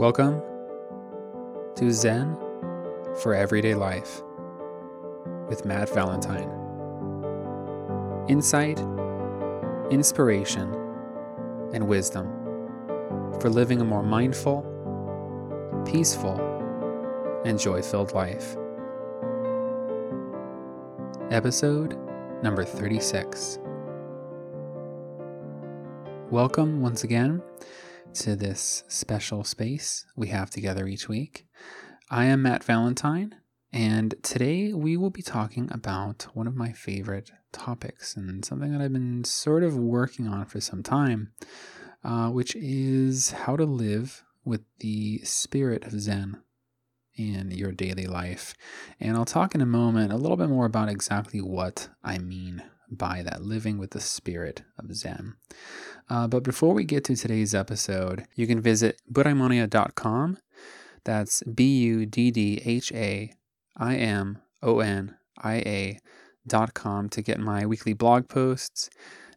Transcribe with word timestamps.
Welcome 0.00 0.40
to 1.76 1.92
Zen 1.92 2.34
for 3.20 3.34
Everyday 3.34 3.74
Life 3.74 4.22
with 5.46 5.66
Matt 5.66 5.90
Valentine. 5.90 6.48
Insight, 8.26 8.80
inspiration, 9.90 10.72
and 11.74 11.86
wisdom 11.86 12.28
for 13.42 13.50
living 13.50 13.82
a 13.82 13.84
more 13.84 14.02
mindful, 14.02 14.62
peaceful, 15.84 16.40
and 17.44 17.58
joy 17.58 17.82
filled 17.82 18.14
life. 18.14 18.56
Episode 21.30 21.98
number 22.42 22.64
36. 22.64 23.58
Welcome 26.30 26.80
once 26.80 27.04
again 27.04 27.42
to 28.14 28.34
this 28.34 28.82
special 28.88 29.44
space 29.44 30.04
we 30.16 30.28
have 30.28 30.50
together 30.50 30.86
each 30.86 31.08
week. 31.08 31.46
I 32.10 32.24
am 32.24 32.42
Matt 32.42 32.64
Valentine, 32.64 33.36
and 33.72 34.14
today 34.22 34.72
we 34.72 34.96
will 34.96 35.10
be 35.10 35.22
talking 35.22 35.68
about 35.70 36.26
one 36.34 36.48
of 36.48 36.56
my 36.56 36.72
favorite 36.72 37.30
topics 37.52 38.16
and 38.16 38.44
something 38.44 38.72
that 38.72 38.80
I've 38.80 38.92
been 38.92 39.22
sort 39.22 39.62
of 39.62 39.76
working 39.76 40.26
on 40.26 40.44
for 40.46 40.60
some 40.60 40.82
time, 40.82 41.32
uh, 42.02 42.30
which 42.30 42.56
is 42.56 43.30
how 43.30 43.56
to 43.56 43.64
live 43.64 44.24
with 44.44 44.62
the 44.80 45.20
spirit 45.22 45.84
of 45.84 46.00
Zen 46.00 46.42
in 47.14 47.52
your 47.52 47.70
daily 47.70 48.06
life. 48.06 48.54
And 48.98 49.16
I'll 49.16 49.24
talk 49.24 49.54
in 49.54 49.60
a 49.60 49.66
moment 49.66 50.12
a 50.12 50.16
little 50.16 50.36
bit 50.36 50.48
more 50.48 50.66
about 50.66 50.88
exactly 50.88 51.40
what 51.40 51.88
I 52.02 52.18
mean 52.18 52.64
by 52.90 53.22
that, 53.22 53.42
living 53.42 53.78
with 53.78 53.90
the 53.90 54.00
spirit 54.00 54.62
of 54.78 54.94
Zen. 54.94 55.34
Uh, 56.08 56.26
but 56.26 56.42
before 56.42 56.74
we 56.74 56.84
get 56.84 57.04
to 57.04 57.16
today's 57.16 57.54
episode, 57.54 58.24
you 58.34 58.46
can 58.46 58.60
visit 58.60 59.00
buddhaimonia.com. 59.10 60.38
That's 61.04 61.42
B 61.42 61.78
U 61.80 62.06
D 62.06 62.30
D 62.30 62.60
H 62.64 62.92
A 62.92 63.32
I 63.76 63.96
M 63.96 64.38
O 64.62 64.80
N 64.80 65.16
I 65.38 65.54
A.com 65.66 67.08
to 67.08 67.22
get 67.22 67.38
my 67.38 67.64
weekly 67.64 67.92
blog 67.92 68.28
posts, 68.28 68.90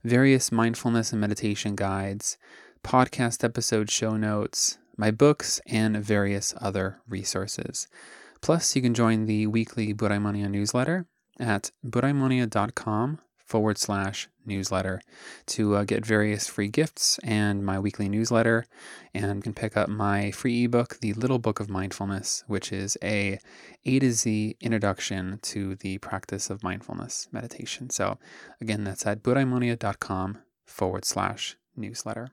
various 0.04 0.52
mindfulness 0.52 1.12
and 1.12 1.22
meditation 1.22 1.76
guides, 1.76 2.38
podcast 2.84 3.44
episode 3.44 3.90
show 3.90 4.18
notes, 4.18 4.78
my 4.98 5.12
books, 5.12 5.62
and 5.68 5.98
various 5.98 6.54
other 6.60 7.00
resources. 7.08 7.88
Plus, 8.42 8.76
you 8.76 8.82
can 8.82 8.94
join 8.94 9.26
the 9.26 9.48
weekly 9.48 9.94
Buddhaimonia 9.94 10.50
newsletter 10.50 11.06
at 11.40 11.72
buddhaimonia.com 11.86 13.20
forward 13.46 13.78
slash 13.78 14.30
newsletter 14.46 15.02
to 15.46 15.76
uh, 15.76 15.84
get 15.84 16.06
various 16.06 16.48
free 16.48 16.68
gifts 16.68 17.20
and 17.24 17.66
my 17.66 17.80
weekly 17.80 18.10
newsletter 18.10 18.66
and 19.14 19.44
can 19.44 19.54
pick 19.54 19.78
up 19.78 19.90
my 19.90 20.32
free 20.32 20.66
ebook 20.66 21.00
the 21.00 21.14
little 21.14 21.40
book 21.40 21.60
of 21.60 21.70
mindfulness 21.70 22.44
which 22.48 22.72
is 22.72 22.98
a 23.04 23.40
a 23.86 24.00
to 24.00 24.12
z 24.12 24.56
introduction 24.62 25.40
to 25.42 25.76
the 25.76 25.98
practice 26.00 26.50
of 26.50 26.64
mindfulness 26.64 27.28
meditation. 27.32 27.90
So 27.90 28.18
again 28.62 28.84
that's 28.84 29.06
at 29.06 29.24
buddhaimonia.com 29.24 30.40
forward 30.66 31.06
slash 31.06 31.58
newsletter. 31.76 32.30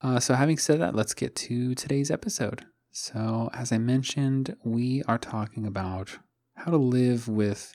Uh, 0.00 0.20
so 0.20 0.34
having 0.34 0.58
said 0.58 0.80
that 0.80 0.94
let's 0.94 1.14
get 1.14 1.34
to 1.36 1.74
today's 1.74 2.10
episode. 2.10 2.64
So 2.90 3.50
as 3.52 3.72
i 3.72 3.78
mentioned 3.78 4.56
we 4.64 5.02
are 5.04 5.18
talking 5.18 5.66
about 5.66 6.18
how 6.56 6.70
to 6.70 6.76
live 6.76 7.28
with 7.28 7.74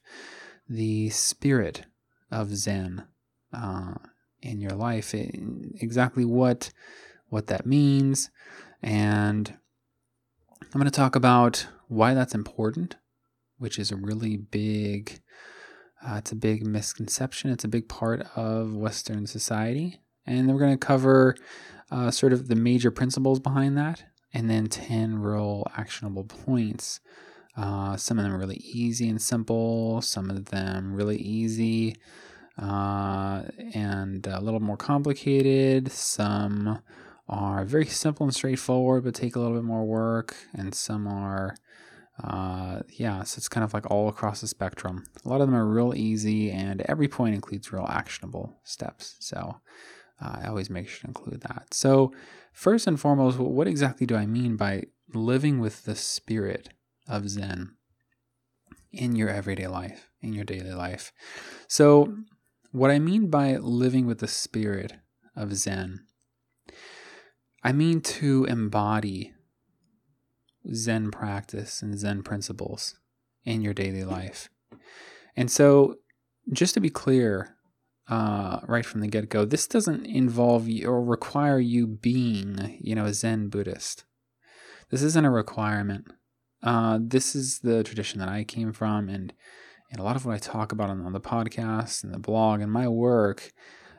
the 0.69 1.09
spirit 1.09 1.85
of 2.31 2.56
Zen 2.56 3.06
uh, 3.53 3.95
in 4.42 4.61
your 4.61 4.72
life, 4.72 5.14
it, 5.14 5.36
exactly 5.80 6.25
what 6.25 6.72
what 7.30 7.47
that 7.47 7.66
means, 7.66 8.30
and 8.81 9.58
I'm 10.62 10.79
going 10.79 10.85
to 10.85 10.91
talk 10.91 11.16
about 11.16 11.68
why 11.88 12.13
that's 12.13 12.35
important, 12.35 12.96
which 13.57 13.78
is 13.79 13.91
a 13.91 13.97
really 13.97 14.38
big. 14.38 15.22
Uh, 16.06 16.16
it's 16.18 16.31
a 16.31 16.35
big 16.35 16.66
misconception. 16.66 17.50
It's 17.50 17.63
a 17.63 17.69
big 17.69 17.90
part 17.90 18.22
of 18.35 18.75
Western 18.75 19.25
society, 19.25 20.00
and 20.25 20.47
we're 20.47 20.59
going 20.59 20.78
to 20.78 20.85
cover 20.85 21.35
uh, 21.91 22.12
sort 22.12 22.34
of 22.34 22.47
the 22.47 22.56
major 22.56 22.91
principles 22.91 23.40
behind 23.40 23.78
that, 23.78 24.03
and 24.34 24.50
then 24.50 24.68
ten 24.68 25.19
real 25.19 25.66
actionable 25.75 26.24
points. 26.24 27.00
Uh, 27.57 27.97
some 27.97 28.19
of 28.19 28.24
them 28.24 28.38
really 28.38 28.57
easy 28.57 29.09
and 29.09 29.22
simple. 29.22 30.01
Some 30.01 30.30
of 30.30 30.46
them 30.46 30.94
really 30.94 31.18
easy 31.18 31.96
uh, 32.62 33.44
and 33.73 34.25
a 34.28 34.41
little 34.41 34.59
more 34.59 34.78
complicated. 34.78 35.91
Some 35.91 36.79
are 37.29 37.66
very 37.66 37.85
simple 37.85 38.25
and 38.25 38.34
straightforward, 38.34 39.03
but 39.03 39.16
take 39.16 39.35
a 39.35 39.40
little 39.40 39.56
bit 39.56 39.63
more 39.63 39.85
work. 39.85 40.35
And 40.53 40.73
some 40.73 41.07
are, 41.07 41.56
uh, 42.23 42.81
yeah, 42.94 43.23
so 43.23 43.38
it's 43.38 43.50
kind 43.50 43.63
of 43.63 43.73
like 43.73 43.90
all 43.91 44.07
across 44.07 44.41
the 44.41 44.47
spectrum. 44.47 45.06
A 45.23 45.29
lot 45.29 45.41
of 45.41 45.47
them 45.47 45.56
are 45.56 45.66
real 45.66 45.94
easy, 45.95 46.51
and 46.51 46.81
every 46.81 47.07
point 47.07 47.35
includes 47.35 47.72
real 47.72 47.88
actionable 47.88 48.59
steps. 48.63 49.18
So 49.19 49.57
uh, 50.22 50.39
I 50.44 50.47
always 50.47 50.69
make 50.69 50.88
sure 50.88 51.01
to 51.01 51.07
include 51.07 51.41
that. 51.41 51.74
So, 51.74 52.12
first 52.53 52.88
and 52.88 53.00
foremost, 53.00 53.38
what 53.38 53.68
exactly 53.68 54.07
do 54.07 54.16
I 54.16 54.25
mean 54.25 54.56
by 54.56 54.84
living 55.13 55.59
with 55.59 55.85
the 55.85 55.95
spirit 55.95 56.69
of 57.07 57.29
Zen 57.29 57.75
in 58.91 59.16
your 59.16 59.29
everyday 59.29 59.68
life, 59.68 60.09
in 60.22 60.34
your 60.34 60.44
daily 60.44 60.74
life? 60.74 61.12
So, 61.68 62.16
what 62.72 62.91
I 62.91 63.00
mean 63.00 63.29
by 63.29 63.57
living 63.57 64.05
with 64.05 64.19
the 64.19 64.28
spirit 64.28 64.94
of 65.35 65.55
Zen, 65.55 66.05
I 67.63 67.72
mean 67.72 68.01
to 68.01 68.45
embody 68.45 69.33
Zen 70.73 71.11
practice 71.11 71.81
and 71.81 71.97
Zen 71.97 72.23
principles 72.23 72.95
in 73.45 73.61
your 73.61 73.73
daily 73.73 74.03
life. 74.03 74.50
And 75.35 75.50
so, 75.50 75.95
just 76.51 76.73
to 76.73 76.79
be 76.79 76.89
clear, 76.89 77.56
uh, 78.09 78.59
right 78.67 78.85
from 78.85 79.01
the 79.01 79.07
get 79.07 79.29
go, 79.29 79.45
this 79.45 79.67
doesn't 79.67 80.06
involve 80.06 80.67
you 80.67 80.88
or 80.88 81.03
require 81.03 81.59
you 81.59 81.88
being, 81.88 82.77
you 82.81 82.95
know, 82.95 83.06
a 83.06 83.13
Zen 83.13 83.50
Buddhist. 83.50 84.06
This 84.89 85.01
isn't 85.01 85.25
a 85.25 85.29
requirement. 85.29 86.07
Uh, 86.63 87.00
this 87.01 87.35
is 87.35 87.59
the 87.59 87.83
tradition 87.83 88.19
that 88.19 88.29
I 88.29 88.44
came 88.44 88.73
from, 88.73 89.09
and 89.09 89.33
and 89.90 90.00
a 90.00 90.03
lot 90.03 90.16
of 90.16 90.25
what 90.25 90.36
I 90.36 90.40
talk 90.40 90.72
about 90.72 90.90
on, 90.90 91.06
on 91.06 91.14
the 91.14 91.22
podcast 91.22 92.03
and 92.03 92.14
the 92.14 92.20
blog 92.20 92.62
and 92.62 92.72
my 92.72 92.88
work, 92.88 93.53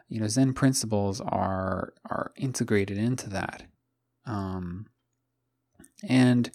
you 0.08 0.20
know, 0.20 0.28
Zen 0.28 0.52
principles 0.52 1.20
are 1.20 1.94
are 2.04 2.32
integrated 2.36 2.98
into 2.98 3.28
that. 3.30 3.64
Um, 4.26 4.86
and 6.06 6.50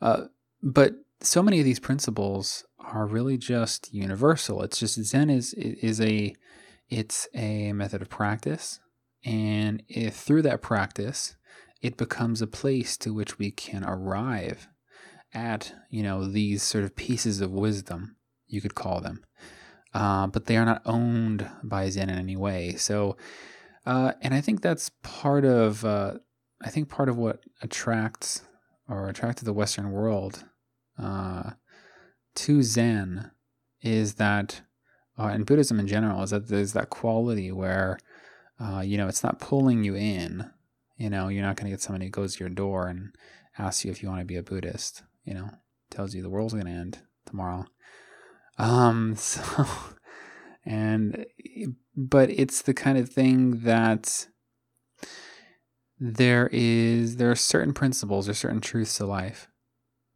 uh, 0.00 0.24
but 0.62 0.94
so 1.20 1.42
many 1.42 1.58
of 1.58 1.64
these 1.64 1.80
principles 1.80 2.64
are 2.78 3.06
really 3.06 3.36
just 3.36 3.92
universal. 3.92 4.62
It's 4.62 4.78
just 4.78 5.02
Zen 5.02 5.30
is 5.30 5.54
is 5.54 6.00
a 6.00 6.34
it's 6.88 7.28
a 7.34 7.72
method 7.72 8.02
of 8.02 8.08
practice, 8.08 8.80
and 9.24 9.82
if 9.88 10.14
through 10.14 10.42
that 10.42 10.62
practice, 10.62 11.36
it 11.82 11.96
becomes 11.96 12.40
a 12.40 12.46
place 12.46 12.96
to 12.98 13.12
which 13.12 13.38
we 13.38 13.50
can 13.50 13.84
arrive 13.84 14.68
at 15.34 15.74
you 15.90 16.02
know 16.02 16.26
these 16.26 16.62
sort 16.62 16.84
of 16.84 16.96
pieces 16.96 17.40
of 17.40 17.50
wisdom 17.50 18.16
you 18.48 18.60
could 18.60 18.74
call 18.74 19.00
them. 19.00 19.24
Uh, 19.94 20.26
but 20.26 20.46
they 20.46 20.56
are 20.56 20.66
not 20.66 20.82
owned 20.84 21.48
by 21.62 21.88
Zen 21.88 22.10
in 22.10 22.18
any 22.18 22.36
way. 22.36 22.74
So, 22.74 23.16
uh, 23.86 24.12
and 24.20 24.34
I 24.34 24.40
think 24.40 24.60
that's 24.60 24.90
part 25.02 25.44
of, 25.44 25.84
uh, 25.84 26.14
I 26.62 26.70
think 26.70 26.88
part 26.88 27.08
of 27.08 27.16
what 27.16 27.40
attracts 27.62 28.42
or 28.88 29.08
attracted 29.08 29.44
the 29.44 29.52
Western 29.52 29.90
world 29.90 30.44
uh, 30.98 31.50
to 32.34 32.62
Zen 32.62 33.30
is 33.80 34.14
that, 34.14 34.60
uh, 35.18 35.26
and 35.26 35.46
Buddhism 35.46 35.80
in 35.80 35.86
general, 35.86 36.22
is 36.22 36.30
that 36.30 36.48
there's 36.48 36.72
that 36.74 36.90
quality 36.90 37.50
where, 37.50 37.98
uh, 38.60 38.80
you 38.80 38.96
know, 38.98 39.08
it's 39.08 39.24
not 39.24 39.40
pulling 39.40 39.84
you 39.84 39.94
in. 39.94 40.50
You 40.96 41.10
know, 41.10 41.28
you're 41.28 41.44
not 41.44 41.56
going 41.56 41.66
to 41.66 41.70
get 41.70 41.80
somebody 41.80 42.06
who 42.06 42.10
goes 42.10 42.34
to 42.34 42.40
your 42.40 42.48
door 42.48 42.88
and 42.88 43.14
asks 43.56 43.84
you 43.84 43.90
if 43.90 44.02
you 44.02 44.08
want 44.08 44.20
to 44.20 44.26
be 44.26 44.36
a 44.36 44.42
Buddhist. 44.42 45.02
You 45.24 45.34
know, 45.34 45.50
tells 45.90 46.14
you 46.14 46.22
the 46.22 46.30
world's 46.30 46.54
going 46.54 46.66
to 46.66 46.72
end 46.72 46.98
tomorrow. 47.24 47.66
Um, 48.58 49.14
so, 49.16 49.66
and, 50.64 51.26
but 51.96 52.30
it's 52.30 52.62
the 52.62 52.74
kind 52.74 52.98
of 52.98 53.08
thing 53.08 53.60
that 53.60 54.26
there 56.00 56.48
is, 56.52 57.16
there 57.16 57.30
are 57.30 57.36
certain 57.36 57.72
principles 57.72 58.28
or 58.28 58.34
certain 58.34 58.60
truths 58.60 58.96
to 58.98 59.06
life. 59.06 59.48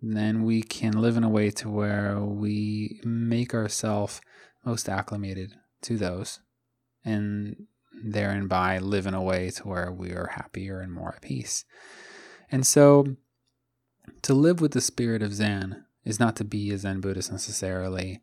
And 0.00 0.16
then 0.16 0.42
we 0.42 0.62
can 0.62 1.00
live 1.00 1.16
in 1.16 1.24
a 1.24 1.28
way 1.28 1.50
to 1.50 1.68
where 1.68 2.20
we 2.20 3.00
make 3.04 3.54
ourselves 3.54 4.20
most 4.64 4.88
acclimated 4.88 5.54
to 5.82 5.96
those. 5.96 6.40
And 7.04 7.66
therein 8.04 8.48
by 8.48 8.78
live 8.78 9.06
in 9.06 9.14
a 9.14 9.22
way 9.22 9.50
to 9.50 9.68
where 9.68 9.92
we 9.92 10.10
are 10.10 10.32
happier 10.34 10.80
and 10.80 10.92
more 10.92 11.14
at 11.14 11.22
peace. 11.22 11.64
And 12.50 12.66
so 12.66 13.16
to 14.22 14.34
live 14.34 14.60
with 14.60 14.72
the 14.72 14.80
spirit 14.80 15.22
of 15.22 15.32
Zen 15.32 15.84
is 16.04 16.20
not 16.20 16.37
to 16.37 16.44
be 16.44 16.70
a 16.70 16.78
Zen 16.78 17.00
Buddhist 17.00 17.31
necessarily 17.31 18.20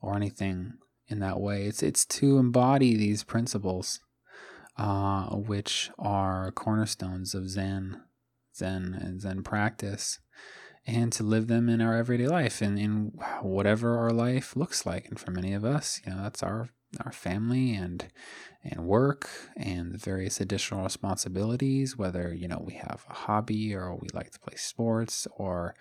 or 0.00 0.16
anything 0.16 0.74
in 1.08 1.20
that 1.20 1.40
way. 1.40 1.64
It's 1.64 1.82
it's 1.82 2.04
to 2.06 2.38
embody 2.38 2.96
these 2.96 3.24
principles, 3.24 4.00
uh, 4.76 5.28
which 5.30 5.90
are 5.98 6.50
cornerstones 6.52 7.34
of 7.34 7.48
Zen 7.48 8.00
Zen 8.54 8.96
and 9.00 9.20
Zen 9.20 9.42
practice 9.42 10.20
and 10.86 11.12
to 11.12 11.22
live 11.22 11.46
them 11.46 11.68
in 11.68 11.80
our 11.80 11.96
everyday 11.96 12.28
life 12.28 12.60
and 12.60 12.78
in 12.78 13.12
whatever 13.40 13.98
our 13.98 14.12
life 14.12 14.54
looks 14.54 14.84
like. 14.84 15.06
And 15.08 15.18
for 15.18 15.30
many 15.30 15.52
of 15.54 15.64
us, 15.64 16.00
you 16.04 16.12
know, 16.12 16.22
that's 16.22 16.42
our 16.42 16.68
our 17.04 17.12
family 17.12 17.74
and 17.74 18.06
and 18.62 18.86
work 18.86 19.28
and 19.56 19.96
various 20.00 20.40
additional 20.40 20.84
responsibilities 20.84 21.96
whether 21.96 22.32
you 22.32 22.46
know 22.46 22.62
we 22.64 22.74
have 22.74 23.04
a 23.10 23.14
hobby 23.14 23.74
or 23.74 23.96
we 23.96 24.08
like 24.12 24.30
to 24.30 24.38
play 24.38 24.54
sports 24.56 25.26
or 25.36 25.74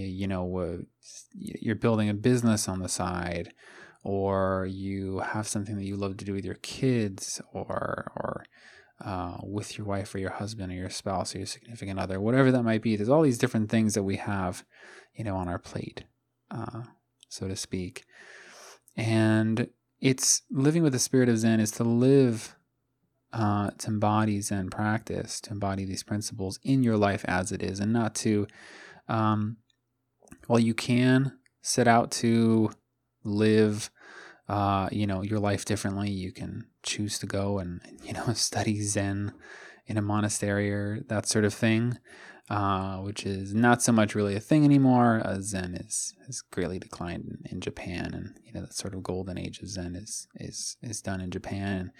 you 0.00 0.26
know 0.26 0.80
you're 1.34 1.74
building 1.74 2.08
a 2.08 2.14
business 2.14 2.68
on 2.68 2.80
the 2.80 2.88
side 2.88 3.52
or 4.04 4.66
you 4.68 5.20
have 5.20 5.46
something 5.46 5.76
that 5.76 5.84
you 5.84 5.96
love 5.96 6.16
to 6.16 6.24
do 6.24 6.32
with 6.32 6.44
your 6.44 6.56
kids 6.56 7.40
or 7.52 8.12
or 8.16 8.44
uh, 9.04 9.38
with 9.42 9.76
your 9.76 9.86
wife 9.86 10.14
or 10.14 10.18
your 10.18 10.30
husband 10.30 10.72
or 10.72 10.76
your 10.76 10.90
spouse 10.90 11.34
or 11.34 11.38
your 11.38 11.46
significant 11.46 11.98
other, 11.98 12.20
whatever 12.20 12.52
that 12.52 12.62
might 12.62 12.82
be. 12.82 12.94
There's 12.94 13.08
all 13.08 13.22
these 13.22 13.38
different 13.38 13.70
things 13.70 13.94
that 13.94 14.04
we 14.04 14.16
have, 14.16 14.64
you 15.14 15.24
know, 15.24 15.36
on 15.36 15.48
our 15.48 15.58
plate, 15.58 16.04
uh, 16.50 16.82
so 17.28 17.48
to 17.48 17.56
speak. 17.56 18.04
And 18.96 19.68
it's 20.00 20.42
living 20.50 20.82
with 20.82 20.92
the 20.92 20.98
spirit 20.98 21.28
of 21.28 21.38
Zen 21.38 21.58
is 21.58 21.72
to 21.72 21.84
live, 21.84 22.54
uh, 23.32 23.70
to 23.78 23.88
embody 23.88 24.40
Zen 24.40 24.70
practice, 24.70 25.40
to 25.42 25.50
embody 25.50 25.84
these 25.84 26.02
principles 26.02 26.60
in 26.62 26.82
your 26.82 26.96
life 26.96 27.24
as 27.26 27.50
it 27.50 27.62
is, 27.62 27.80
and 27.80 27.92
not 27.92 28.14
to, 28.16 28.46
um, 29.08 29.56
well, 30.48 30.58
you 30.58 30.74
can 30.74 31.38
set 31.62 31.86
out 31.86 32.10
to 32.10 32.70
live 33.24 33.90
uh, 34.48 34.88
you 34.92 35.06
know, 35.06 35.22
your 35.22 35.38
life 35.38 35.64
differently. 35.64 36.10
You 36.10 36.30
can 36.30 36.66
choose 36.82 37.18
to 37.20 37.26
go 37.26 37.58
and, 37.58 37.80
you 38.04 38.12
know, 38.12 38.32
study 38.34 38.82
Zen 38.82 39.32
in 39.86 39.96
a 39.96 40.02
monastery 40.02 40.70
or 40.70 41.00
that 41.08 41.26
sort 41.26 41.44
of 41.44 41.54
thing, 41.54 41.98
uh, 42.50 42.98
which 42.98 43.24
is 43.24 43.54
not 43.54 43.82
so 43.82 43.92
much 43.92 44.14
really 44.14 44.36
a 44.36 44.40
thing 44.40 44.64
anymore. 44.64 45.22
Uh, 45.24 45.40
Zen 45.40 45.74
is 45.74 46.14
has 46.26 46.40
greatly 46.40 46.78
declined 46.78 47.24
in, 47.24 47.52
in, 47.56 47.60
Japan, 47.60 48.12
and 48.14 48.38
you 48.44 48.52
know 48.52 48.60
that 48.60 48.74
sort 48.74 48.94
of 48.94 49.02
golden 49.02 49.38
age 49.38 49.60
of 49.60 49.68
Zen 49.68 49.96
is 49.96 50.28
is 50.36 50.76
is 50.82 51.00
done 51.00 51.20
in 51.20 51.30
Japan, 51.30 51.78
and 51.78 51.90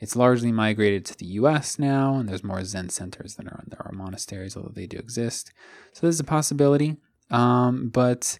it's 0.00 0.16
largely 0.16 0.50
migrated 0.50 1.04
to 1.06 1.16
the 1.16 1.26
U.S. 1.26 1.78
now. 1.78 2.16
And 2.16 2.28
there's 2.28 2.42
more 2.42 2.64
Zen 2.64 2.88
centers 2.88 3.36
than 3.36 3.48
are 3.48 3.62
there 3.68 3.84
are 3.84 3.92
monasteries, 3.92 4.56
although 4.56 4.72
they 4.74 4.86
do 4.86 4.98
exist. 4.98 5.52
So 5.92 6.00
there's 6.02 6.20
a 6.20 6.24
possibility, 6.24 6.96
um, 7.30 7.88
but 7.88 8.38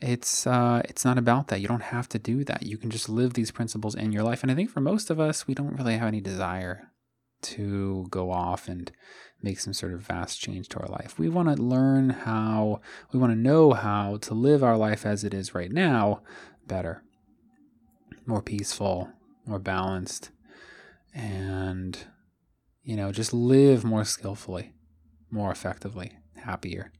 it's 0.00 0.46
uh, 0.46 0.82
it's 0.84 1.04
not 1.04 1.18
about 1.18 1.48
that. 1.48 1.60
You 1.60 1.68
don't 1.68 1.82
have 1.82 2.08
to 2.10 2.18
do 2.18 2.44
that. 2.44 2.62
You 2.64 2.76
can 2.76 2.90
just 2.90 3.08
live 3.08 3.34
these 3.34 3.50
principles 3.50 3.94
in 3.94 4.12
your 4.12 4.22
life. 4.22 4.42
And 4.42 4.52
I 4.52 4.54
think 4.54 4.70
for 4.70 4.80
most 4.80 5.10
of 5.10 5.18
us, 5.18 5.46
we 5.46 5.54
don't 5.54 5.76
really 5.76 5.96
have 5.96 6.08
any 6.08 6.20
desire 6.20 6.92
to 7.42 8.06
go 8.10 8.30
off 8.30 8.68
and 8.68 8.90
make 9.42 9.60
some 9.60 9.72
sort 9.72 9.92
of 9.92 10.00
vast 10.00 10.40
change 10.40 10.68
to 10.70 10.80
our 10.80 10.88
life. 10.88 11.18
We 11.18 11.28
want 11.28 11.54
to 11.54 11.62
learn 11.62 12.10
how, 12.10 12.80
we 13.12 13.18
want 13.18 13.32
to 13.32 13.38
know 13.38 13.72
how 13.72 14.16
to 14.18 14.34
live 14.34 14.64
our 14.64 14.76
life 14.76 15.06
as 15.06 15.22
it 15.24 15.34
is 15.34 15.54
right 15.54 15.70
now 15.70 16.22
better, 16.66 17.02
more 18.24 18.42
peaceful, 18.42 19.10
more 19.44 19.58
balanced, 19.58 20.30
and, 21.14 21.98
you 22.82 22.96
know, 22.96 23.12
just 23.12 23.32
live 23.32 23.84
more 23.84 24.04
skillfully, 24.04 24.72
more 25.30 25.52
effectively, 25.52 26.12
happier 26.36 26.90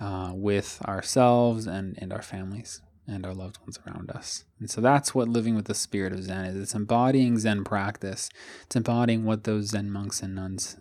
uh, 0.00 0.32
with 0.34 0.80
ourselves 0.86 1.66
and, 1.66 1.98
and 1.98 2.12
our 2.12 2.22
families 2.22 2.82
and 3.08 3.24
our 3.24 3.34
loved 3.34 3.58
ones 3.60 3.78
around 3.86 4.10
us. 4.10 4.44
And 4.58 4.68
so 4.68 4.80
that's 4.80 5.14
what 5.14 5.28
living 5.28 5.54
with 5.54 5.66
the 5.66 5.74
spirit 5.74 6.12
of 6.12 6.24
Zen 6.24 6.46
is. 6.46 6.60
It's 6.60 6.74
embodying 6.74 7.38
Zen 7.38 7.64
practice. 7.64 8.28
It's 8.64 8.76
embodying 8.76 9.24
what 9.24 9.44
those 9.44 9.68
Zen 9.68 9.90
monks 9.90 10.22
and 10.22 10.34
nuns 10.34 10.76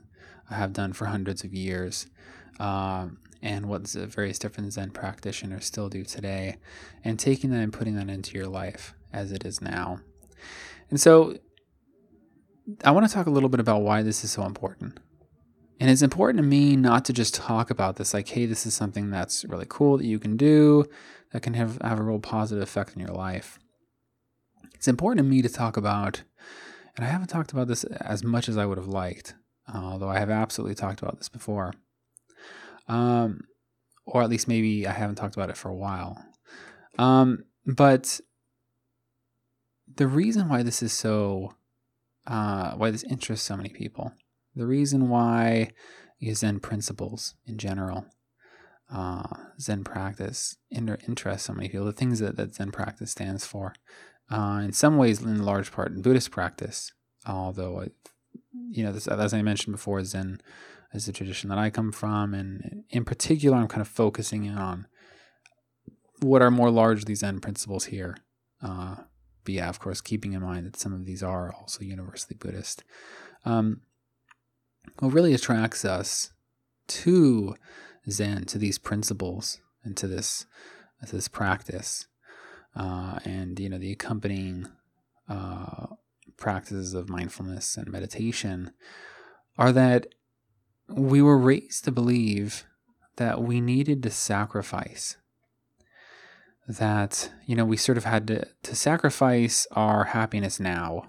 have 0.50 0.73
done 0.73 0.94
for 0.94 1.06
hundreds 1.06 1.44
of 1.44 1.53
years. 1.53 2.07
Uh, 2.59 3.09
and 3.45 3.67
what 3.67 3.83
the 3.85 4.07
various 4.07 4.39
different 4.39 4.73
Zen 4.73 4.89
practitioners 4.89 5.65
still 5.65 5.88
do 5.88 6.03
today, 6.03 6.57
and 7.03 7.19
taking 7.19 7.51
that 7.51 7.59
and 7.59 7.71
putting 7.71 7.95
that 7.95 8.09
into 8.09 8.35
your 8.35 8.47
life 8.47 8.95
as 9.13 9.31
it 9.31 9.45
is 9.45 9.62
now. 9.62 10.00
And 10.89 11.00
so, 11.00 11.38
I 12.83 12.89
want 12.89 13.07
to 13.07 13.13
talk 13.13 13.27
a 13.27 13.31
little 13.31 13.50
bit 13.50 13.59
about 13.59 13.83
why 13.83 14.01
this 14.01 14.23
is 14.23 14.31
so 14.31 14.44
important. 14.44 15.00
And 15.80 15.89
it's 15.89 16.01
important 16.01 16.38
to 16.38 16.48
me 16.48 16.75
not 16.75 17.04
to 17.06 17.13
just 17.13 17.36
talk 17.36 17.69
about 17.69 17.98
this 17.98 18.13
like, 18.13 18.30
hey, 18.30 18.45
this 18.45 18.66
is 18.66 18.74
something 18.74 19.10
that's 19.10 19.44
really 19.45 19.66
cool 19.68 19.98
that 19.98 20.06
you 20.06 20.19
can 20.19 20.38
do 20.38 20.86
that 21.31 21.42
can 21.42 21.54
have, 21.54 21.81
have 21.81 22.00
a 22.00 22.04
real 22.04 22.19
positive 22.19 22.63
effect 22.63 22.94
in 22.94 23.01
your 23.01 23.10
life. 23.10 23.60
It's 24.74 24.88
important 24.88 25.25
to 25.25 25.30
me 25.30 25.42
to 25.42 25.50
talk 25.50 25.75
about, 25.75 26.24
and 26.95 27.06
I 27.06 27.10
haven't 27.10 27.27
talked 27.27 27.51
about 27.51 27.68
this 27.68 27.83
as 27.83 28.24
much 28.24 28.48
as 28.48 28.57
I 28.57 28.66
would 28.66 28.77
have 28.77 28.88
liked, 28.88 29.36
although 29.74 30.10
I 30.10 30.19
have 30.19 30.30
absolutely 30.30 30.75
talked 30.75 31.01
about 31.01 31.18
this 31.18 31.30
before. 31.30 31.74
Um, 32.88 33.42
or 34.06 34.22
at 34.22 34.30
least 34.30 34.48
maybe 34.48 34.88
I 34.88 34.92
haven't 34.92 35.16
talked 35.16 35.36
about 35.36 35.50
it 35.50 35.57
for 35.57 35.69
a 35.69 35.75
while. 35.75 36.24
Um, 36.98 37.45
but 37.66 38.22
the 39.94 40.07
reason 40.07 40.48
why 40.48 40.63
this 40.63 40.81
is 40.81 40.94
so, 40.94 41.56
uh, 42.27 42.74
why 42.75 42.92
this 42.92 43.04
interests 43.04 43.45
so 43.45 43.57
many 43.57 43.69
people 43.69 44.13
the 44.56 44.66
reason 44.66 45.10
why 45.10 45.72
is 46.22 46.40
Zen 46.40 46.60
principles 46.60 47.36
in 47.46 47.57
general, 47.57 48.06
uh, 48.92 49.24
Zen 49.60 49.84
practice 49.84 50.57
inter- 50.69 50.98
interests 51.07 51.48
so 51.48 51.54
many 51.54 51.69
people, 51.69 51.86
the 51.86 51.92
things 51.92 52.19
that, 52.19 52.38
that 52.38 52.56
Zen 52.56 52.72
practice 52.72 53.12
stands 53.12 53.46
for. 53.46 53.74
Uh, 54.30 54.62
in 54.63 54.72
some 54.72 54.98
ways, 54.98 55.22
in 55.22 55.44
large 55.44 55.72
part, 55.72 55.92
in 55.92 56.02
Buddhist 56.02 56.31
practice, 56.31 56.94
although, 57.28 57.88
you 58.72 58.84
know, 58.84 58.92
this, 58.92 59.07
as 59.07 59.34
I 59.34 59.42
mentioned 59.42 59.75
before, 59.75 60.04
Zen 60.04 60.42
is 60.94 61.06
the 61.06 61.13
tradition 61.13 61.50
that 61.50 61.58
I 61.58 61.69
come 61.69 61.92
from. 61.92 62.34
And 62.34 62.86
in 62.90 63.06
particular, 63.06 63.58
I'm 63.58 63.68
kind 63.68 63.81
of 63.81 63.88
focusing 63.88 64.46
in 64.46 64.58
on 64.58 64.88
what 66.22 66.42
are 66.42 66.51
more 66.51 66.72
largely 66.72 67.13
Zen 67.13 67.40
principles 67.40 67.86
here. 67.86 68.18
Uh, 68.62 68.96
but 69.44 69.54
yeah, 69.54 69.69
of 69.69 69.80
course, 69.80 70.01
keeping 70.01 70.34
in 70.34 70.42
mind 70.42 70.66
that 70.66 70.80
some 70.80 70.94
of 70.94 71.06
these 71.06 71.22
are 71.22 71.54
also 71.54 71.84
universally 71.84 72.36
Buddhist. 72.40 72.84
Um, 73.44 73.81
what 75.00 75.14
really 75.14 75.34
attracts 75.34 75.86
us 75.86 76.32
to 76.88 77.56
Zen, 78.10 78.46
to 78.46 78.58
these 78.58 78.78
principles, 78.78 79.60
and 79.84 79.96
to 79.98 80.08
this 80.08 80.46
to 81.06 81.16
this 81.16 81.28
practice, 81.28 82.08
uh, 82.76 83.20
and 83.26 83.60
you 83.60 83.70
know 83.70 83.78
the 83.78 83.92
accompanying 83.92 84.68
uh, 85.30 85.88
practices 86.38 86.94
of 86.94 87.10
mindfulness 87.10 87.77
and 87.77 87.92
meditation, 87.92 88.72
are 89.58 89.72
that 89.72 90.08
we 90.88 91.22
were 91.22 91.38
raised 91.38 91.84
to 91.86 91.92
believe 91.92 92.65
that 93.18 93.42
we 93.42 93.62
needed 93.62 94.04
to 94.04 94.10
sacrifice. 94.10 95.18
That 96.68 97.32
you 97.46 97.56
know 97.56 97.65
we 97.65 97.77
sort 97.77 97.98
of 97.98 98.06
had 98.06 98.27
to 98.27 98.48
to 98.63 98.75
sacrifice 98.75 99.68
our 99.72 100.06
happiness 100.06 100.60
now 100.60 101.06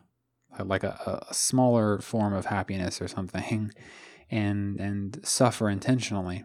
like 0.64 0.84
a, 0.84 1.24
a 1.28 1.34
smaller 1.34 2.00
form 2.00 2.32
of 2.32 2.46
happiness 2.46 3.00
or 3.00 3.08
something, 3.08 3.72
and 4.30 4.80
and 4.80 5.20
suffer 5.26 5.68
intentionally 5.68 6.44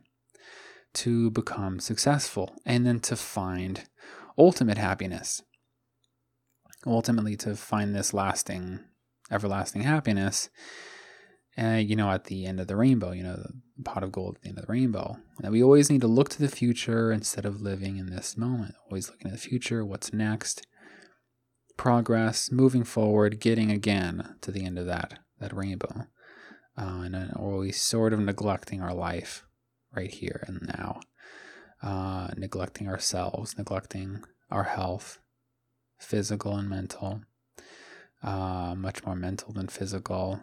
to 0.94 1.32
become 1.32 1.80
successful 1.80 2.56
and 2.65 2.86
then 2.86 3.00
to 3.00 3.15
find 3.15 3.86
ultimate 4.38 4.77
happiness. 4.77 5.41
Ultimately, 6.86 7.38
to 7.38 7.56
find 7.56 7.94
this 7.94 8.13
lasting, 8.13 8.80
everlasting 9.30 9.84
happiness, 9.84 10.50
uh, 11.58 11.75
you 11.75 11.96
know, 11.96 12.10
at 12.10 12.25
the 12.25 12.46
end 12.46 12.60
of 12.60 12.68
the 12.68 12.75
rainbow, 12.75 13.12
you 13.12 13.24
know, 13.24 13.36
the 13.36 13.84
pot 13.84 14.03
of 14.03 14.12
gold 14.12 14.38
at 14.38 14.41
the 14.41 14.50
end 14.50 14.58
of 14.58 14.65
the 14.65 14.72
rainbow. 14.72 15.18
That 15.39 15.51
we 15.51 15.62
always 15.62 15.89
need 15.89 16.01
to 16.01 16.08
look 16.08 16.30
to 16.30 16.39
the 16.39 16.48
future 16.48 17.12
instead 17.12 17.46
of 17.46 17.62
living 17.62 17.98
in 17.98 18.08
this 18.08 18.38
moment. 18.38 18.75
Always 18.86 19.10
looking 19.10 19.27
at 19.27 19.34
the 19.34 19.39
future, 19.50 19.86
what's 19.86 20.13
next, 20.13 20.65
progress, 21.78 22.51
moving 22.51 22.84
forward, 22.84 23.40
getting 23.40 23.72
again 23.72 24.36
to 24.42 24.51
the 24.51 24.66
end 24.66 24.78
of 24.78 24.86
that 24.86 25.20
that 25.40 25.56
rainbow, 25.56 26.08
uh, 26.78 27.01
and 27.04 27.16
then 27.16 27.32
always 27.36 27.82
sort 27.82 28.13
of 28.13 28.20
neglecting 28.20 28.82
our 28.82 28.94
life 28.94 29.46
right 29.96 30.12
here 30.12 30.44
and 30.48 30.62
now, 30.78 31.00
uh, 31.82 32.30
neglecting 32.38 32.88
ourselves, 32.88 33.58
neglecting 33.58 34.24
our 34.51 34.63
health, 34.63 35.20
physical 35.98 36.56
and 36.56 36.70
mental, 36.70 37.22
uh, 38.24 38.75
much 38.75 39.04
more 39.04 39.16
mental 39.16 39.51
than 39.51 39.68
physical, 39.68 40.42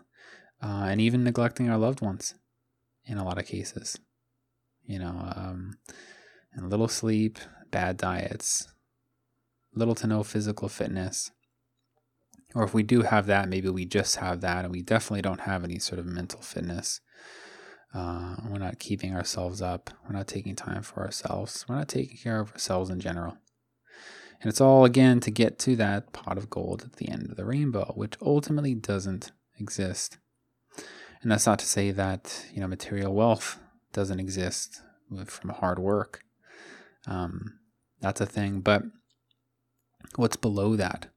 uh, 0.62 0.86
and 0.88 1.00
even 1.00 1.22
neglecting 1.22 1.70
our 1.70 1.78
loved 1.78 2.00
ones 2.00 2.34
in 3.04 3.18
a 3.18 3.24
lot 3.24 3.38
of 3.38 3.46
cases. 3.46 3.98
You 4.84 4.98
know, 4.98 5.32
um, 5.36 5.78
and 6.54 6.70
little 6.70 6.88
sleep, 6.88 7.38
bad 7.70 7.98
diets, 7.98 8.68
little 9.74 9.94
to 9.96 10.06
no 10.06 10.22
physical 10.22 10.68
fitness. 10.68 11.30
Or 12.54 12.64
if 12.64 12.72
we 12.72 12.82
do 12.82 13.02
have 13.02 13.26
that, 13.26 13.48
maybe 13.48 13.68
we 13.68 13.84
just 13.84 14.16
have 14.16 14.40
that 14.40 14.64
and 14.64 14.72
we 14.72 14.82
definitely 14.82 15.22
don't 15.22 15.42
have 15.42 15.64
any 15.64 15.78
sort 15.78 15.98
of 15.98 16.06
mental 16.06 16.40
fitness. 16.40 17.00
Uh, 17.94 18.36
we're 18.48 18.58
not 18.58 18.78
keeping 18.78 19.14
ourselves 19.14 19.62
up. 19.62 19.90
We're 20.04 20.16
not 20.16 20.28
taking 20.28 20.56
time 20.56 20.82
for 20.82 21.04
ourselves. 21.04 21.64
We're 21.68 21.76
not 21.76 21.88
taking 21.88 22.16
care 22.16 22.40
of 22.40 22.52
ourselves 22.52 22.90
in 22.90 23.00
general. 23.00 23.38
And 24.40 24.48
it's 24.48 24.60
all, 24.60 24.84
again, 24.84 25.20
to 25.20 25.30
get 25.30 25.58
to 25.60 25.74
that 25.76 26.12
pot 26.12 26.38
of 26.38 26.48
gold 26.48 26.82
at 26.84 26.96
the 26.96 27.08
end 27.08 27.28
of 27.30 27.36
the 27.36 27.44
rainbow, 27.44 27.92
which 27.96 28.14
ultimately 28.22 28.74
doesn't 28.74 29.32
exist. 29.58 30.18
And 31.22 31.32
that's 31.32 31.46
not 31.46 31.58
to 31.58 31.66
say 31.66 31.90
that, 31.90 32.46
you 32.52 32.60
know, 32.60 32.68
material 32.68 33.14
wealth 33.14 33.58
doesn't 33.92 34.20
exist 34.20 34.82
from 35.26 35.50
hard 35.50 35.78
work. 35.78 36.20
Um, 37.06 37.58
that's 38.00 38.20
a 38.20 38.26
thing. 38.26 38.60
But 38.60 38.82
what's 40.16 40.36
below 40.36 40.76
that? 40.76 41.08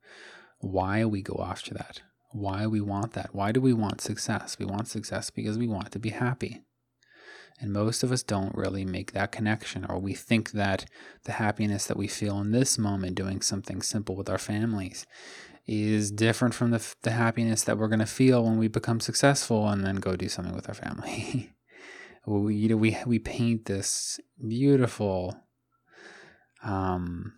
Why 0.60 1.06
we 1.06 1.22
go 1.22 1.44
after 1.46 1.74
that? 1.74 2.02
Why 2.32 2.66
we 2.68 2.82
want 2.82 3.14
that? 3.14 3.34
Why 3.34 3.52
do 3.52 3.60
we 3.60 3.74
want 3.74 4.02
success? 4.02 4.58
We 4.60 4.66
want 4.66 4.88
success 4.88 5.30
because 5.30 5.58
we 5.58 5.68
want 5.68 5.92
to 5.92 6.00
be 6.00 6.10
happy. 6.10 6.62
And 7.60 7.74
most 7.74 8.02
of 8.02 8.12
us 8.12 8.24
don't 8.24 8.56
really 8.56 8.86
make 8.86 9.12
that 9.12 9.32
connection, 9.32 9.86
or 9.88 10.00
we 10.00 10.16
think 10.16 10.52
that 10.52 10.86
the 11.26 11.34
happiness 11.34 11.86
that 11.86 11.98
we 11.98 12.08
feel 12.08 12.40
in 12.40 12.52
this 12.52 12.80
moment 12.80 13.16
doing 13.16 13.42
something 13.42 13.84
simple 13.84 14.16
with 14.16 14.30
our 14.30 14.40
families 14.40 15.06
is 15.68 16.12
different 16.12 16.56
from 16.56 16.72
the, 16.72 16.96
the 17.04 17.12
happiness 17.12 17.64
that 17.64 17.78
we're 17.78 17.88
going 17.88 18.00
to 18.00 18.06
feel 18.08 18.44
when 18.44 18.58
we 18.58 18.68
become 18.68 19.00
successful 19.00 19.68
and 19.70 19.86
then 19.86 19.98
go 19.98 20.16
do 20.16 20.28
something 20.28 20.56
with 20.56 20.68
our 20.68 20.74
family. 20.74 21.54
we, 22.26 22.56
you 22.56 22.70
know, 22.70 22.78
we, 22.78 22.98
we 23.06 23.20
paint 23.20 23.66
this 23.66 24.20
beautiful, 24.48 25.38
um, 26.64 27.34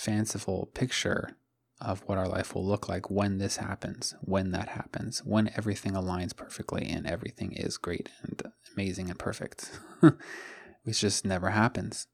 fanciful 0.00 0.70
picture 0.72 1.36
of 1.78 2.00
what 2.06 2.16
our 2.16 2.28
life 2.28 2.54
will 2.54 2.66
look 2.66 2.88
like 2.88 3.10
when 3.10 3.36
this 3.36 3.58
happens, 3.58 4.14
when 4.22 4.50
that 4.50 4.68
happens, 4.68 5.20
when 5.24 5.50
everything 5.56 5.92
aligns 5.92 6.34
perfectly 6.34 6.86
and 6.88 7.06
everything 7.06 7.52
is 7.52 7.76
great 7.76 8.08
and 8.22 8.42
amazing 8.74 9.10
and 9.10 9.18
perfect, 9.18 9.78
which 10.84 11.00
just 11.00 11.24
never 11.24 11.50
happens. 11.50 12.06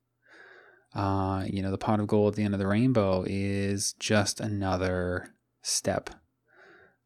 Uh, 0.95 1.45
you 1.47 1.63
know, 1.63 1.71
the 1.71 1.79
pot 1.79 2.01
of 2.01 2.07
gold 2.07 2.33
at 2.33 2.37
the 2.37 2.43
end 2.43 2.55
of 2.55 2.61
the 2.61 2.67
rainbow 2.67 3.25
is 3.27 3.93
just 4.01 4.41
another 4.41 5.35
step 5.63 6.11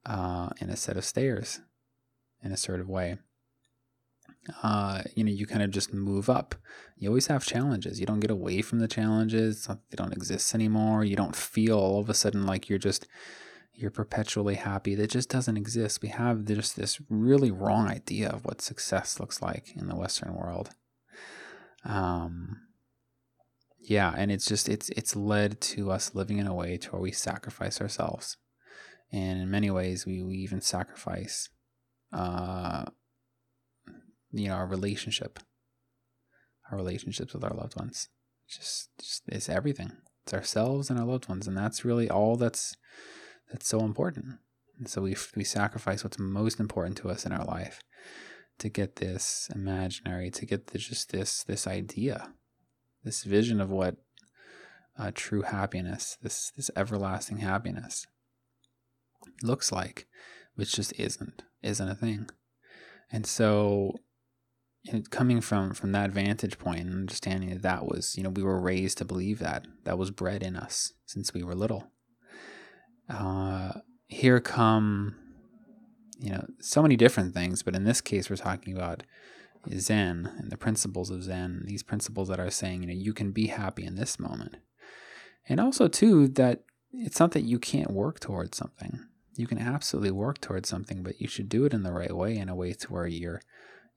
uh, 0.07 0.49
in 0.61 0.71
a 0.71 0.77
set 0.77 0.97
of 0.97 1.05
stairs 1.05 1.61
in 2.43 2.53
a 2.53 2.57
sort 2.57 2.81
of 2.81 2.89
way 2.89 3.19
uh, 4.63 5.03
you 5.15 5.25
know, 5.25 5.31
you 5.31 5.47
kind 5.47 5.63
of 5.63 5.71
just 5.71 5.93
move 5.93 6.31
up. 6.31 6.55
You 6.97 7.09
always 7.09 7.27
have 7.27 7.45
challenges. 7.45 8.01
You 8.01 8.07
don't 8.07 8.21
get 8.21 8.31
away 8.31 8.63
from 8.63 8.79
the 8.79 8.89
challenges. 8.89 9.67
They 9.67 9.97
don't 9.97 10.13
exist 10.13 10.55
anymore. 10.55 11.05
You 11.05 11.17
don't 11.17 11.37
feel 11.37 11.79
all 11.79 12.01
of 12.01 12.09
a 12.09 12.15
sudden 12.15 12.47
like 12.47 12.69
you're 12.69 12.79
just 12.79 13.07
you're 13.75 13.91
perpetually 13.91 14.57
happy. 14.57 14.95
That 14.95 15.11
just 15.11 15.31
doesn't 15.31 15.57
exist. 15.57 16.03
We 16.03 16.09
have 16.09 16.45
just 16.45 16.77
this 16.77 17.01
really 17.09 17.51
wrong 17.51 17.89
idea 17.89 18.29
of 18.29 18.45
what 18.45 18.61
success 18.61 19.19
looks 19.19 19.41
like 19.41 19.75
in 19.77 19.89
the 19.89 19.97
Western 19.97 20.35
world. 20.35 20.71
Um, 21.85 22.61
yeah, 23.79 24.13
and 24.17 24.31
it's 24.31 24.47
just 24.47 24.69
it's 24.69 24.91
it's 24.91 25.17
led 25.17 25.61
to 25.63 25.91
us 25.91 26.15
living 26.15 26.39
in 26.39 26.47
a 26.47 26.55
way 26.55 26.77
to 26.79 26.91
where 26.91 27.01
we 27.01 27.13
sacrifice 27.13 27.81
ourselves, 27.81 28.37
and 29.11 29.41
in 29.41 29.51
many 29.51 29.71
ways 29.71 30.05
we 30.05 30.23
we 30.23 30.37
even 30.37 30.61
sacrifice 30.61 31.49
uh, 32.13 32.85
you 34.33 34.49
know 34.49 34.55
our 34.55 34.67
relationship 34.67 35.41
our 36.71 36.79
relationships 36.79 37.35
with 37.35 37.45
our 37.45 37.55
loved 37.55 37.77
ones. 37.77 38.09
Just, 38.49 38.91
just 38.99 39.23
it's 39.29 39.49
everything. 39.49 39.93
It's 40.25 40.35
ourselves 40.35 40.91
and 40.91 40.99
our 40.99 41.07
loved 41.07 41.29
ones 41.29 41.47
and 41.47 41.57
that's 41.57 41.85
really 41.85 42.09
all 42.11 42.37
that's 42.37 42.77
that's 43.51 43.67
so 43.67 43.81
important. 43.81 44.39
And 44.79 44.89
so 44.89 45.03
we 45.03 45.17
we 45.37 45.45
sacrifice 45.45 46.05
what's 46.05 46.19
most 46.19 46.61
important 46.61 46.97
to 46.99 47.11
us 47.11 47.27
in 47.27 47.33
our 47.33 47.45
life 47.45 47.81
to 48.59 48.69
get 48.69 48.97
this 48.97 49.49
imaginary 49.55 50.31
to 50.31 50.47
get 50.47 50.69
the, 50.69 50.79
just 50.79 51.11
this 51.11 51.45
this 51.45 51.67
idea 51.67 52.35
this 53.05 53.25
vision 53.25 53.61
of 53.61 53.71
what 53.71 53.97
uh, 54.99 55.11
true 55.15 55.43
happiness 55.43 56.19
this 56.23 56.53
this 56.57 56.71
everlasting 56.77 57.39
happiness 57.39 58.07
looks 59.43 59.73
like 59.73 60.07
which 60.55 60.75
just 60.75 60.93
isn't 60.99 61.43
isn't 61.63 61.89
a 61.89 61.95
thing. 61.95 62.29
And 63.13 63.27
so 63.27 63.99
and 64.89 65.11
coming 65.11 65.41
from 65.41 65.75
from 65.75 65.93
that 65.93 66.11
vantage 66.11 66.59
point 66.59 66.81
and 66.81 66.95
understanding 66.95 67.51
that 67.51 67.63
that 67.63 67.85
was 67.85 68.17
you 68.17 68.23
know 68.23 68.31
we 68.31 68.43
were 68.43 68.61
raised 68.61 68.99
to 68.99 69.05
believe 69.05 69.39
that 69.39 69.67
that 69.85 69.99
was 69.99 70.11
bred 70.11 70.43
in 70.43 70.57
us 70.57 70.93
since 71.07 71.35
we 71.35 71.43
were 71.43 71.55
little. 71.55 71.91
Uh, 73.09 73.73
here 74.07 74.41
come 74.41 75.17
you 76.19 76.31
know 76.31 76.47
so 76.61 76.83
many 76.83 76.97
different 76.97 77.35
things 77.35 77.63
but 77.63 77.75
in 77.75 77.85
this 77.85 78.01
case 78.01 78.29
we're 78.31 78.37
talking 78.37 78.75
about 78.75 79.03
zen 79.77 80.31
and 80.39 80.51
the 80.51 80.57
principles 80.57 81.11
of 81.11 81.23
zen 81.23 81.63
these 81.67 81.83
principles 81.83 82.29
that 82.29 82.41
are 82.41 82.51
saying 82.51 82.83
you 82.83 82.89
know 82.89 82.95
you 82.95 83.13
can 83.13 83.33
be 83.33 83.49
happy 83.49 83.85
in 83.85 83.97
this 83.97 84.19
moment. 84.19 84.57
And 85.49 85.61
also 85.61 85.89
too 85.89 86.29
that 86.29 86.63
it's 86.93 87.21
not 87.21 87.33
that 87.33 87.43
you 87.43 87.59
can't 87.59 87.91
work 87.91 88.21
towards 88.21 88.57
something. 88.57 89.07
You 89.37 89.47
can 89.47 89.59
absolutely 89.59 90.11
work 90.11 90.41
towards 90.41 90.69
something 90.69 91.03
but 91.03 91.21
you 91.21 91.29
should 91.29 91.49
do 91.49 91.65
it 91.65 91.75
in 91.75 91.83
the 91.83 91.93
right 91.93 92.15
way 92.15 92.37
in 92.37 92.49
a 92.49 92.55
way 92.55 92.73
to 92.73 92.93
where 92.93 93.07
you're 93.07 93.43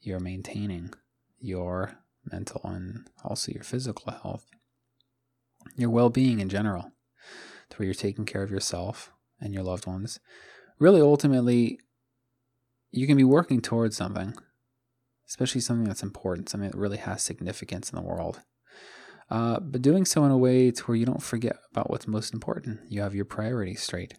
you're 0.05 0.19
maintaining 0.19 0.93
your 1.39 1.97
mental 2.31 2.61
and 2.63 3.07
also 3.23 3.51
your 3.51 3.63
physical 3.63 4.11
health, 4.11 4.45
your 5.75 5.89
well 5.89 6.09
being 6.09 6.39
in 6.39 6.49
general, 6.49 6.91
to 7.69 7.77
where 7.77 7.85
you're 7.85 7.93
taking 7.93 8.25
care 8.25 8.43
of 8.43 8.51
yourself 8.51 9.11
and 9.39 9.53
your 9.53 9.63
loved 9.63 9.87
ones. 9.87 10.19
Really, 10.79 11.01
ultimately, 11.01 11.79
you 12.91 13.07
can 13.07 13.17
be 13.17 13.23
working 13.23 13.61
towards 13.61 13.95
something, 13.95 14.35
especially 15.27 15.61
something 15.61 15.87
that's 15.87 16.03
important, 16.03 16.49
something 16.49 16.69
that 16.69 16.77
really 16.77 16.97
has 16.97 17.21
significance 17.21 17.89
in 17.89 17.95
the 17.95 18.01
world. 18.01 18.41
Uh, 19.29 19.59
but 19.59 19.81
doing 19.81 20.05
so 20.05 20.23
in 20.25 20.31
a 20.31 20.37
way 20.37 20.69
to 20.69 20.83
where 20.83 20.97
you 20.97 21.05
don't 21.05 21.23
forget 21.23 21.57
about 21.71 21.89
what's 21.89 22.07
most 22.07 22.33
important. 22.33 22.79
You 22.89 23.01
have 23.01 23.15
your 23.15 23.25
priorities 23.25 23.81
straight. 23.81 24.15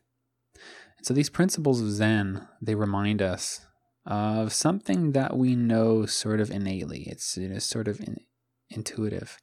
And 0.98 1.06
so 1.06 1.14
these 1.14 1.30
principles 1.30 1.80
of 1.80 1.90
Zen, 1.90 2.48
they 2.60 2.74
remind 2.74 3.22
us 3.22 3.66
of 4.06 4.52
something 4.52 5.12
that 5.12 5.36
we 5.36 5.56
know 5.56 6.06
sort 6.06 6.40
of 6.40 6.50
innately. 6.50 7.04
It's 7.06 7.36
it 7.36 7.50
is 7.50 7.64
sort 7.64 7.88
of 7.88 8.00
in, 8.00 8.18
intuitive. 8.70 9.38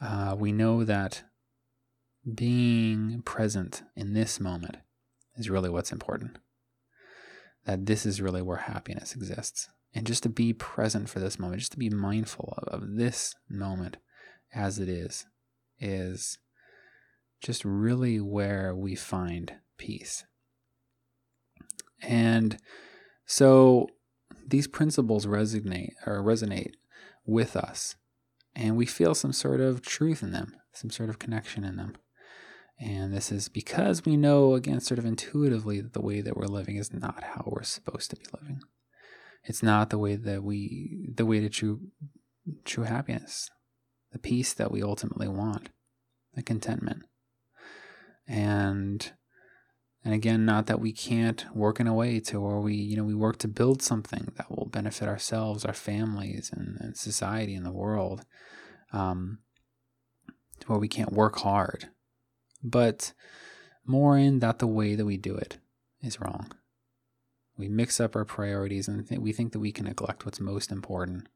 Uh, 0.00 0.36
we 0.38 0.52
know 0.52 0.84
that 0.84 1.22
being 2.34 3.22
present 3.24 3.82
in 3.96 4.12
this 4.12 4.40
moment 4.40 4.78
is 5.36 5.50
really 5.50 5.70
what's 5.70 5.92
important. 5.92 6.38
That 7.64 7.86
this 7.86 8.04
is 8.04 8.20
really 8.20 8.42
where 8.42 8.58
happiness 8.58 9.14
exists. 9.14 9.68
And 9.94 10.06
just 10.06 10.22
to 10.24 10.28
be 10.28 10.52
present 10.52 11.08
for 11.08 11.20
this 11.20 11.38
moment, 11.38 11.60
just 11.60 11.72
to 11.72 11.78
be 11.78 11.90
mindful 11.90 12.54
of, 12.58 12.82
of 12.82 12.96
this 12.96 13.34
moment 13.48 13.96
as 14.52 14.78
it 14.78 14.88
is, 14.88 15.24
is 15.78 16.38
just 17.40 17.64
really 17.64 18.20
where 18.20 18.74
we 18.74 18.94
find 18.94 19.54
peace. 19.78 20.24
And 22.02 22.58
so 23.26 23.88
these 24.46 24.66
principles 24.66 25.26
resonate 25.26 25.92
or 26.06 26.22
resonate 26.22 26.72
with 27.26 27.56
us, 27.56 27.96
and 28.54 28.76
we 28.76 28.86
feel 28.86 29.14
some 29.14 29.32
sort 29.32 29.60
of 29.60 29.82
truth 29.82 30.22
in 30.22 30.32
them, 30.32 30.54
some 30.72 30.90
sort 30.90 31.08
of 31.08 31.18
connection 31.18 31.64
in 31.64 31.76
them. 31.76 31.96
And 32.78 33.14
this 33.14 33.30
is 33.30 33.48
because 33.48 34.04
we 34.04 34.16
know, 34.16 34.54
again, 34.54 34.80
sort 34.80 34.98
of 34.98 35.04
intuitively, 35.04 35.80
that 35.80 35.92
the 35.92 36.02
way 36.02 36.20
that 36.20 36.36
we're 36.36 36.46
living 36.46 36.76
is 36.76 36.92
not 36.92 37.22
how 37.22 37.44
we're 37.46 37.62
supposed 37.62 38.10
to 38.10 38.16
be 38.16 38.24
living. 38.38 38.60
It's 39.44 39.62
not 39.62 39.90
the 39.90 39.98
way 39.98 40.16
that 40.16 40.42
we, 40.42 41.10
the 41.14 41.26
way 41.26 41.40
to 41.40 41.48
true, 41.48 41.80
true 42.64 42.84
happiness, 42.84 43.50
the 44.12 44.18
peace 44.18 44.52
that 44.54 44.72
we 44.72 44.82
ultimately 44.82 45.28
want, 45.28 45.68
the 46.34 46.42
contentment. 46.42 47.04
And 48.26 49.12
and 50.04 50.12
again, 50.12 50.44
not 50.44 50.66
that 50.66 50.80
we 50.80 50.92
can't 50.92 51.46
work 51.54 51.80
in 51.80 51.86
a 51.86 51.94
way 51.94 52.20
to 52.20 52.38
where 52.38 52.58
we, 52.58 52.74
you 52.74 52.94
know, 52.94 53.04
we 53.04 53.14
work 53.14 53.38
to 53.38 53.48
build 53.48 53.80
something 53.80 54.32
that 54.36 54.50
will 54.50 54.66
benefit 54.66 55.08
ourselves, 55.08 55.64
our 55.64 55.72
families, 55.72 56.50
and, 56.54 56.76
and 56.78 56.96
society 56.96 57.54
and 57.54 57.64
the 57.64 57.72
world, 57.72 58.22
um, 58.92 59.38
to 60.60 60.66
where 60.66 60.78
we 60.78 60.88
can't 60.88 61.12
work 61.12 61.38
hard. 61.38 61.88
But 62.62 63.14
more 63.86 64.18
in 64.18 64.40
that 64.40 64.58
the 64.58 64.66
way 64.66 64.94
that 64.94 65.06
we 65.06 65.16
do 65.16 65.34
it 65.36 65.56
is 66.02 66.20
wrong. 66.20 66.52
We 67.56 67.68
mix 67.68 67.98
up 67.98 68.14
our 68.14 68.26
priorities 68.26 68.88
and 68.88 69.08
th- 69.08 69.20
we 69.20 69.32
think 69.32 69.52
that 69.52 69.60
we 69.60 69.72
can 69.72 69.86
neglect 69.86 70.26
what's 70.26 70.40
most 70.40 70.70
important. 70.70 71.28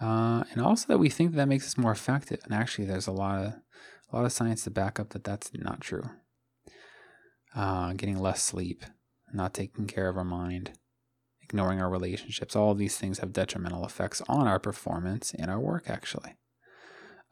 Uh, 0.00 0.42
and 0.50 0.60
also 0.60 0.86
that 0.88 0.98
we 0.98 1.08
think 1.08 1.30
that, 1.30 1.36
that 1.36 1.48
makes 1.48 1.66
us 1.66 1.78
more 1.78 1.92
effective. 1.92 2.40
And 2.44 2.52
actually, 2.52 2.86
there's 2.86 3.06
a 3.06 3.12
lot 3.12 3.44
of 3.44 3.52
a 4.12 4.16
lot 4.16 4.24
of 4.24 4.32
science 4.32 4.64
to 4.64 4.70
back 4.70 5.00
up 5.00 5.10
that 5.10 5.24
that's 5.24 5.50
not 5.54 5.80
true 5.80 6.10
uh, 7.56 7.94
getting 7.94 8.18
less 8.18 8.42
sleep, 8.42 8.84
not 9.32 9.54
taking 9.54 9.86
care 9.86 10.08
of 10.08 10.16
our 10.16 10.24
mind, 10.24 10.72
ignoring 11.42 11.80
our 11.80 11.88
relationships. 11.88 12.54
All 12.54 12.74
these 12.74 12.98
things 12.98 13.18
have 13.20 13.32
detrimental 13.32 13.84
effects 13.84 14.22
on 14.28 14.46
our 14.46 14.58
performance 14.58 15.34
and 15.36 15.50
our 15.50 15.58
work, 15.58 15.88
actually. 15.88 16.34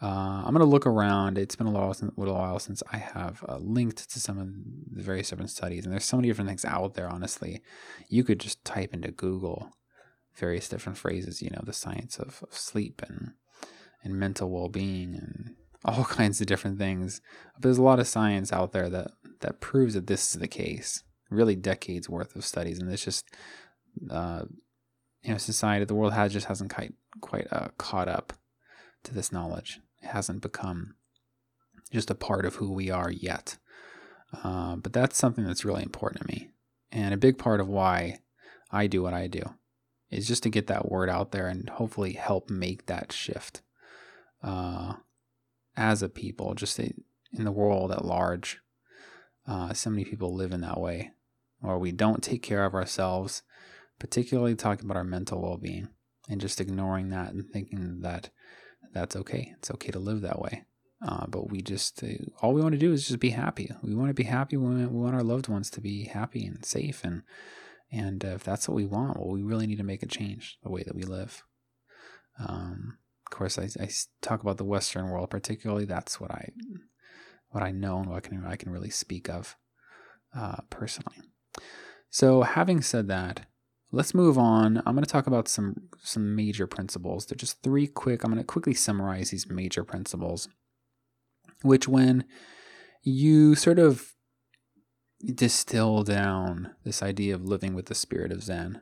Uh, 0.03 0.43
I'm 0.45 0.53
going 0.53 0.59
to 0.59 0.65
look 0.65 0.87
around. 0.87 1.39
It's 1.39 1.57
been 1.57 1.67
a 1.67 1.73
little, 1.73 1.91
a 1.91 2.21
little 2.21 2.35
while 2.35 2.59
since 2.59 2.83
I 2.93 2.97
have 2.97 3.45
uh, 3.49 3.59
linked 3.59 4.11
to 4.11 4.21
some 4.21 4.39
of 4.39 4.49
the 4.97 5.03
various 5.03 5.31
different 5.31 5.51
studies, 5.51 5.85
and 5.85 5.93
there's 5.93 6.05
so 6.05 6.17
many 6.17 6.29
different 6.29 6.49
things 6.49 6.65
out 6.65 6.95
there, 6.95 7.09
honestly. 7.09 7.63
You 8.09 8.25
could 8.25 8.41
just 8.41 8.65
type 8.65 8.93
into 8.93 9.13
Google 9.13 9.71
various 10.35 10.69
different 10.69 10.99
phrases, 10.99 11.43
you 11.43 11.51
know, 11.51 11.63
the 11.65 11.73
science 11.73 12.19
of, 12.19 12.43
of 12.43 12.57
sleep 12.57 13.03
and, 13.07 13.33
and 14.03 14.15
mental 14.15 14.51
well 14.51 14.69
being 14.69 15.15
and 15.15 15.55
all 15.85 16.05
kinds 16.05 16.41
of 16.41 16.47
different 16.47 16.79
things. 16.79 17.21
But 17.55 17.63
there's 17.63 17.79
a 17.79 17.83
lot 17.83 18.01
of 18.01 18.09
science 18.09 18.53
out 18.53 18.73
there 18.73 18.89
that 18.91 19.13
that 19.45 19.61
proves 19.61 19.95
that 19.95 20.07
this 20.07 20.35
is 20.35 20.41
the 20.41 20.49
case. 20.49 21.05
Really, 21.31 21.57
decades 21.57 22.09
worth 22.09 22.37
of 22.37 22.45
studies, 22.45 22.79
and 22.79 22.91
it's 22.91 23.05
just 23.05 23.25
uh, 24.11 24.43
you 25.23 25.33
know, 25.33 25.39
society, 25.39 25.85
the 25.85 25.95
world 25.95 26.13
has 26.13 26.33
just 26.33 26.47
hasn't 26.47 26.73
quite 26.73 26.93
quite 27.21 27.47
uh, 27.51 27.69
caught 27.79 28.09
up 28.09 28.35
to 29.05 29.15
this 29.15 29.33
knowledge. 29.33 29.81
It 30.03 30.09
hasn't 30.09 30.43
become 30.43 30.95
just 31.91 32.11
a 32.11 32.15
part 32.15 32.45
of 32.45 32.57
who 32.57 32.73
we 32.73 32.91
are 32.91 33.11
yet. 33.11 33.57
Uh, 34.43 34.77
but 34.77 34.93
that's 34.93 35.17
something 35.17 35.45
that's 35.45 35.65
really 35.65 35.83
important 35.83 36.23
to 36.23 36.29
me, 36.29 36.51
and 36.93 37.15
a 37.15 37.19
big 37.19 37.39
part 37.39 37.61
of 37.61 37.69
why 37.69 38.19
I 38.71 38.87
do 38.87 39.03
what 39.03 39.15
I 39.15 39.29
do 39.29 39.43
is 40.11 40.29
just 40.29 40.43
to 40.43 40.51
get 40.51 40.67
that 40.67 40.91
word 40.91 41.09
out 41.09 41.33
there 41.33 41.49
and 41.49 41.69
hopefully 41.69 42.13
help 42.13 42.51
make 42.51 42.87
that 42.87 43.13
shift 43.13 43.63
uh, 44.43 44.95
as 45.77 46.03
a 46.03 46.09
people, 46.09 46.55
just 46.55 46.79
in 46.79 46.95
the 47.33 47.53
world 47.53 47.91
at 47.93 48.05
large. 48.05 48.61
Uh, 49.47 49.73
so 49.73 49.91
many 49.91 50.05
people 50.05 50.35
live 50.35 50.53
in 50.53 50.63
that 50.63 50.81
way, 50.81 51.11
or 51.63 51.79
we 51.79 51.93
don't 51.93 52.23
take 52.23 52.43
care 52.43 52.65
of 52.65 52.75
ourselves, 52.75 53.43
particularly 53.99 54.55
talking 54.55 54.85
about 54.85 54.97
our 54.97 55.05
mental 55.05 55.43
well 55.43 55.59
being 55.59 55.89
and 56.29 56.41
just 56.41 56.61
ignoring 56.61 57.11
that 57.11 57.33
and 57.33 57.49
thinking 57.51 58.01
that 58.01 58.31
that's 58.93 59.17
okay. 59.17 59.53
It's 59.59 59.71
okay 59.71 59.91
to 59.91 59.99
live 59.99 60.23
that 60.23 60.41
way. 60.41 60.65
Uh, 61.07 61.27
but 61.27 61.51
we 61.51 61.61
just, 61.61 62.03
uh, 62.03 62.07
all 62.41 62.55
we 62.55 62.63
want 62.63 62.73
to 62.73 62.79
do 62.79 62.93
is 62.93 63.07
just 63.07 63.21
be 63.21 63.31
happy. 63.31 63.71
We 63.83 63.95
want 63.95 64.09
to 64.09 64.15
be 64.15 64.23
happy. 64.23 64.57
We 64.57 64.65
want, 64.65 64.91
we 64.91 65.01
want 65.01 65.15
our 65.15 65.23
loved 65.23 65.49
ones 65.49 65.69
to 65.71 65.81
be 65.83 66.05
happy 66.05 66.47
and 66.47 66.65
safe. 66.65 67.05
And, 67.05 67.23
and 67.93 68.25
uh, 68.25 68.29
if 68.29 68.45
that's 68.45 68.69
what 68.69 68.77
we 68.77 68.87
want, 68.87 69.19
well, 69.19 69.29
we 69.29 69.43
really 69.43 69.67
need 69.67 69.77
to 69.79 69.85
make 69.85 70.03
a 70.03 70.07
change 70.07 70.57
the 70.63 70.71
way 70.71 70.83
that 70.83 70.95
we 70.95 71.03
live. 71.03 71.43
Um, 72.39 72.99
of 73.27 73.37
course, 73.37 73.59
I, 73.59 73.69
I 73.79 73.91
talk 74.23 74.41
about 74.41 74.57
the 74.57 74.65
Western 74.65 75.11
world, 75.11 75.29
particularly. 75.29 75.85
That's 75.85 76.19
what 76.19 76.31
I, 76.31 76.51
what 77.55 77.63
I 77.63 77.71
know 77.71 77.99
and 77.99 78.07
what 78.09 78.17
I 78.17 78.21
can, 78.21 78.45
I 78.45 78.57
can 78.57 78.73
really 78.73 78.91
speak 78.91 79.29
of 79.29 79.57
uh, 80.37 80.57
personally. 80.71 81.19
So, 82.11 82.43
having 82.43 82.83
said 82.83 83.09
that, 83.09 83.47
let's 83.93 84.15
move 84.15 84.37
on. 84.37 84.79
I'm 84.79 84.95
going 84.95 85.05
to 85.05 85.11
talk 85.11 85.27
about 85.27 85.49
some 85.49 85.89
some 86.03 86.35
major 86.35 86.67
principles. 86.67 87.27
They're 87.27 87.37
just 87.37 87.63
three 87.63 87.87
quick. 87.87 88.25
I'm 88.25 88.31
going 88.31 88.43
to 88.43 88.47
quickly 88.47 88.75
summarize 88.75 89.31
these 89.31 89.49
major 89.49 89.85
principles, 89.85 90.49
which 91.63 91.87
when 91.89 92.25
you 93.03 93.55
sort 93.55 93.79
of 93.79 94.15
distill 95.25 96.03
down 96.03 96.73
this 96.85 97.03
idea 97.03 97.35
of 97.35 97.45
living 97.45 97.75
with 97.75 97.87
the 97.87 97.95
spirit 97.95 98.33
of 98.33 98.43
Zen 98.43 98.81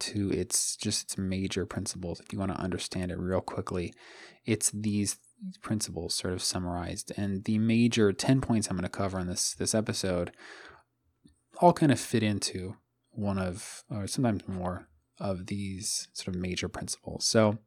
to 0.00 0.30
its 0.30 0.76
just 0.76 1.04
its 1.04 1.18
major 1.18 1.66
principles. 1.66 2.20
If 2.20 2.32
you 2.32 2.38
want 2.38 2.52
to 2.52 2.60
understand 2.60 3.10
it 3.10 3.18
real 3.18 3.40
quickly, 3.40 3.94
it's 4.44 4.70
these 4.70 5.18
principles 5.62 6.14
sort 6.14 6.32
of 6.32 6.42
summarized. 6.42 7.12
And 7.16 7.44
the 7.44 7.58
major 7.58 8.12
10 8.12 8.40
points 8.40 8.68
I'm 8.68 8.76
going 8.76 8.82
to 8.82 8.88
cover 8.88 9.18
in 9.18 9.26
this 9.26 9.54
this 9.54 9.74
episode 9.74 10.32
all 11.60 11.72
kind 11.72 11.92
of 11.92 12.00
fit 12.00 12.22
into 12.22 12.76
one 13.10 13.38
of, 13.38 13.82
or 13.90 14.06
sometimes 14.06 14.46
more, 14.46 14.88
of 15.20 15.46
these 15.46 16.08
sort 16.12 16.34
of 16.34 16.40
major 16.40 16.68
principles. 16.68 17.26
So 17.26 17.58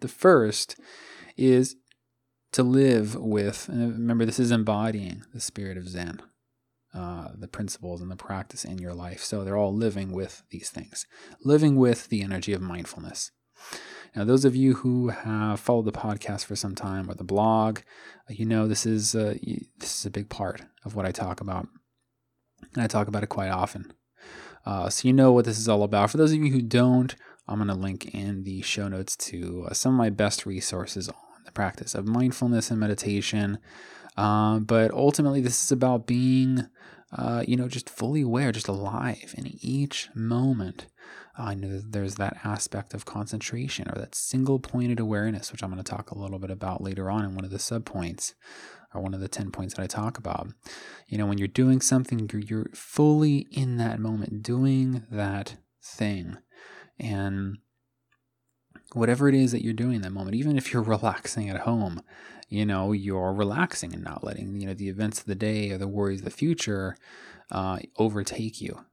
the 0.00 0.08
first 0.08 0.76
is 1.36 1.76
to 2.52 2.62
live 2.62 3.14
with, 3.14 3.68
and 3.68 3.92
remember, 3.92 4.24
this 4.26 4.38
is 4.38 4.50
embodying 4.50 5.22
the 5.32 5.40
spirit 5.40 5.78
of 5.78 5.88
Zen, 5.88 6.20
uh, 6.92 7.28
the 7.38 7.48
principles 7.48 8.02
and 8.02 8.10
the 8.10 8.16
practice 8.16 8.64
in 8.64 8.78
your 8.78 8.92
life. 8.92 9.22
So 9.22 9.44
they're 9.44 9.56
all 9.56 9.74
living 9.74 10.12
with 10.12 10.42
these 10.50 10.70
things, 10.70 11.06
living 11.44 11.76
with 11.76 12.08
the 12.08 12.22
energy 12.22 12.52
of 12.52 12.60
mindfulness. 12.60 13.30
Now, 14.14 14.24
those 14.24 14.44
of 14.44 14.56
you 14.56 14.74
who 14.74 15.08
have 15.08 15.60
followed 15.60 15.84
the 15.84 15.92
podcast 15.92 16.44
for 16.44 16.56
some 16.56 16.74
time 16.74 17.08
or 17.08 17.14
the 17.14 17.24
blog, 17.24 17.80
uh, 18.28 18.34
you 18.34 18.44
know 18.44 18.66
this 18.66 18.84
is 18.84 19.14
a, 19.14 19.38
this 19.78 20.00
is 20.00 20.06
a 20.06 20.10
big 20.10 20.28
part 20.28 20.62
of 20.84 20.94
what 20.94 21.06
I 21.06 21.12
talk 21.12 21.40
about. 21.40 21.68
And 22.74 22.82
I 22.82 22.86
talk 22.86 23.08
about 23.08 23.22
it 23.22 23.28
quite 23.28 23.50
often. 23.50 23.92
Uh, 24.66 24.90
so 24.90 25.06
you 25.06 25.14
know 25.14 25.32
what 25.32 25.44
this 25.44 25.58
is 25.58 25.68
all 25.68 25.82
about. 25.82 26.10
For 26.10 26.16
those 26.16 26.32
of 26.32 26.38
you 26.38 26.52
who 26.52 26.62
don't, 26.62 27.14
I'm 27.48 27.58
going 27.58 27.68
to 27.68 27.74
link 27.74 28.14
in 28.14 28.44
the 28.44 28.62
show 28.62 28.88
notes 28.88 29.16
to 29.16 29.66
uh, 29.68 29.74
some 29.74 29.94
of 29.94 29.98
my 29.98 30.10
best 30.10 30.46
resources 30.46 31.08
on 31.08 31.14
the 31.44 31.52
practice 31.52 31.94
of 31.94 32.06
mindfulness 32.06 32.70
and 32.70 32.78
meditation. 32.78 33.58
Uh, 34.16 34.58
but 34.58 34.90
ultimately, 34.90 35.40
this 35.40 35.64
is 35.64 35.72
about 35.72 36.06
being, 36.06 36.68
uh, 37.16 37.42
you 37.46 37.56
know, 37.56 37.68
just 37.68 37.88
fully 37.88 38.22
aware, 38.22 38.52
just 38.52 38.68
alive 38.68 39.34
in 39.36 39.46
each 39.60 40.10
moment. 40.14 40.86
I 41.40 41.54
know 41.54 41.80
there's 41.82 42.16
that 42.16 42.38
aspect 42.44 42.94
of 42.94 43.04
concentration 43.04 43.88
or 43.88 43.98
that 43.98 44.14
single 44.14 44.58
pointed 44.58 45.00
awareness, 45.00 45.50
which 45.50 45.62
I'm 45.62 45.70
going 45.70 45.82
to 45.82 45.90
talk 45.90 46.10
a 46.10 46.18
little 46.18 46.38
bit 46.38 46.50
about 46.50 46.82
later 46.82 47.10
on 47.10 47.24
in 47.24 47.34
one 47.34 47.44
of 47.44 47.50
the 47.50 47.58
subpoints 47.58 48.34
or 48.94 49.00
one 49.00 49.14
of 49.14 49.20
the 49.20 49.28
10 49.28 49.50
points 49.50 49.74
that 49.74 49.82
I 49.82 49.86
talk 49.86 50.18
about. 50.18 50.48
You 51.08 51.18
know, 51.18 51.26
when 51.26 51.38
you're 51.38 51.48
doing 51.48 51.80
something, 51.80 52.28
you're, 52.32 52.42
you're 52.42 52.70
fully 52.74 53.46
in 53.50 53.76
that 53.78 53.98
moment, 53.98 54.42
doing 54.42 55.04
that 55.10 55.56
thing. 55.82 56.36
And 56.98 57.58
whatever 58.92 59.28
it 59.28 59.34
is 59.34 59.52
that 59.52 59.62
you're 59.62 59.72
doing 59.72 59.96
in 59.96 60.02
that 60.02 60.12
moment, 60.12 60.36
even 60.36 60.58
if 60.58 60.72
you're 60.72 60.82
relaxing 60.94 61.48
at 61.48 61.60
home, 61.60 62.02
you 62.48 62.66
know, 62.66 62.92
you're 62.92 63.32
relaxing 63.32 63.94
and 63.94 64.02
not 64.02 64.24
letting, 64.24 64.60
you 64.60 64.66
know, 64.66 64.74
the 64.74 64.88
events 64.88 65.20
of 65.20 65.26
the 65.26 65.34
day 65.34 65.70
or 65.70 65.78
the 65.78 65.88
worries 65.88 66.20
of 66.20 66.24
the 66.24 66.30
future 66.30 66.96
uh, 67.50 67.78
overtake 67.96 68.60
you 68.60 68.84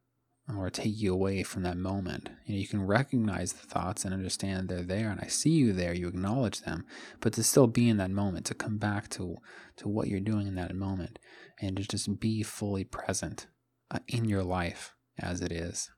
or 0.56 0.70
take 0.70 0.98
you 0.98 1.14
away 1.14 1.44
from 1.44 1.64
that 1.64 1.78
moment. 1.78 2.30
You, 2.46 2.54
know, 2.54 2.60
you 2.60 2.68
can 2.68 2.86
recognize 2.86 3.54
the 3.54 3.68
thoughts 3.68 4.06
and 4.06 4.14
understand 4.14 4.70
they're 4.70 4.82
there, 4.82 5.10
and 5.10 5.20
I 5.20 5.28
see 5.28 5.50
you 5.50 5.74
there. 5.74 5.94
You 5.94 6.08
acknowledge 6.08 6.62
them, 6.62 6.86
but 7.20 7.34
to 7.34 7.44
still 7.44 7.68
be 7.68 7.90
in 7.90 7.98
that 7.98 8.12
moment, 8.12 8.46
to 8.48 8.54
come 8.54 8.78
back 8.78 9.10
to 9.12 9.38
to 9.78 9.88
what 9.88 10.08
you're 10.08 10.20
doing 10.20 10.48
in 10.48 10.56
that 10.56 10.74
moment, 10.74 11.20
and 11.62 11.76
to 11.78 11.84
just 11.84 12.20
be 12.20 12.44
fully 12.44 12.84
present 12.84 13.48
uh, 13.92 14.00
in 14.08 14.26
your 14.26 14.44
life 14.44 14.94
as 15.20 15.42
it 15.42 15.52
is. 15.52 15.92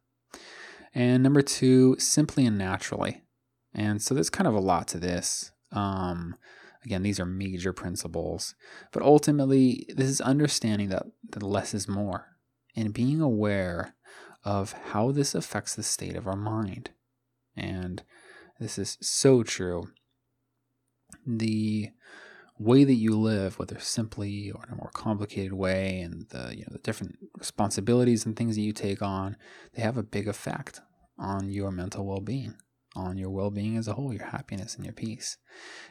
And 0.96 1.22
number 1.22 1.42
two, 1.42 1.96
simply 2.00 2.46
and 2.46 2.58
naturally. 2.58 3.22
And 3.74 4.02
so 4.02 4.16
there's 4.16 4.32
kind 4.32 4.48
of 4.48 4.56
a 4.56 4.60
lot 4.60 4.88
to 4.90 4.98
this. 4.98 5.52
Um, 5.72 6.36
again, 6.84 7.04
these 7.04 7.20
are 7.20 7.26
major 7.26 7.72
principles, 7.72 8.56
but 8.92 9.04
ultimately, 9.04 9.86
this 9.96 10.10
is 10.10 10.22
understanding 10.22 10.90
that, 10.90 11.06
that 11.30 11.44
less 11.44 11.76
is 11.76 11.88
more 11.88 12.26
and 12.76 12.94
being 12.94 13.22
aware 13.22 13.96
of 14.44 14.74
how 14.92 15.12
this 15.12 15.36
affects 15.36 15.76
the 15.76 15.84
state 15.84 16.16
of 16.16 16.28
our 16.28 16.36
mind. 16.36 16.92
And 17.56 18.04
this 18.60 18.78
is 18.78 18.98
so 19.02 19.44
true. 19.44 19.90
The 21.26 21.90
way 22.58 22.84
that 22.84 22.94
you 22.94 23.18
live, 23.18 23.58
whether 23.58 23.80
simply 23.80 24.52
or 24.52 24.64
in 24.66 24.74
a 24.74 24.78
more 24.78 24.92
complicated 24.94 25.54
way, 25.54 26.02
and 26.02 26.28
the 26.30 26.54
you 26.56 26.62
know 26.62 26.72
the 26.72 26.80
different 26.80 27.18
responsibilities 27.38 28.26
and 28.26 28.36
things 28.36 28.56
that 28.56 28.62
you 28.62 28.74
take 28.74 29.02
on, 29.02 29.38
they 29.74 29.82
have 29.82 29.98
a 29.98 30.04
big 30.04 30.28
effect 30.28 30.82
on 31.18 31.50
your 31.50 31.72
mental 31.72 32.06
well-being, 32.06 32.56
on 32.96 33.18
your 33.18 33.30
well-being 33.30 33.78
as 33.78 33.88
a 33.88 33.94
whole, 33.94 34.14
your 34.14 34.28
happiness 34.28 34.76
and 34.76 34.86
your 34.86 34.94
peace, 34.94 35.38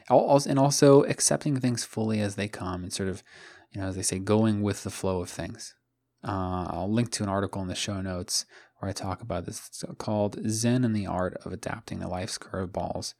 and 0.09 0.59
also 0.59 1.03
accepting 1.03 1.59
things 1.59 1.83
fully 1.83 2.19
as 2.19 2.35
they 2.35 2.47
come, 2.47 2.83
and 2.83 2.93
sort 2.93 3.09
of, 3.09 3.23
you 3.71 3.81
know, 3.81 3.87
as 3.87 3.95
they 3.95 4.01
say, 4.01 4.19
going 4.19 4.61
with 4.61 4.83
the 4.83 4.89
flow 4.89 5.21
of 5.21 5.29
things. 5.29 5.75
Uh, 6.23 6.67
I'll 6.69 6.91
link 6.91 7.11
to 7.11 7.23
an 7.23 7.29
article 7.29 7.61
in 7.61 7.67
the 7.67 7.75
show 7.75 8.01
notes 8.01 8.45
where 8.77 8.89
I 8.89 8.93
talk 8.93 9.21
about 9.21 9.45
this. 9.45 9.67
It's 9.67 9.83
called 9.97 10.39
Zen 10.47 10.83
and 10.83 10.95
the 10.95 11.07
Art 11.07 11.37
of 11.45 11.51
Adapting 11.51 11.99
to 11.99 12.07
Life's 12.07 12.37
Curveballs. 12.37 13.13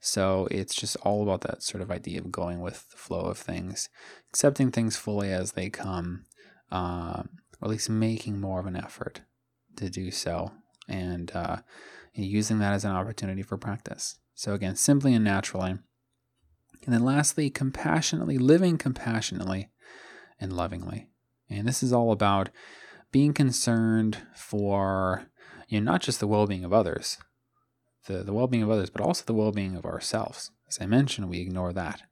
So 0.00 0.48
it's 0.50 0.74
just 0.74 0.96
all 1.02 1.22
about 1.22 1.42
that 1.42 1.62
sort 1.62 1.82
of 1.82 1.90
idea 1.90 2.20
of 2.20 2.32
going 2.32 2.60
with 2.60 2.90
the 2.90 2.96
flow 2.96 3.20
of 3.20 3.38
things, 3.38 3.88
accepting 4.30 4.70
things 4.70 4.96
fully 4.96 5.32
as 5.32 5.52
they 5.52 5.70
come, 5.70 6.24
uh, 6.70 7.22
or 7.60 7.64
at 7.64 7.70
least 7.70 7.88
making 7.88 8.40
more 8.40 8.58
of 8.58 8.66
an 8.66 8.76
effort 8.76 9.20
to 9.76 9.88
do 9.88 10.10
so, 10.10 10.52
and, 10.88 11.30
uh, 11.34 11.58
and 12.16 12.26
using 12.26 12.58
that 12.58 12.74
as 12.74 12.84
an 12.84 12.90
opportunity 12.90 13.42
for 13.42 13.56
practice. 13.56 14.18
So 14.34 14.54
again, 14.54 14.74
simply 14.74 15.14
and 15.14 15.24
naturally. 15.24 15.78
And 16.84 16.92
then 16.92 17.04
lastly, 17.04 17.48
compassionately, 17.48 18.38
living 18.38 18.78
compassionately 18.78 19.70
and 20.40 20.52
lovingly. 20.52 21.11
And 21.58 21.68
this 21.68 21.82
is 21.82 21.92
all 21.92 22.12
about 22.12 22.50
being 23.10 23.32
concerned 23.32 24.18
for 24.34 25.26
you 25.68 25.80
know 25.80 25.92
not 25.92 26.02
just 26.02 26.20
the 26.20 26.26
well-being 26.26 26.64
of 26.64 26.72
others, 26.72 27.18
the, 28.06 28.22
the 28.22 28.32
well-being 28.32 28.62
of 28.62 28.70
others, 28.70 28.90
but 28.90 29.02
also 29.02 29.24
the 29.24 29.34
well-being 29.34 29.76
of 29.76 29.84
ourselves. 29.84 30.50
As 30.68 30.78
I 30.80 30.86
mentioned, 30.86 31.28
we 31.28 31.40
ignore 31.40 31.72
that. 31.72 32.02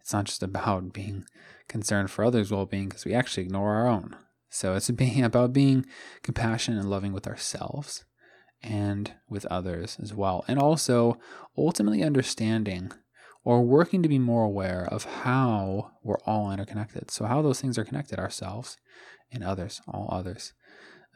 It's 0.00 0.12
not 0.12 0.26
just 0.26 0.42
about 0.42 0.92
being 0.92 1.24
concerned 1.68 2.10
for 2.10 2.24
others' 2.24 2.50
well-being 2.50 2.88
because 2.88 3.04
we 3.04 3.14
actually 3.14 3.44
ignore 3.44 3.74
our 3.74 3.88
own. 3.88 4.16
So 4.50 4.74
it's 4.74 4.90
being 4.92 5.24
about 5.24 5.52
being 5.52 5.86
compassionate 6.22 6.80
and 6.80 6.90
loving 6.90 7.12
with 7.12 7.26
ourselves 7.26 8.04
and 8.62 9.12
with 9.28 9.46
others 9.46 9.98
as 10.02 10.14
well. 10.14 10.44
And 10.48 10.58
also 10.58 11.18
ultimately 11.56 12.02
understanding 12.02 12.92
or 13.46 13.62
working 13.62 14.02
to 14.02 14.08
be 14.08 14.18
more 14.18 14.42
aware 14.42 14.88
of 14.90 15.04
how 15.04 15.92
we're 16.02 16.18
all 16.26 16.50
interconnected. 16.50 17.12
So, 17.12 17.26
how 17.26 17.42
those 17.42 17.60
things 17.60 17.78
are 17.78 17.84
connected 17.84 18.18
ourselves 18.18 18.76
and 19.30 19.44
others, 19.44 19.80
all 19.86 20.08
others, 20.10 20.52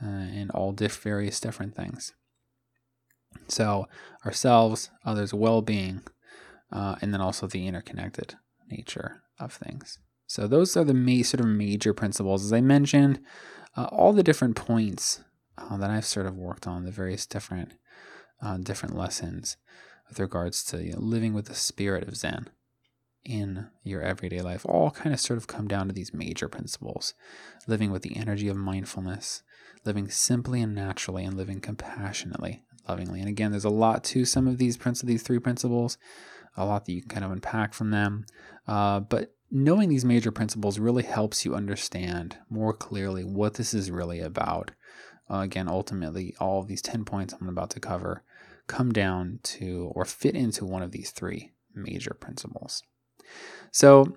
uh, 0.00 0.06
and 0.06 0.48
all 0.52 0.70
diff- 0.70 1.02
various 1.02 1.40
different 1.40 1.74
things. 1.74 2.14
So, 3.48 3.88
ourselves, 4.24 4.90
others' 5.04 5.34
well 5.34 5.60
being, 5.60 6.02
uh, 6.70 6.94
and 7.02 7.12
then 7.12 7.20
also 7.20 7.48
the 7.48 7.66
interconnected 7.66 8.36
nature 8.70 9.22
of 9.40 9.52
things. 9.52 9.98
So, 10.28 10.46
those 10.46 10.76
are 10.76 10.84
the 10.84 10.94
ma- 10.94 11.24
sort 11.24 11.40
of 11.40 11.46
major 11.46 11.92
principles. 11.92 12.44
As 12.44 12.52
I 12.52 12.60
mentioned, 12.60 13.18
uh, 13.76 13.88
all 13.90 14.12
the 14.12 14.22
different 14.22 14.54
points 14.54 15.20
uh, 15.58 15.76
that 15.78 15.90
I've 15.90 16.06
sort 16.06 16.26
of 16.26 16.36
worked 16.36 16.68
on, 16.68 16.84
the 16.84 16.92
various 16.92 17.26
different 17.26 17.72
uh, 18.40 18.56
different 18.56 18.96
lessons 18.96 19.56
with 20.10 20.20
regards 20.20 20.62
to 20.64 20.84
you 20.84 20.92
know, 20.92 21.00
living 21.00 21.32
with 21.32 21.46
the 21.46 21.54
spirit 21.54 22.06
of 22.06 22.16
Zen 22.16 22.50
in 23.24 23.68
your 23.82 24.02
everyday 24.02 24.40
life 24.40 24.64
all 24.66 24.90
kind 24.90 25.12
of 25.12 25.20
sort 25.20 25.36
of 25.36 25.46
come 25.46 25.68
down 25.68 25.86
to 25.86 25.92
these 25.92 26.12
major 26.12 26.48
principles 26.48 27.14
living 27.66 27.90
with 27.90 28.02
the 28.02 28.16
energy 28.16 28.48
of 28.48 28.56
mindfulness, 28.56 29.42
living 29.84 30.08
simply 30.08 30.60
and 30.60 30.74
naturally, 30.74 31.24
and 31.24 31.36
living 31.36 31.60
compassionately 31.60 32.64
lovingly. 32.88 33.20
And 33.20 33.28
again, 33.28 33.50
there's 33.50 33.64
a 33.64 33.70
lot 33.70 34.02
to 34.04 34.24
some 34.24 34.48
of 34.48 34.58
these 34.58 34.76
these 35.04 35.22
three 35.22 35.38
principles, 35.38 35.96
a 36.56 36.64
lot 36.64 36.84
that 36.84 36.92
you 36.92 37.02
can 37.02 37.10
kind 37.10 37.24
of 37.24 37.30
unpack 37.30 37.72
from 37.72 37.90
them. 37.90 38.26
Uh, 38.66 39.00
but 39.00 39.34
knowing 39.50 39.88
these 39.88 40.04
major 40.04 40.32
principles 40.32 40.78
really 40.78 41.02
helps 41.02 41.44
you 41.44 41.54
understand 41.54 42.36
more 42.48 42.72
clearly 42.72 43.24
what 43.24 43.54
this 43.54 43.74
is 43.74 43.90
really 43.90 44.20
about. 44.20 44.72
Uh, 45.30 45.38
again, 45.38 45.68
ultimately, 45.68 46.34
all 46.40 46.60
of 46.60 46.66
these 46.66 46.82
10 46.82 47.04
points 47.04 47.34
I'm 47.40 47.48
about 47.48 47.70
to 47.70 47.80
cover 47.80 48.24
come 48.70 48.92
down 48.92 49.40
to 49.42 49.90
or 49.94 50.04
fit 50.04 50.34
into 50.34 50.64
one 50.64 50.82
of 50.82 50.92
these 50.92 51.10
three 51.10 51.50
major 51.74 52.14
principles. 52.14 52.82
So, 53.72 54.16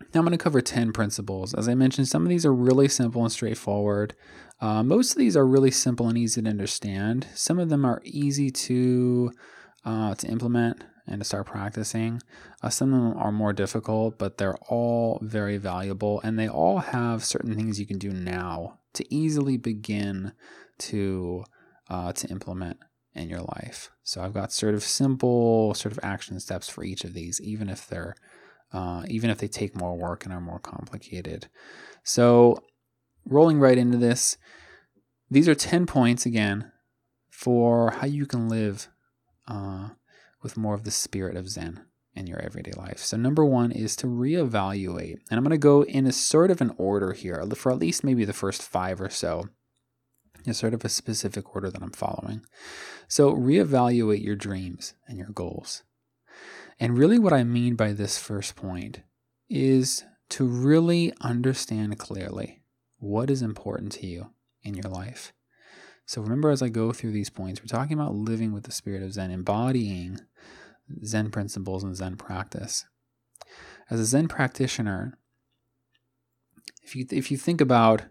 now 0.00 0.20
I'm 0.20 0.24
going 0.24 0.32
to 0.32 0.42
cover 0.42 0.60
10 0.60 0.92
principles. 0.92 1.54
As 1.54 1.68
I 1.68 1.74
mentioned, 1.74 2.08
some 2.08 2.22
of 2.22 2.28
these 2.28 2.44
are 2.44 2.52
really 2.52 2.88
simple 2.88 3.22
and 3.22 3.30
straightforward. 3.30 4.14
Uh, 4.60 4.82
most 4.82 5.12
of 5.12 5.18
these 5.18 5.36
are 5.36 5.46
really 5.46 5.70
simple 5.70 6.08
and 6.08 6.18
easy 6.18 6.42
to 6.42 6.50
understand. 6.50 7.28
Some 7.34 7.60
of 7.60 7.68
them 7.68 7.84
are 7.84 8.02
easy 8.04 8.50
to 8.50 9.32
uh, 9.84 10.14
to 10.14 10.26
implement 10.26 10.82
and 11.06 11.20
to 11.20 11.24
start 11.24 11.46
practicing. 11.46 12.20
Uh, 12.62 12.70
some 12.70 12.92
of 12.92 13.00
them 13.00 13.22
are 13.22 13.30
more 13.30 13.52
difficult, 13.52 14.18
but 14.18 14.38
they're 14.38 14.56
all 14.68 15.18
very 15.22 15.58
valuable, 15.58 16.20
and 16.22 16.38
they 16.38 16.48
all 16.48 16.78
have 16.78 17.24
certain 17.24 17.54
things 17.54 17.78
you 17.78 17.86
can 17.86 17.98
do 17.98 18.10
now 18.10 18.78
to 18.94 19.14
easily 19.14 19.56
begin 19.56 20.32
to 20.78 21.44
uh, 21.90 22.12
to 22.12 22.26
implement 22.28 22.78
in 23.14 23.28
your 23.28 23.40
life. 23.40 23.90
So 24.02 24.22
I've 24.22 24.34
got 24.34 24.52
sort 24.52 24.74
of 24.74 24.82
simple 24.82 25.74
sort 25.74 25.92
of 25.92 26.00
action 26.02 26.40
steps 26.40 26.68
for 26.68 26.84
each 26.84 27.04
of 27.04 27.14
these, 27.14 27.40
even 27.40 27.68
if 27.68 27.86
they're 27.86 28.14
uh, 28.72 29.04
even 29.08 29.30
if 29.30 29.38
they 29.38 29.46
take 29.46 29.76
more 29.76 29.96
work 29.96 30.24
and 30.24 30.34
are 30.34 30.40
more 30.40 30.58
complicated. 30.58 31.46
So 32.02 32.58
rolling 33.24 33.60
right 33.60 33.78
into 33.78 33.98
this, 33.98 34.36
these 35.30 35.48
are 35.48 35.54
ten 35.54 35.86
points 35.86 36.26
again 36.26 36.72
for 37.30 37.90
how 37.92 38.06
you 38.06 38.26
can 38.26 38.48
live 38.48 38.88
uh, 39.48 39.90
with 40.42 40.56
more 40.56 40.74
of 40.74 40.84
the 40.84 40.90
spirit 40.90 41.36
of 41.36 41.48
Zen 41.48 41.84
in 42.14 42.26
your 42.26 42.40
everyday 42.40 42.72
life. 42.72 42.98
So, 42.98 43.16
number 43.16 43.44
one 43.44 43.72
is 43.72 43.96
to 43.96 44.06
reevaluate. 44.06 45.18
And 45.30 45.38
I'm 45.38 45.42
going 45.44 45.50
to 45.50 45.58
go 45.58 45.82
in 45.82 46.06
a 46.06 46.12
sort 46.12 46.50
of 46.50 46.60
an 46.60 46.72
order 46.78 47.12
here 47.12 47.44
for 47.54 47.72
at 47.72 47.78
least 47.78 48.04
maybe 48.04 48.24
the 48.24 48.32
first 48.32 48.62
five 48.62 49.00
or 49.00 49.10
so. 49.10 49.48
It's 50.46 50.58
sort 50.58 50.74
of 50.74 50.84
a 50.84 50.88
specific 50.88 51.54
order 51.54 51.70
that 51.70 51.82
I'm 51.82 51.92
following. 51.92 52.42
So, 53.08 53.34
reevaluate 53.34 54.22
your 54.22 54.36
dreams 54.36 54.94
and 55.06 55.18
your 55.18 55.28
goals. 55.28 55.82
And 56.78 56.98
really, 56.98 57.18
what 57.18 57.32
I 57.32 57.44
mean 57.44 57.76
by 57.76 57.92
this 57.92 58.18
first 58.18 58.56
point 58.56 59.00
is 59.48 60.04
to 60.30 60.44
really 60.44 61.12
understand 61.20 61.98
clearly 61.98 62.62
what 62.98 63.30
is 63.30 63.42
important 63.42 63.92
to 63.92 64.06
you 64.06 64.30
in 64.62 64.74
your 64.74 64.90
life. 64.90 65.32
So 66.06 66.20
remember, 66.20 66.50
as 66.50 66.62
I 66.62 66.68
go 66.68 66.92
through 66.92 67.12
these 67.12 67.30
points, 67.30 67.60
we're 67.60 67.66
talking 67.66 67.98
about 67.98 68.14
living 68.14 68.52
with 68.52 68.64
the 68.64 68.72
spirit 68.72 69.02
of 69.02 69.12
Zen, 69.12 69.30
embodying 69.30 70.20
Zen 71.04 71.30
principles 71.30 71.82
and 71.82 71.96
Zen 71.96 72.16
practice. 72.16 72.84
As 73.90 74.00
a 74.00 74.04
Zen 74.04 74.28
practitioner, 74.28 75.18
if 76.82 76.94
you 76.94 77.06
if 77.10 77.30
you 77.30 77.38
think 77.38 77.60
about 77.60 78.04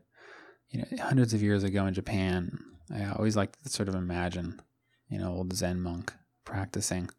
you 0.73 0.79
know 0.81 1.03
hundreds 1.03 1.33
of 1.33 1.41
years 1.41 1.63
ago 1.63 1.85
in 1.85 1.93
Japan, 1.93 2.59
I 2.93 3.05
always 3.05 3.37
like 3.37 3.55
to 3.61 3.69
sort 3.69 3.87
of 3.87 3.95
imagine 3.95 4.61
you 5.07 5.19
know 5.19 5.31
old 5.31 5.53
Zen 5.53 5.79
monk 5.79 6.13
practicing 6.43 7.09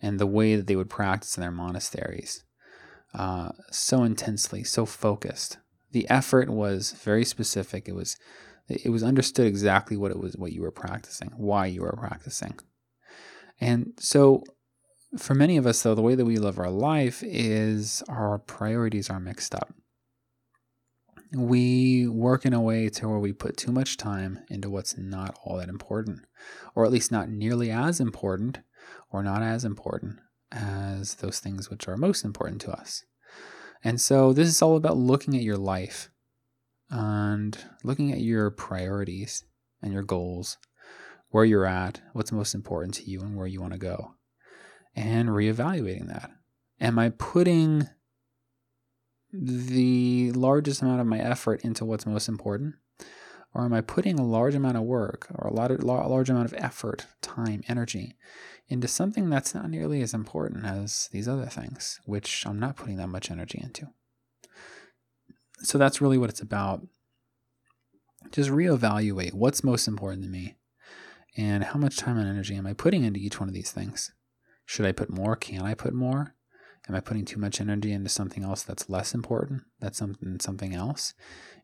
and 0.00 0.18
the 0.18 0.26
way 0.26 0.56
that 0.56 0.66
they 0.66 0.76
would 0.76 0.90
practice 0.90 1.36
in 1.36 1.42
their 1.42 1.50
monasteries, 1.50 2.44
uh, 3.14 3.50
so 3.70 4.02
intensely, 4.02 4.64
so 4.64 4.86
focused. 4.86 5.58
The 5.90 6.08
effort 6.08 6.48
was 6.48 6.92
very 6.92 7.24
specific. 7.24 7.88
It 7.88 7.94
was 7.94 8.16
it 8.68 8.90
was 8.90 9.02
understood 9.02 9.46
exactly 9.46 9.96
what 9.96 10.12
it 10.12 10.18
was, 10.18 10.36
what 10.36 10.52
you 10.52 10.62
were 10.62 10.70
practicing, 10.70 11.32
why 11.36 11.66
you 11.66 11.82
were 11.82 11.96
practicing. 11.98 12.58
And 13.60 13.92
so, 13.98 14.44
for 15.18 15.34
many 15.34 15.56
of 15.56 15.66
us, 15.66 15.82
though, 15.82 15.94
the 15.94 16.02
way 16.02 16.14
that 16.14 16.24
we 16.24 16.36
live 16.36 16.58
our 16.58 16.70
life 16.70 17.22
is 17.22 18.02
our 18.08 18.38
priorities 18.38 19.10
are 19.10 19.20
mixed 19.20 19.54
up. 19.54 19.74
We 21.34 22.06
work 22.08 22.44
in 22.44 22.52
a 22.52 22.60
way 22.60 22.90
to 22.90 23.08
where 23.08 23.18
we 23.18 23.32
put 23.32 23.56
too 23.56 23.72
much 23.72 23.96
time 23.96 24.40
into 24.50 24.68
what's 24.68 24.98
not 24.98 25.38
all 25.42 25.56
that 25.56 25.70
important, 25.70 26.26
or 26.74 26.84
at 26.84 26.92
least 26.92 27.10
not 27.10 27.30
nearly 27.30 27.70
as 27.70 28.00
important, 28.00 28.60
or 29.10 29.22
not 29.22 29.42
as 29.42 29.64
important 29.64 30.18
as 30.50 31.14
those 31.16 31.38
things 31.38 31.70
which 31.70 31.88
are 31.88 31.96
most 31.96 32.24
important 32.24 32.60
to 32.62 32.70
us. 32.70 33.04
And 33.82 34.00
so, 34.00 34.32
this 34.32 34.48
is 34.48 34.60
all 34.60 34.76
about 34.76 34.96
looking 34.98 35.34
at 35.34 35.42
your 35.42 35.56
life 35.56 36.10
and 36.90 37.56
looking 37.82 38.12
at 38.12 38.20
your 38.20 38.50
priorities 38.50 39.44
and 39.80 39.92
your 39.92 40.02
goals, 40.02 40.58
where 41.30 41.44
you're 41.44 41.66
at, 41.66 42.02
what's 42.12 42.30
most 42.30 42.54
important 42.54 42.94
to 42.94 43.10
you, 43.10 43.20
and 43.20 43.36
where 43.36 43.46
you 43.46 43.60
want 43.60 43.72
to 43.72 43.78
go, 43.78 44.14
and 44.94 45.30
reevaluating 45.30 46.08
that. 46.08 46.30
Am 46.80 46.98
I 46.98 47.08
putting 47.08 47.88
the 49.32 50.32
largest 50.32 50.82
amount 50.82 51.00
of 51.00 51.06
my 51.06 51.18
effort 51.18 51.64
into 51.64 51.84
what's 51.84 52.06
most 52.06 52.28
important? 52.28 52.74
Or 53.54 53.64
am 53.64 53.74
I 53.74 53.82
putting 53.82 54.18
a 54.18 54.24
large 54.24 54.54
amount 54.54 54.78
of 54.78 54.84
work 54.84 55.26
or 55.34 55.48
a, 55.48 55.52
lot 55.52 55.70
of, 55.70 55.82
large 55.84 56.30
amount 56.30 56.46
of 56.46 56.54
effort, 56.56 57.06
time, 57.20 57.62
energy 57.68 58.16
into 58.68 58.88
something 58.88 59.28
that's 59.28 59.54
not 59.54 59.68
nearly 59.68 60.00
as 60.00 60.14
important 60.14 60.64
as 60.64 61.10
these 61.12 61.28
other 61.28 61.46
things, 61.46 62.00
which 62.06 62.46
I'm 62.46 62.58
not 62.58 62.76
putting 62.76 62.96
that 62.96 63.08
much 63.08 63.30
energy 63.30 63.60
into? 63.62 63.88
so 65.62 65.78
that's 65.78 66.00
really 66.00 66.18
what 66.18 66.30
it's 66.30 66.40
about. 66.40 66.86
Just 68.30 68.50
reevaluate 68.50 69.32
what's 69.32 69.64
most 69.64 69.88
important 69.88 70.24
to 70.24 70.28
me 70.28 70.56
and 71.36 71.64
how 71.64 71.78
much 71.78 71.96
time 71.96 72.18
and 72.18 72.28
energy 72.28 72.54
am 72.56 72.66
I 72.66 72.72
putting 72.72 73.04
into 73.04 73.20
each 73.20 73.40
one 73.40 73.48
of 73.48 73.54
these 73.54 73.70
things. 73.70 74.12
Should 74.66 74.86
I 74.86 74.92
put 74.92 75.10
more? 75.10 75.36
Can 75.36 75.62
I 75.62 75.74
put 75.74 75.94
more? 75.94 76.34
Am 76.88 76.94
I 76.94 77.00
putting 77.00 77.24
too 77.24 77.38
much 77.38 77.60
energy 77.60 77.92
into 77.92 78.08
something 78.08 78.42
else 78.42 78.62
that's 78.62 78.90
less 78.90 79.14
important? 79.14 79.62
That's 79.80 79.98
something 79.98 80.40
something 80.40 80.74
else. 80.74 81.14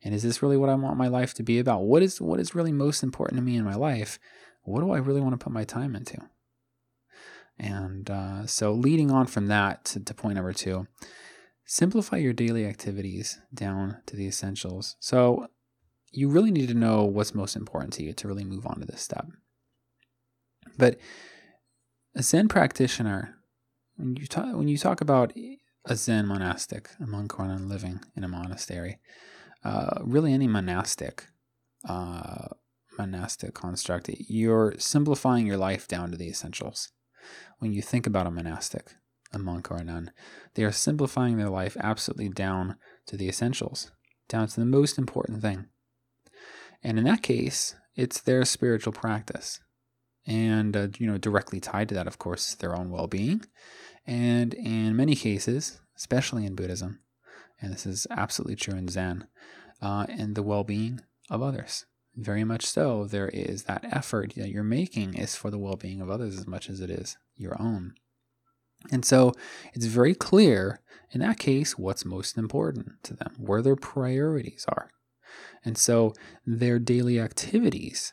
And 0.02 0.14
is 0.14 0.22
this 0.22 0.42
really 0.42 0.56
what 0.56 0.68
I 0.68 0.74
want 0.74 0.96
my 0.96 1.08
life 1.08 1.34
to 1.34 1.42
be 1.42 1.58
about? 1.58 1.82
What 1.82 2.02
is 2.02 2.20
what 2.20 2.40
is 2.40 2.54
really 2.54 2.72
most 2.72 3.02
important 3.02 3.38
to 3.38 3.44
me 3.44 3.56
in 3.56 3.64
my 3.64 3.74
life? 3.74 4.18
What 4.62 4.80
do 4.80 4.92
I 4.92 4.98
really 4.98 5.20
want 5.20 5.32
to 5.32 5.42
put 5.42 5.52
my 5.52 5.64
time 5.64 5.96
into? 5.96 6.18
And 7.58 8.08
uh, 8.08 8.46
so, 8.46 8.72
leading 8.72 9.10
on 9.10 9.26
from 9.26 9.48
that 9.48 9.84
to, 9.86 10.00
to 10.00 10.14
point 10.14 10.36
number 10.36 10.52
two, 10.52 10.86
Simplify 11.70 12.16
your 12.16 12.32
daily 12.32 12.64
activities 12.64 13.40
down 13.52 13.98
to 14.06 14.16
the 14.16 14.26
essentials. 14.26 14.96
So, 15.00 15.48
you 16.10 16.30
really 16.30 16.50
need 16.50 16.68
to 16.68 16.74
know 16.74 17.04
what's 17.04 17.34
most 17.34 17.56
important 17.56 17.92
to 17.94 18.02
you 18.02 18.14
to 18.14 18.26
really 18.26 18.44
move 18.44 18.66
on 18.66 18.80
to 18.80 18.86
this 18.86 19.02
step. 19.02 19.26
But 20.78 20.98
a 22.14 22.22
Zen 22.22 22.48
practitioner, 22.48 23.36
when 23.98 24.16
you 24.16 24.26
talk, 24.26 24.56
when 24.56 24.68
you 24.68 24.78
talk 24.78 25.00
about 25.00 25.32
a 25.36 25.96
Zen 25.96 26.26
monastic, 26.26 26.90
a 27.00 27.06
monk 27.06 27.38
or 27.38 27.46
nun 27.46 27.68
living 27.68 28.00
in 28.16 28.24
a 28.24 28.28
monastery, 28.28 28.98
uh, 29.64 29.98
really 30.02 30.32
any 30.32 30.46
monastic 30.46 31.26
uh, 31.88 32.48
monastic 32.98 33.54
construct, 33.54 34.08
you're 34.28 34.74
simplifying 34.78 35.46
your 35.46 35.56
life 35.56 35.86
down 35.86 36.10
to 36.10 36.16
the 36.16 36.28
essentials. 36.28 36.90
When 37.58 37.72
you 37.72 37.82
think 37.82 38.06
about 38.06 38.26
a 38.26 38.30
monastic, 38.30 38.94
a 39.32 39.38
monk 39.38 39.70
or 39.70 39.76
a 39.76 39.84
nun. 39.84 40.10
They 40.54 40.64
are 40.64 40.72
simplifying 40.72 41.36
their 41.36 41.50
life 41.50 41.76
absolutely 41.80 42.28
down 42.28 42.76
to 43.06 43.16
the 43.16 43.28
essentials, 43.28 43.90
down 44.28 44.48
to 44.48 44.60
the 44.60 44.66
most 44.66 44.98
important 44.98 45.42
thing. 45.42 45.66
And 46.82 46.98
in 46.98 47.04
that 47.04 47.22
case, 47.22 47.76
it's 47.94 48.20
their 48.20 48.44
spiritual 48.44 48.92
practice. 48.92 49.60
And, 50.28 50.76
uh, 50.76 50.88
you 50.98 51.06
know, 51.06 51.16
directly 51.16 51.58
tied 51.58 51.88
to 51.88 51.94
that, 51.94 52.06
of 52.06 52.18
course, 52.18 52.50
is 52.50 52.54
their 52.56 52.76
own 52.76 52.90
well 52.90 53.06
being. 53.06 53.44
And 54.06 54.52
in 54.52 54.94
many 54.94 55.16
cases, 55.16 55.80
especially 55.96 56.44
in 56.44 56.54
Buddhism, 56.54 57.00
and 57.60 57.72
this 57.72 57.86
is 57.86 58.06
absolutely 58.10 58.56
true 58.56 58.74
in 58.74 58.88
Zen, 58.88 59.26
uh, 59.80 60.06
and 60.08 60.34
the 60.34 60.42
well 60.42 60.64
being 60.64 61.00
of 61.30 61.42
others. 61.42 61.86
Very 62.14 62.44
much 62.44 62.66
so, 62.66 63.04
there 63.04 63.28
is 63.28 63.64
that 63.64 63.84
effort 63.90 64.34
that 64.36 64.50
you're 64.50 64.62
making 64.62 65.14
is 65.14 65.34
for 65.34 65.50
the 65.50 65.58
well 65.58 65.76
being 65.76 66.02
of 66.02 66.10
others 66.10 66.36
as 66.38 66.46
much 66.46 66.68
as 66.68 66.80
it 66.80 66.90
is 66.90 67.16
your 67.34 67.60
own. 67.60 67.94
And 68.90 69.04
so 69.04 69.32
it's 69.72 69.86
very 69.86 70.14
clear 70.14 70.80
in 71.10 71.20
that 71.20 71.38
case 71.38 71.78
what's 71.78 72.04
most 72.04 72.36
important 72.36 73.02
to 73.04 73.14
them, 73.14 73.34
where 73.38 73.62
their 73.62 73.76
priorities 73.76 74.66
are. 74.68 74.90
And 75.64 75.78
so 75.78 76.12
their 76.46 76.78
daily 76.78 77.18
activities 77.18 78.12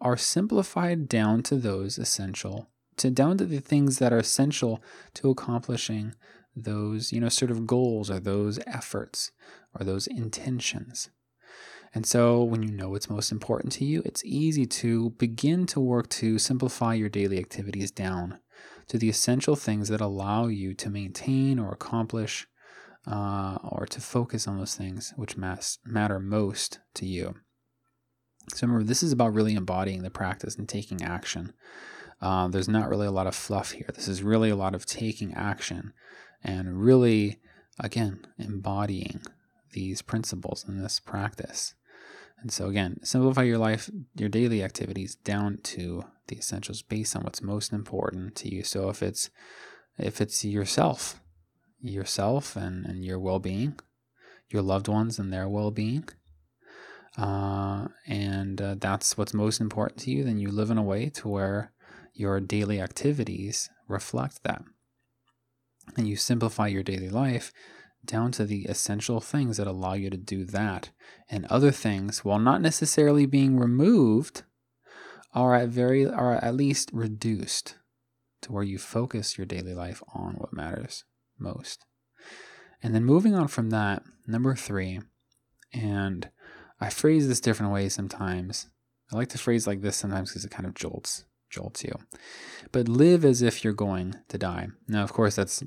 are 0.00 0.16
simplified 0.16 1.08
down 1.08 1.42
to 1.44 1.56
those 1.56 1.98
essential, 1.98 2.68
to 2.96 3.10
down 3.10 3.38
to 3.38 3.44
the 3.44 3.60
things 3.60 3.98
that 3.98 4.12
are 4.12 4.18
essential 4.18 4.82
to 5.14 5.30
accomplishing 5.30 6.14
those, 6.54 7.12
you 7.12 7.20
know, 7.20 7.28
sort 7.28 7.50
of 7.50 7.66
goals 7.66 8.10
or 8.10 8.20
those 8.20 8.58
efforts 8.66 9.32
or 9.74 9.84
those 9.84 10.06
intentions. 10.06 11.10
And 11.94 12.04
so, 12.04 12.42
when 12.42 12.62
you 12.62 12.70
know 12.70 12.90
what's 12.90 13.08
most 13.08 13.32
important 13.32 13.72
to 13.74 13.84
you, 13.84 14.02
it's 14.04 14.24
easy 14.24 14.66
to 14.66 15.10
begin 15.10 15.66
to 15.66 15.80
work 15.80 16.08
to 16.10 16.38
simplify 16.38 16.94
your 16.94 17.08
daily 17.08 17.38
activities 17.38 17.90
down 17.90 18.38
to 18.88 18.98
the 18.98 19.08
essential 19.08 19.56
things 19.56 19.88
that 19.88 20.00
allow 20.00 20.46
you 20.46 20.74
to 20.74 20.90
maintain 20.90 21.58
or 21.58 21.72
accomplish 21.72 22.46
uh, 23.06 23.58
or 23.62 23.86
to 23.86 24.00
focus 24.00 24.46
on 24.46 24.58
those 24.58 24.74
things 24.74 25.14
which 25.16 25.36
matter 25.36 26.20
most 26.20 26.80
to 26.94 27.06
you. 27.06 27.34
So, 28.54 28.66
remember, 28.66 28.84
this 28.84 29.02
is 29.02 29.12
about 29.12 29.34
really 29.34 29.54
embodying 29.54 30.02
the 30.02 30.10
practice 30.10 30.56
and 30.56 30.68
taking 30.68 31.02
action. 31.02 31.52
Uh, 32.20 32.48
there's 32.48 32.68
not 32.68 32.88
really 32.88 33.06
a 33.06 33.12
lot 33.12 33.26
of 33.26 33.34
fluff 33.34 33.72
here. 33.72 33.90
This 33.94 34.08
is 34.08 34.22
really 34.22 34.50
a 34.50 34.56
lot 34.56 34.74
of 34.74 34.86
taking 34.86 35.34
action 35.34 35.92
and 36.42 36.80
really, 36.80 37.38
again, 37.78 38.26
embodying 38.38 39.22
these 39.72 40.02
principles 40.02 40.64
in 40.66 40.82
this 40.82 40.98
practice. 41.00 41.74
And 42.40 42.52
so, 42.52 42.66
again, 42.66 42.98
simplify 43.02 43.42
your 43.42 43.58
life, 43.58 43.90
your 44.14 44.28
daily 44.28 44.62
activities 44.62 45.16
down 45.16 45.58
to 45.64 46.04
the 46.28 46.38
essentials 46.38 46.82
based 46.82 47.16
on 47.16 47.22
what's 47.22 47.42
most 47.42 47.72
important 47.72 48.34
to 48.36 48.54
you. 48.54 48.62
So, 48.62 48.88
if 48.88 49.02
it's 49.02 49.30
if 49.98 50.20
it's 50.20 50.44
yourself, 50.44 51.20
yourself 51.80 52.56
and, 52.56 52.86
and 52.86 53.04
your 53.04 53.18
well 53.18 53.40
being, 53.40 53.78
your 54.48 54.62
loved 54.62 54.88
ones 54.88 55.18
and 55.18 55.32
their 55.32 55.48
well 55.48 55.70
being, 55.70 56.08
uh, 57.18 57.88
and 58.06 58.60
uh, 58.60 58.76
that's 58.78 59.18
what's 59.18 59.34
most 59.34 59.60
important 59.60 60.00
to 60.00 60.10
you, 60.10 60.22
then 60.22 60.38
you 60.38 60.50
live 60.50 60.70
in 60.70 60.78
a 60.78 60.82
way 60.82 61.10
to 61.10 61.28
where 61.28 61.72
your 62.14 62.38
daily 62.40 62.80
activities 62.80 63.68
reflect 63.88 64.44
that. 64.44 64.62
And 65.96 66.06
you 66.06 66.16
simplify 66.16 66.68
your 66.68 66.84
daily 66.84 67.08
life 67.08 67.52
down 68.04 68.30
to 68.32 68.44
the 68.44 68.66
essential 68.66 69.20
things 69.20 69.56
that 69.56 69.66
allow 69.66 69.94
you 69.94 70.10
to 70.10 70.16
do 70.16 70.44
that. 70.44 70.90
And 71.28 71.44
other 71.46 71.72
things, 71.72 72.24
while 72.24 72.38
not 72.38 72.62
necessarily 72.62 73.26
being 73.26 73.58
removed, 73.58 74.42
are 75.34 75.54
at 75.54 75.68
very 75.68 76.06
are 76.06 76.36
at 76.36 76.54
least 76.54 76.90
reduced 76.92 77.74
to 78.42 78.52
where 78.52 78.62
you 78.62 78.78
focus 78.78 79.36
your 79.36 79.46
daily 79.46 79.74
life 79.74 80.02
on 80.14 80.34
what 80.34 80.52
matters 80.52 81.04
most. 81.38 81.84
And 82.82 82.94
then 82.94 83.04
moving 83.04 83.34
on 83.34 83.48
from 83.48 83.70
that, 83.70 84.04
number 84.26 84.54
three, 84.54 85.00
and 85.72 86.30
I 86.80 86.90
phrase 86.90 87.28
this 87.28 87.40
different 87.40 87.72
ways 87.72 87.94
sometimes. 87.94 88.68
I 89.12 89.16
like 89.16 89.28
to 89.30 89.38
phrase 89.38 89.66
like 89.66 89.80
this 89.80 89.96
sometimes 89.96 90.30
because 90.30 90.44
it 90.44 90.50
kind 90.50 90.66
of 90.66 90.74
jolts 90.74 91.24
jolts 91.50 91.82
you. 91.82 91.94
But 92.72 92.88
live 92.88 93.24
as 93.24 93.42
if 93.42 93.64
you're 93.64 93.72
going 93.72 94.16
to 94.28 94.38
die. 94.38 94.68
Now, 94.86 95.02
of 95.02 95.12
course, 95.12 95.36
that's 95.36 95.62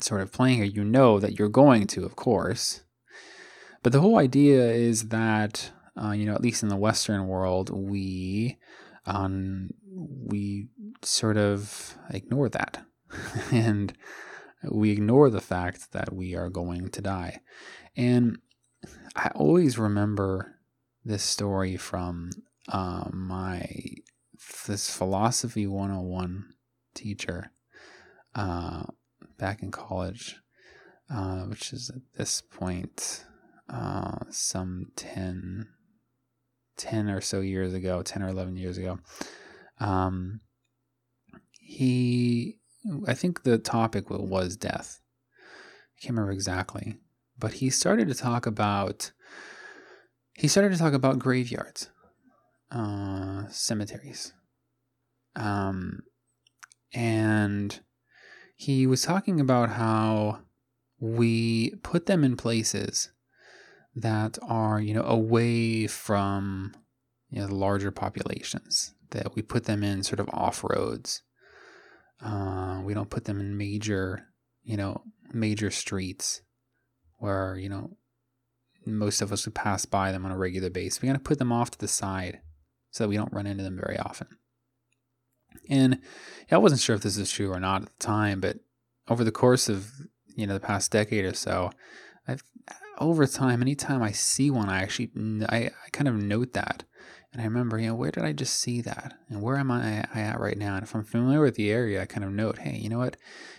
sort 0.00 0.20
of 0.20 0.32
playing 0.32 0.56
here. 0.56 0.64
You 0.64 0.84
know 0.84 1.18
that 1.18 1.38
you're 1.38 1.48
going 1.48 1.86
to, 1.88 2.04
of 2.04 2.16
course. 2.16 2.82
But 3.82 3.92
the 3.92 4.00
whole 4.00 4.18
idea 4.18 4.70
is 4.70 5.08
that, 5.08 5.70
uh, 6.00 6.10
you 6.10 6.26
know, 6.26 6.34
at 6.34 6.42
least 6.42 6.62
in 6.62 6.68
the 6.68 6.76
Western 6.76 7.26
world, 7.26 7.70
we 7.70 8.58
um, 9.06 9.70
we 9.90 10.68
sort 11.02 11.38
of 11.38 11.96
ignore 12.10 12.48
that, 12.50 12.84
and 13.52 13.94
we 14.70 14.90
ignore 14.90 15.30
the 15.30 15.40
fact 15.40 15.92
that 15.92 16.12
we 16.12 16.34
are 16.34 16.50
going 16.50 16.90
to 16.90 17.00
die. 17.00 17.40
And 17.96 18.38
I 19.16 19.30
always 19.34 19.78
remember 19.78 20.56
this 21.04 21.22
story 21.22 21.76
from 21.76 22.30
uh, 22.68 23.08
my 23.12 23.68
this 24.66 24.94
philosophy 24.94 25.66
101 25.66 26.54
teacher 26.94 27.50
uh, 28.34 28.84
back 29.38 29.62
in 29.62 29.70
college, 29.70 30.36
uh, 31.10 31.42
which 31.42 31.72
is 31.72 31.90
at 31.90 32.02
this 32.16 32.40
point 32.40 33.24
uh, 33.68 34.18
some 34.30 34.92
10, 34.96 35.66
10 36.76 37.08
or 37.10 37.20
so 37.20 37.40
years 37.40 37.74
ago, 37.74 38.02
10 38.02 38.22
or 38.22 38.28
11 38.28 38.56
years 38.56 38.78
ago. 38.78 38.98
Um, 39.80 40.40
he, 41.60 42.58
I 43.06 43.14
think 43.14 43.42
the 43.42 43.58
topic 43.58 44.10
was 44.10 44.56
death. 44.56 45.00
I 45.34 46.00
can't 46.00 46.14
remember 46.14 46.32
exactly, 46.32 46.98
but 47.38 47.54
he 47.54 47.70
started 47.70 48.08
to 48.08 48.14
talk 48.14 48.46
about 48.46 49.12
he 50.34 50.46
started 50.46 50.70
to 50.72 50.78
talk 50.78 50.92
about 50.92 51.18
graveyards, 51.18 51.90
uh, 52.70 53.48
cemeteries, 53.48 54.32
um, 55.34 56.02
and 56.94 57.80
he 58.54 58.86
was 58.86 59.02
talking 59.02 59.40
about 59.40 59.70
how 59.70 60.40
we 61.00 61.70
put 61.82 62.06
them 62.06 62.22
in 62.22 62.36
places 62.36 63.10
that 63.96 64.38
are, 64.42 64.80
you 64.80 64.94
know, 64.94 65.02
away 65.02 65.88
from 65.88 66.72
you 67.30 67.40
know 67.40 67.52
larger 67.52 67.90
populations. 67.90 68.94
That 69.10 69.34
we 69.34 69.42
put 69.42 69.64
them 69.64 69.82
in 69.82 70.02
sort 70.02 70.20
of 70.20 70.28
off 70.32 70.62
roads. 70.62 71.22
Uh, 72.20 72.82
we 72.84 72.94
don't 72.94 73.10
put 73.10 73.24
them 73.24 73.40
in 73.40 73.56
major, 73.56 74.26
you 74.62 74.76
know, 74.76 75.02
major 75.32 75.70
streets 75.70 76.42
where 77.18 77.56
you 77.56 77.68
know 77.68 77.96
most 78.86 79.20
of 79.20 79.32
us 79.32 79.44
would 79.44 79.54
pass 79.54 79.84
by 79.84 80.12
them 80.12 80.24
on 80.24 80.32
a 80.32 80.38
regular 80.38 80.70
basis. 80.70 81.02
We 81.02 81.08
got 81.08 81.14
to 81.14 81.18
put 81.18 81.38
them 81.38 81.52
off 81.52 81.70
to 81.72 81.78
the 81.78 81.88
side 81.88 82.40
so 82.90 83.04
that 83.04 83.08
we 83.08 83.16
don't 83.16 83.32
run 83.32 83.46
into 83.46 83.62
them 83.62 83.78
very 83.82 83.98
often. 83.98 84.28
And 85.68 86.00
I 86.50 86.56
wasn't 86.56 86.80
sure 86.80 86.96
if 86.96 87.02
this 87.02 87.18
is 87.18 87.30
true 87.30 87.52
or 87.52 87.60
not 87.60 87.82
at 87.82 87.88
the 87.88 88.04
time, 88.04 88.40
but 88.40 88.58
over 89.08 89.24
the 89.24 89.32
course 89.32 89.68
of 89.68 89.90
you 90.34 90.46
know 90.46 90.54
the 90.54 90.60
past 90.60 90.90
decade 90.90 91.24
or 91.24 91.34
so, 91.34 91.70
I've 92.26 92.42
over 92.98 93.26
time, 93.26 93.62
anytime 93.62 94.02
I 94.02 94.12
see 94.12 94.50
one, 94.50 94.68
I 94.68 94.82
actually 94.82 95.10
I, 95.48 95.66
I 95.66 95.90
kind 95.92 96.08
of 96.08 96.16
note 96.16 96.52
that, 96.54 96.84
and 97.32 97.40
I 97.40 97.44
remember, 97.44 97.78
you 97.78 97.88
know, 97.88 97.94
where 97.94 98.10
did 98.10 98.24
I 98.24 98.32
just 98.32 98.58
see 98.58 98.80
that, 98.82 99.14
and 99.28 99.40
where 99.40 99.56
am 99.56 99.70
I, 99.70 100.04
I 100.14 100.20
at 100.20 100.40
right 100.40 100.58
now? 100.58 100.74
And 100.74 100.82
if 100.82 100.94
I'm 100.94 101.04
familiar 101.04 101.40
with 101.40 101.54
the 101.54 101.70
area, 101.70 102.02
I 102.02 102.06
kind 102.06 102.24
of 102.24 102.32
note, 102.32 102.58
hey, 102.58 102.76
you 102.76 102.88
know 102.88 102.98
what? 102.98 103.16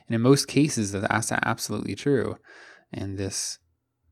And 0.08 0.15
in 0.15 0.22
most 0.22 0.48
cases, 0.48 0.91
that's 0.91 1.32
absolutely 1.32 1.95
true. 1.95 2.38
And 2.91 3.17
this 3.17 3.60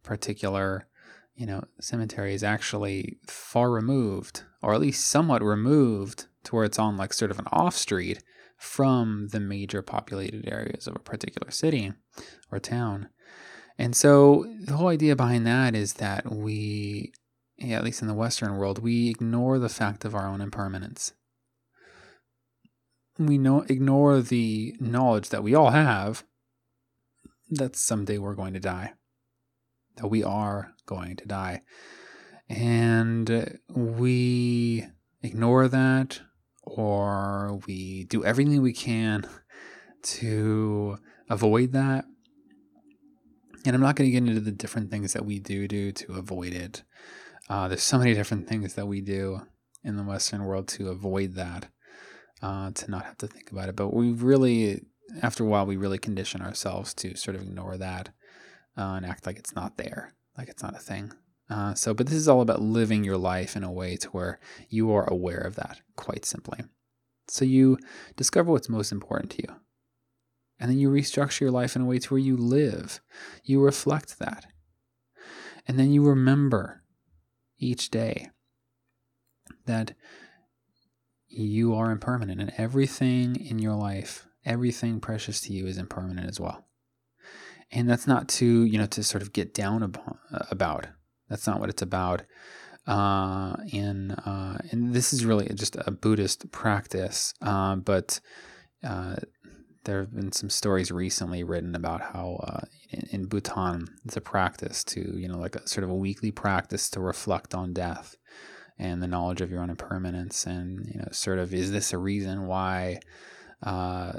particular, 0.04 0.88
you 1.36 1.46
know, 1.46 1.63
cemetery 1.80 2.34
is 2.34 2.44
actually 2.44 3.18
far 3.28 3.72
removed, 3.72 4.44
or 4.62 4.74
at 4.74 4.82
least 4.82 5.06
somewhat 5.06 5.44
removed 5.44 6.28
to 6.44 6.56
where 6.56 6.66
it's 6.66 6.80
on 6.80 6.98
like 6.98 7.13
sort 7.13 7.32
of 7.32 7.40
an 7.40 7.48
off 7.52 7.76
street 7.76 8.24
from 8.58 9.28
the 9.32 9.40
major 9.40 9.82
populated 9.82 10.48
areas 10.48 10.88
of 10.88 10.96
a 10.96 11.00
particular 11.00 11.52
city 11.52 11.94
or 12.52 12.60
town. 12.60 13.10
And 13.78 13.96
so 13.96 14.46
the 14.60 14.76
whole 14.76 14.88
idea 14.88 15.16
behind 15.16 15.46
that 15.46 15.76
is 15.76 15.94
that 15.96 16.32
we, 16.32 17.12
yeah, 17.58 17.78
at 17.78 17.84
least 17.84 18.02
in 18.02 18.08
the 18.08 18.13
Western 18.16 18.58
world, 18.58 18.80
we 18.80 19.10
ignore 19.10 19.60
the 19.60 19.70
fact 19.70 20.04
of 20.04 20.16
our 20.16 20.28
own 20.28 20.42
impermanence. 20.42 21.13
We 23.20 23.38
know, 23.38 23.62
ignore 23.68 24.22
the 24.22 24.76
knowledge 24.80 25.30
that 25.30 25.44
we 25.44 25.54
all 25.54 25.72
have 25.72 26.24
that 27.50 27.76
someday 27.76 28.18
we're 28.18 28.36
going 28.36 28.54
to 28.54 28.60
die, 28.60 28.94
that 29.98 30.08
we 30.08 30.24
are 30.24 30.74
going 30.86 31.16
to 31.18 31.26
die. 31.26 31.62
And 32.50 33.60
we 33.70 34.86
ignore 35.22 35.68
that 35.68 36.22
or 36.64 37.60
we 37.68 38.06
do 38.06 38.24
everything 38.24 38.62
we 38.62 38.74
can 38.74 39.28
to 40.04 40.98
avoid 41.30 41.72
that. 41.74 42.06
And 43.66 43.76
I'm 43.76 43.82
not 43.82 43.96
going 43.96 44.08
to 44.08 44.12
get 44.12 44.28
into 44.28 44.40
the 44.40 44.52
different 44.52 44.92
things 44.92 45.14
that 45.14 45.26
we 45.26 45.40
do 45.40 45.68
do 45.68 45.92
to 45.92 46.14
avoid 46.14 46.54
it. 46.54 46.84
Uh, 47.50 47.68
there's 47.68 47.84
so 47.84 47.98
many 47.98 48.14
different 48.14 48.48
things 48.48 48.76
that 48.76 48.88
we 48.88 49.02
do 49.02 49.42
in 49.84 49.96
the 49.96 50.04
Western 50.04 50.44
world 50.46 50.68
to 50.70 50.90
avoid 50.90 51.36
that, 51.36 51.68
uh, 52.42 52.72
to 52.72 52.92
not 52.92 53.06
have 53.06 53.18
to 53.18 53.28
think 53.28 53.52
about 53.52 53.70
it. 53.70 53.76
But 53.76 53.94
we 53.94 54.12
really, 54.12 54.84
after 55.22 55.43
a 55.43 55.48
while, 55.48 55.65
we 55.65 55.78
really 55.78 55.98
condition 55.98 56.41
ourselves 56.41 56.93
to 56.96 57.15
sort 57.15 57.36
of 57.36 57.41
ignore 57.41 57.78
that 57.78 58.10
uh, 58.78 58.93
and 58.96 59.06
act 59.06 59.26
like 59.26 59.38
it's 59.38 59.56
not 59.56 59.78
there, 59.78 60.13
like 60.38 60.50
it's 60.50 60.63
not 60.63 60.76
a 60.76 60.80
thing. 60.80 61.12
Uh, 61.50 61.74
so, 61.74 61.93
but 61.93 62.08
this 62.08 62.15
is 62.15 62.28
all 62.28 62.41
about 62.41 62.62
living 62.62 63.04
your 63.04 63.17
life 63.17 63.56
in 63.56 63.63
a 63.63 63.72
way 63.72 63.96
to 63.96 64.10
where 64.10 64.39
you 64.70 64.91
are 64.91 65.10
aware 65.10 65.39
of 65.39 65.56
that, 65.56 65.80
quite 65.96 66.26
simply. 66.26 66.60
So 67.30 67.46
you 67.46 67.78
discover 68.15 68.52
what's 68.52 68.70
most 68.70 68.91
important 68.91 69.32
to 69.32 69.43
you. 69.43 69.56
And 70.60 70.70
then 70.70 70.80
you 70.80 70.89
restructure 70.89 71.41
your 71.41 71.52
life 71.52 71.76
in 71.76 71.84
a 71.84 71.86
way 71.86 72.00
to 72.00 72.13
where 72.13 72.20
you 72.20 72.36
live. 72.36 73.00
You 73.43 73.62
reflect 73.62 74.20
that. 74.20 74.48
And 75.67 75.78
then 75.78 75.91
you 75.91 76.04
remember 76.04 76.84
each 77.60 77.89
day 77.89 78.30
that 79.65 79.93
you 81.28 81.76
are 81.76 81.91
impermanent 81.91 82.41
and 82.41 82.54
everything 82.58 83.36
in 83.36 83.60
your 83.60 83.76
life, 83.76 84.27
everything 84.48 85.00
precious 85.00 85.42
to 85.42 85.54
you 85.54 85.68
is 85.68 85.78
impermanent 85.78 86.28
as 86.28 86.40
well. 86.40 86.66
And 87.72 87.90
that's 87.90 88.08
not 88.08 88.30
to, 88.30 88.64
you 88.64 88.78
know, 88.80 88.86
to 88.88 89.04
sort 89.04 89.22
of 89.22 89.34
get 89.34 89.54
down 89.54 89.84
about 90.50 90.88
that's 91.30 91.48
not 91.48 91.60
what 91.60 91.70
it's 91.70 91.82
about. 91.82 92.24
Uh, 92.86 93.56
and 93.74 94.14
uh, 94.26 94.58
and 94.72 94.94
this 94.94 95.12
is 95.12 95.26
really 95.26 95.48
just 95.54 95.76
a 95.76 95.92
Buddhist 95.92 96.50
practice, 96.52 97.34
uh, 97.42 97.76
but 97.76 98.22
uh, 98.82 99.18
there 99.84 100.00
have 100.00 100.16
been 100.16 100.32
some 100.32 100.50
stories 100.50 100.90
recently 100.90 101.44
written 101.44 101.76
about 101.76 102.00
how 102.00 102.40
uh, 102.44 102.66
in, 102.90 103.08
in, 103.12 103.26
Bhutan 103.26 103.88
it's 104.06 104.16
a 104.16 104.22
practice 104.22 104.86
to 104.86 105.02
you 105.18 105.28
know 105.28 105.38
like 105.38 105.58
a 105.58 105.68
sort 105.68 105.84
of 105.84 105.90
a 105.90 105.96
weekly 105.96 106.32
practice 106.32 106.90
to 106.92 107.02
reflect 107.02 107.54
on 107.54 107.74
death 107.74 108.16
and 108.80 109.04
the 109.04 109.08
knowledge 109.08 109.42
of 109.42 109.52
your 109.52 109.62
own 109.62 109.70
impermanence 109.70 110.46
and 110.46 110.86
you 110.86 111.00
know 111.00 111.08
sort 111.12 111.40
of 111.40 111.54
is 111.54 111.72
this 111.74 111.92
a 111.92 111.98
reason 111.98 112.48
why 112.48 113.00
uh, 113.64 114.14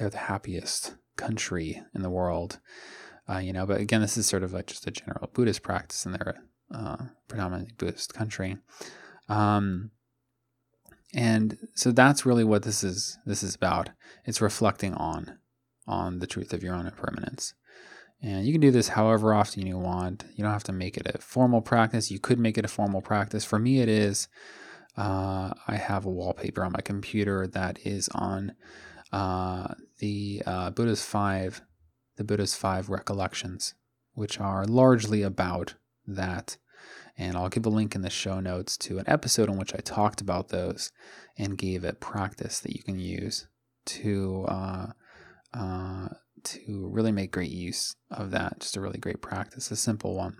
they're 0.00 0.10
the 0.10 0.18
happiest 0.18 0.94
country 1.16 1.82
in 1.94 2.02
the 2.02 2.10
world 2.10 2.58
uh, 3.28 3.38
you 3.38 3.52
know 3.52 3.66
but 3.66 3.80
again 3.80 4.00
this 4.00 4.16
is 4.16 4.26
sort 4.26 4.42
of 4.42 4.52
like 4.52 4.66
just 4.66 4.86
a 4.86 4.90
general 4.90 5.30
Buddhist 5.32 5.62
practice 5.62 6.04
and 6.04 6.14
they're 6.14 6.34
a 6.36 6.50
uh, 6.72 6.96
predominantly 7.28 7.74
Buddhist 7.76 8.14
country. 8.14 8.56
Um, 9.28 9.90
and 11.14 11.58
so 11.74 11.90
that's 11.90 12.24
really 12.24 12.44
what 12.44 12.62
this 12.62 12.84
is 12.84 13.18
this 13.26 13.42
is 13.42 13.54
about. 13.54 13.90
It's 14.24 14.40
reflecting 14.40 14.94
on 14.94 15.38
on 15.86 16.20
the 16.20 16.26
truth 16.26 16.52
of 16.52 16.62
your 16.62 16.74
own 16.74 16.86
impermanence. 16.86 17.54
And 18.22 18.46
you 18.46 18.52
can 18.52 18.60
do 18.60 18.70
this 18.70 18.88
however 18.88 19.34
often 19.34 19.66
you 19.66 19.78
want. 19.78 20.24
You 20.34 20.44
don't 20.44 20.52
have 20.52 20.64
to 20.64 20.72
make 20.72 20.96
it 20.96 21.10
a 21.12 21.18
formal 21.18 21.62
practice. 21.62 22.10
You 22.10 22.20
could 22.20 22.38
make 22.38 22.58
it 22.58 22.64
a 22.64 22.68
formal 22.68 23.00
practice. 23.00 23.44
For 23.44 23.58
me 23.58 23.80
it 23.80 23.88
is. 23.88 24.28
Uh, 24.96 25.54
i 25.68 25.76
have 25.76 26.04
a 26.04 26.10
wallpaper 26.10 26.64
on 26.64 26.72
my 26.72 26.80
computer 26.80 27.46
that 27.46 27.78
is 27.86 28.08
on 28.12 28.52
uh, 29.12 29.72
the 30.00 30.42
uh, 30.46 30.70
buddha's 30.70 31.04
five 31.04 31.62
the 32.16 32.24
buddha's 32.24 32.54
five 32.54 32.88
recollections 32.88 33.74
which 34.14 34.40
are 34.40 34.66
largely 34.66 35.22
about 35.22 35.74
that 36.06 36.56
and 37.16 37.36
I'll 37.36 37.50
give 37.50 37.66
a 37.66 37.70
link 37.70 37.94
in 37.94 38.00
the 38.00 38.08
show 38.10 38.40
notes 38.40 38.78
to 38.78 38.98
an 38.98 39.04
episode 39.06 39.50
in 39.50 39.58
which 39.58 39.74
I 39.74 39.78
talked 39.78 40.22
about 40.22 40.48
those 40.48 40.90
and 41.36 41.58
gave 41.58 41.84
a 41.84 41.92
practice 41.92 42.60
that 42.60 42.74
you 42.74 42.82
can 42.82 42.98
use 42.98 43.46
to 43.86 44.46
uh, 44.48 44.86
uh, 45.52 46.08
to 46.44 46.88
really 46.90 47.12
make 47.12 47.32
great 47.32 47.50
use 47.50 47.94
of 48.10 48.30
that. 48.30 48.60
Just 48.60 48.76
a 48.76 48.80
really 48.80 48.98
great 48.98 49.20
practice, 49.20 49.70
a 49.70 49.76
simple 49.76 50.16
one. 50.16 50.38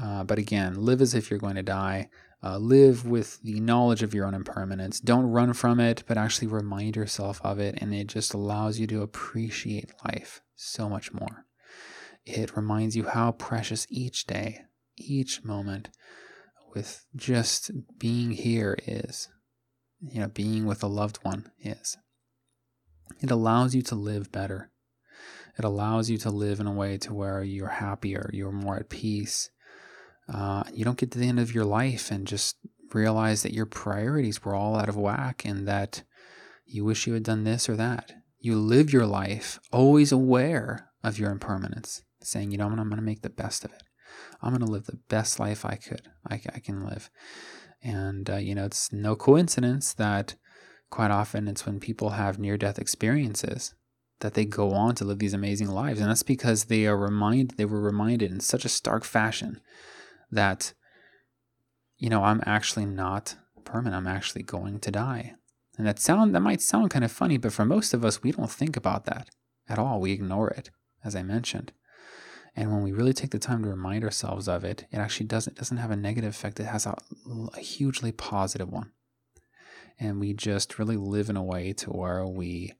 Uh, 0.00 0.24
but 0.24 0.38
again, 0.38 0.74
live 0.76 1.02
as 1.02 1.12
if 1.12 1.28
you're 1.28 1.38
going 1.38 1.56
to 1.56 1.62
die. 1.62 2.08
Uh, 2.42 2.56
live 2.56 3.04
with 3.04 3.42
the 3.42 3.58
knowledge 3.58 4.02
of 4.02 4.14
your 4.14 4.24
own 4.24 4.34
impermanence. 4.34 5.00
Don't 5.00 5.26
run 5.26 5.52
from 5.52 5.80
it, 5.80 6.04
but 6.06 6.16
actually 6.16 6.46
remind 6.46 6.94
yourself 6.94 7.40
of 7.42 7.58
it. 7.58 7.76
And 7.80 7.92
it 7.92 8.06
just 8.06 8.32
allows 8.32 8.78
you 8.78 8.86
to 8.88 9.02
appreciate 9.02 9.90
life 10.04 10.40
so 10.54 10.88
much 10.88 11.12
more. 11.12 11.46
It 12.24 12.56
reminds 12.56 12.94
you 12.94 13.04
how 13.04 13.32
precious 13.32 13.86
each 13.90 14.26
day, 14.26 14.60
each 14.96 15.44
moment 15.44 15.90
with 16.74 17.06
just 17.16 17.70
being 17.98 18.30
here 18.30 18.76
is, 18.86 19.28
you 20.00 20.20
know, 20.20 20.28
being 20.28 20.64
with 20.64 20.82
a 20.82 20.88
loved 20.88 21.18
one 21.22 21.50
is. 21.60 21.96
It 23.20 23.30
allows 23.30 23.74
you 23.74 23.82
to 23.82 23.94
live 23.94 24.30
better. 24.30 24.70
It 25.58 25.64
allows 25.64 26.08
you 26.08 26.18
to 26.18 26.30
live 26.30 26.60
in 26.60 26.68
a 26.68 26.72
way 26.72 26.98
to 26.98 27.12
where 27.12 27.42
you're 27.42 27.66
happier, 27.66 28.30
you're 28.32 28.52
more 28.52 28.76
at 28.76 28.90
peace. 28.90 29.50
Uh, 30.32 30.64
you 30.72 30.84
don't 30.84 30.98
get 30.98 31.10
to 31.12 31.18
the 31.18 31.28
end 31.28 31.40
of 31.40 31.54
your 31.54 31.64
life 31.64 32.10
and 32.10 32.26
just 32.26 32.56
realize 32.92 33.42
that 33.42 33.54
your 33.54 33.66
priorities 33.66 34.44
were 34.44 34.54
all 34.54 34.76
out 34.76 34.88
of 34.88 34.96
whack 34.96 35.42
and 35.44 35.66
that 35.66 36.02
you 36.66 36.84
wish 36.84 37.06
you 37.06 37.14
had 37.14 37.22
done 37.22 37.44
this 37.44 37.68
or 37.68 37.76
that. 37.76 38.12
You 38.38 38.56
live 38.56 38.92
your 38.92 39.06
life 39.06 39.58
always 39.72 40.12
aware 40.12 40.90
of 41.02 41.18
your 41.18 41.30
impermanence, 41.30 42.02
saying, 42.22 42.50
you 42.50 42.58
know, 42.58 42.66
I'm 42.66 42.74
going 42.76 42.90
to 42.90 43.02
make 43.02 43.22
the 43.22 43.30
best 43.30 43.64
of 43.64 43.72
it. 43.72 43.82
I'm 44.42 44.50
going 44.50 44.64
to 44.64 44.70
live 44.70 44.86
the 44.86 45.00
best 45.08 45.40
life 45.40 45.64
I 45.64 45.76
could, 45.76 46.02
I, 46.28 46.40
I 46.54 46.60
can 46.60 46.84
live. 46.84 47.10
And, 47.82 48.28
uh, 48.28 48.36
you 48.36 48.54
know, 48.54 48.64
it's 48.64 48.92
no 48.92 49.16
coincidence 49.16 49.92
that 49.94 50.34
quite 50.90 51.10
often 51.10 51.48
it's 51.48 51.66
when 51.66 51.80
people 51.80 52.10
have 52.10 52.38
near 52.38 52.56
death 52.56 52.78
experiences 52.78 53.74
that 54.20 54.34
they 54.34 54.44
go 54.44 54.72
on 54.72 54.94
to 54.96 55.04
live 55.04 55.18
these 55.18 55.34
amazing 55.34 55.68
lives. 55.68 56.00
And 56.00 56.10
that's 56.10 56.22
because 56.22 56.64
they 56.64 56.86
are 56.86 56.96
reminded, 56.96 57.56
they 57.56 57.64
were 57.64 57.80
reminded 57.80 58.30
in 58.30 58.40
such 58.40 58.64
a 58.64 58.70
stark 58.70 59.04
fashion 59.04 59.60
that, 60.30 60.74
you 61.96 62.08
know, 62.08 62.24
I'm 62.24 62.42
actually 62.46 62.86
not 62.86 63.36
permanent. 63.64 63.96
I'm 63.96 64.12
actually 64.12 64.42
going 64.42 64.80
to 64.80 64.90
die. 64.90 65.34
And 65.76 65.86
that 65.86 66.00
sound 66.00 66.34
that 66.34 66.40
might 66.40 66.60
sound 66.60 66.90
kind 66.90 67.04
of 67.04 67.12
funny, 67.12 67.38
but 67.38 67.52
for 67.52 67.64
most 67.64 67.94
of 67.94 68.04
us, 68.04 68.22
we 68.22 68.32
don't 68.32 68.50
think 68.50 68.76
about 68.76 69.04
that 69.04 69.28
at 69.68 69.78
all. 69.78 70.00
We 70.00 70.12
ignore 70.12 70.48
it, 70.48 70.70
as 71.04 71.14
I 71.14 71.22
mentioned. 71.22 71.72
And 72.56 72.72
when 72.72 72.82
we 72.82 72.90
really 72.90 73.12
take 73.12 73.30
the 73.30 73.38
time 73.38 73.62
to 73.62 73.68
remind 73.68 74.02
ourselves 74.02 74.48
of 74.48 74.64
it, 74.64 74.86
it 74.90 74.96
actually 74.96 75.26
doesn't 75.26 75.56
doesn't 75.56 75.76
have 75.76 75.92
a 75.92 75.96
negative 75.96 76.30
effect. 76.30 76.58
It 76.58 76.64
has 76.64 76.86
a, 76.86 76.96
a 77.54 77.60
hugely 77.60 78.10
positive 78.10 78.68
one. 78.68 78.90
And 80.00 80.18
we 80.18 80.32
just 80.32 80.78
really 80.78 80.96
live 80.96 81.30
in 81.30 81.36
a 81.36 81.42
way 81.42 81.72
to 81.74 81.90
where 81.90 82.26
we 82.26 82.72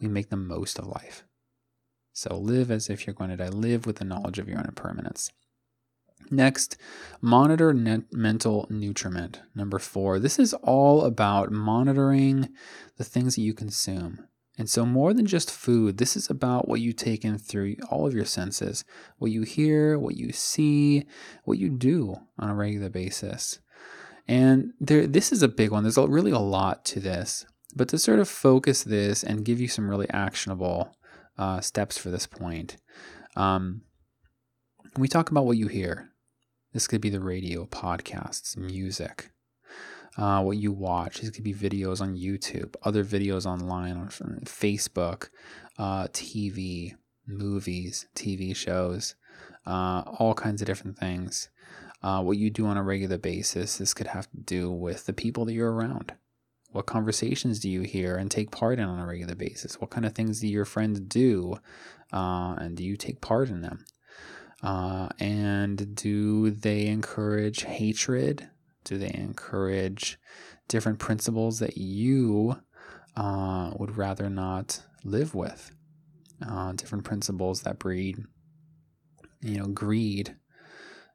we 0.00 0.08
make 0.08 0.30
the 0.30 0.36
most 0.36 0.78
of 0.78 0.86
life. 0.86 1.24
So 2.14 2.38
live 2.38 2.70
as 2.70 2.88
if 2.88 3.06
you're 3.06 3.12
going 3.12 3.28
to 3.28 3.36
die. 3.36 3.48
Live 3.48 3.84
with 3.84 3.96
the 3.96 4.06
knowledge 4.06 4.38
of 4.38 4.48
your 4.48 4.58
own 4.58 4.64
impermanence. 4.64 5.30
Next, 6.30 6.76
monitor 7.20 7.72
mental 8.12 8.66
nutriment. 8.70 9.40
Number 9.54 9.78
four. 9.78 10.18
This 10.18 10.38
is 10.38 10.54
all 10.54 11.04
about 11.04 11.50
monitoring 11.50 12.48
the 12.96 13.04
things 13.04 13.36
that 13.36 13.42
you 13.42 13.54
consume. 13.54 14.26
And 14.58 14.70
so, 14.70 14.86
more 14.86 15.12
than 15.12 15.26
just 15.26 15.50
food, 15.50 15.98
this 15.98 16.16
is 16.16 16.30
about 16.30 16.66
what 16.66 16.80
you 16.80 16.92
take 16.92 17.24
in 17.24 17.38
through 17.38 17.76
all 17.90 18.06
of 18.06 18.14
your 18.14 18.24
senses 18.24 18.84
what 19.18 19.30
you 19.30 19.42
hear, 19.42 19.98
what 19.98 20.16
you 20.16 20.32
see, 20.32 21.06
what 21.44 21.58
you 21.58 21.68
do 21.68 22.16
on 22.38 22.48
a 22.48 22.54
regular 22.54 22.88
basis. 22.88 23.60
And 24.26 24.72
there, 24.80 25.06
this 25.06 25.30
is 25.30 25.42
a 25.42 25.48
big 25.48 25.70
one. 25.70 25.84
There's 25.84 25.98
really 25.98 26.32
a 26.32 26.38
lot 26.38 26.84
to 26.86 27.00
this. 27.00 27.46
But 27.74 27.88
to 27.90 27.98
sort 27.98 28.18
of 28.18 28.28
focus 28.28 28.82
this 28.82 29.22
and 29.22 29.44
give 29.44 29.60
you 29.60 29.68
some 29.68 29.88
really 29.88 30.08
actionable 30.10 30.96
uh, 31.36 31.60
steps 31.60 31.98
for 31.98 32.10
this 32.10 32.26
point, 32.26 32.78
um, 33.36 33.82
we 34.96 35.08
talk 35.08 35.30
about 35.30 35.44
what 35.44 35.58
you 35.58 35.68
hear. 35.68 36.10
This 36.76 36.86
could 36.86 37.00
be 37.00 37.08
the 37.08 37.20
radio, 37.20 37.64
podcasts, 37.64 38.54
music, 38.54 39.30
uh, 40.18 40.42
what 40.42 40.58
you 40.58 40.72
watch. 40.72 41.20
These 41.22 41.30
could 41.30 41.42
be 41.42 41.54
videos 41.54 42.02
on 42.02 42.18
YouTube, 42.18 42.74
other 42.82 43.02
videos 43.02 43.46
online 43.46 43.96
on 43.96 44.10
Facebook, 44.44 45.30
uh, 45.78 46.08
TV, 46.08 46.92
movies, 47.26 48.08
TV 48.14 48.54
shows, 48.54 49.14
uh, 49.64 50.02
all 50.18 50.34
kinds 50.34 50.60
of 50.60 50.66
different 50.66 50.98
things. 50.98 51.48
Uh, 52.02 52.22
what 52.22 52.36
you 52.36 52.50
do 52.50 52.66
on 52.66 52.76
a 52.76 52.82
regular 52.82 53.16
basis. 53.16 53.78
This 53.78 53.94
could 53.94 54.08
have 54.08 54.30
to 54.32 54.36
do 54.36 54.70
with 54.70 55.06
the 55.06 55.14
people 55.14 55.46
that 55.46 55.54
you're 55.54 55.72
around. 55.72 56.12
What 56.72 56.84
conversations 56.84 57.58
do 57.58 57.70
you 57.70 57.84
hear 57.84 58.16
and 58.16 58.30
take 58.30 58.50
part 58.50 58.78
in 58.78 58.84
on 58.84 58.98
a 58.98 59.06
regular 59.06 59.34
basis? 59.34 59.80
What 59.80 59.88
kind 59.88 60.04
of 60.04 60.12
things 60.12 60.40
do 60.40 60.46
your 60.46 60.66
friends 60.66 61.00
do, 61.00 61.58
uh, 62.12 62.54
and 62.58 62.76
do 62.76 62.84
you 62.84 62.98
take 62.98 63.22
part 63.22 63.48
in 63.48 63.62
them? 63.62 63.86
Uh, 64.62 65.08
and 65.18 65.94
do 65.94 66.50
they 66.50 66.86
encourage 66.86 67.62
hatred? 67.62 68.48
Do 68.84 68.98
they 68.98 69.12
encourage 69.14 70.18
different 70.68 70.98
principles 70.98 71.58
that 71.58 71.76
you 71.76 72.56
uh, 73.16 73.72
would 73.76 73.96
rather 73.96 74.30
not 74.30 74.82
live 75.04 75.34
with? 75.34 75.70
Uh, 76.46 76.72
different 76.72 77.04
principles 77.04 77.62
that 77.62 77.78
breed, 77.78 78.18
you 79.40 79.58
know, 79.58 79.66
greed, 79.66 80.36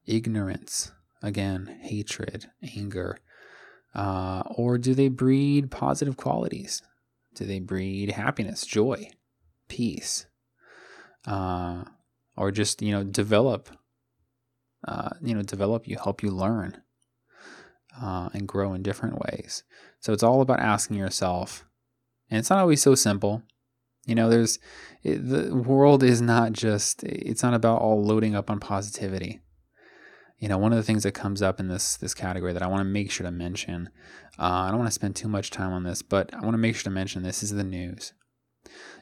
ignorance, 0.06 0.92
again, 1.22 1.78
hatred, 1.82 2.48
anger. 2.76 3.20
Uh, 3.94 4.42
or 4.56 4.78
do 4.78 4.94
they 4.96 5.10
breed 5.10 5.70
positive 5.70 6.18
qualities? 6.18 6.82
Do 7.36 7.46
they 7.46 7.60
breed 7.60 8.12
happiness, 8.12 8.66
joy, 8.66 9.12
peace? 9.68 10.26
Uh, 11.26 11.84
or 12.36 12.52
just, 12.52 12.82
you 12.82 12.92
know, 12.92 13.04
develop, 13.04 13.70
uh, 14.88 15.10
you 15.22 15.36
know, 15.36 15.42
develop 15.42 15.88
you, 15.88 15.98
help 15.98 16.24
you 16.24 16.32
learn 16.32 16.82
uh, 18.00 18.30
and 18.34 18.48
grow 18.48 18.74
in 18.74 18.84
different 18.84 19.20
ways. 19.20 19.64
So 20.00 20.14
it's 20.14 20.24
all 20.24 20.42
about 20.42 20.60
asking 20.60 20.98
yourself, 20.98 21.66
and 22.30 22.40
it's 22.40 22.50
not 22.50 22.60
always 22.60 22.82
so 22.82 22.96
simple. 22.96 23.44
You 24.06 24.16
know, 24.16 24.30
there's 24.30 24.60
it, 25.04 25.18
the 25.18 25.56
world 25.56 26.04
is 26.04 26.22
not 26.22 26.54
just 26.54 27.04
it's 27.04 27.44
not 27.44 27.54
about 27.54 27.82
all 27.82 28.04
loading 28.04 28.36
up 28.36 28.50
on 28.50 28.60
positivity. 28.60 29.42
You 30.40 30.48
know, 30.48 30.58
one 30.58 30.72
of 30.72 30.78
the 30.78 30.84
things 30.84 31.04
that 31.04 31.12
comes 31.12 31.42
up 31.42 31.60
in 31.60 31.68
this 31.68 31.98
this 31.98 32.16
category 32.16 32.54
that 32.54 32.64
I 32.64 32.68
want 32.68 32.82
to 32.82 32.86
make 32.86 33.12
sure 33.12 33.26
to 33.26 33.32
mention, 33.32 33.90
uh, 34.40 34.44
I 34.44 34.70
don't 34.70 34.80
want 34.80 34.88
to 34.88 34.96
spend 34.96 35.16
too 35.16 35.28
much 35.28 35.52
time 35.52 35.72
on 35.72 35.84
this, 35.84 36.02
but 36.02 36.34
I 36.34 36.40
want 36.40 36.54
to 36.54 36.58
make 36.58 36.76
sure 36.76 36.84
to 36.86 36.90
mention 36.90 37.22
this 37.22 37.44
is 37.44 37.52
the 37.52 37.64
news. 37.64 38.14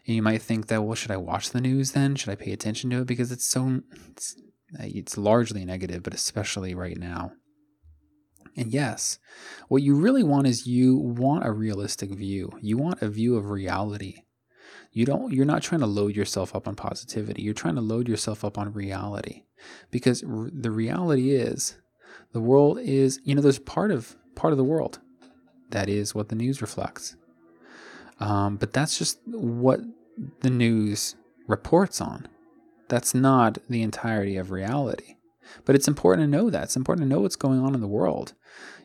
And 0.06 0.16
you 0.16 0.22
might 0.22 0.42
think 0.42 0.68
that, 0.68 0.84
well, 0.84 0.96
should 0.96 1.12
I 1.12 1.18
watch 1.18 1.52
the 1.52 1.62
news 1.62 1.92
then? 1.92 2.16
Should 2.16 2.30
I 2.30 2.36
pay 2.36 2.52
attention 2.52 2.90
to 2.90 3.02
it 3.02 3.08
because 3.08 3.32
it's 3.32 3.48
so 3.48 3.82
it's, 4.16 4.36
it's 4.80 5.18
largely 5.18 5.66
negative, 5.66 6.04
but 6.04 6.14
especially 6.14 6.74
right 6.74 6.98
now. 6.98 7.34
And 8.56 8.74
yes, 8.74 9.20
what 9.68 9.84
you 9.84 9.96
really 9.96 10.24
want 10.24 10.48
is 10.48 10.68
you 10.68 10.98
want 10.98 11.46
a 11.46 11.52
realistic 11.52 12.12
view. 12.12 12.52
You 12.62 12.78
want 12.78 13.02
a 13.02 13.10
view 13.10 13.36
of 13.36 13.50
reality. 13.50 14.24
You 14.92 15.06
don't 15.06 15.32
you're 15.32 15.46
not 15.46 15.62
trying 15.62 15.82
to 15.82 15.88
load 15.88 16.16
yourself 16.16 16.56
up 16.56 16.68
on 16.68 16.76
positivity. 16.76 17.44
You're 17.44 17.54
trying 17.54 17.76
to 17.76 17.82
load 17.82 18.08
yourself 18.08 18.44
up 18.44 18.58
on 18.58 18.74
reality. 18.74 19.44
Because 19.92 20.24
r- 20.24 20.50
the 20.52 20.72
reality 20.72 21.32
is 21.32 21.78
the 22.34 22.42
world 22.42 22.80
is, 22.80 23.20
you 23.24 23.36
know, 23.36 23.42
there's 23.42 23.60
part 23.60 23.92
of 23.92 24.16
part 24.36 24.52
of 24.52 24.58
the 24.58 24.64
world 24.64 25.00
that 25.70 25.88
is 25.88 26.16
what 26.16 26.30
the 26.30 26.36
news 26.36 26.62
reflects. 26.62 27.16
Um, 28.20 28.58
but 28.58 28.74
that's 28.74 28.98
just 28.98 29.20
what 29.26 29.80
the 30.42 30.50
news 30.50 31.16
reports 31.48 32.02
on. 32.02 32.28
That's 32.88 33.14
not 33.14 33.58
the 33.70 33.82
entirety 33.82 34.38
of 34.38 34.52
reality. 34.52 35.16
But 35.66 35.76
it's 35.76 35.88
important 35.88 36.26
to 36.26 36.38
know 36.38 36.50
that. 36.50 36.64
It's 36.64 36.76
important 36.76 37.06
to 37.06 37.10
know 37.10 37.22
what's 37.22 37.36
going 37.36 37.60
on 37.60 37.74
in 37.74 37.82
the 37.82 37.88
world. 37.88 38.34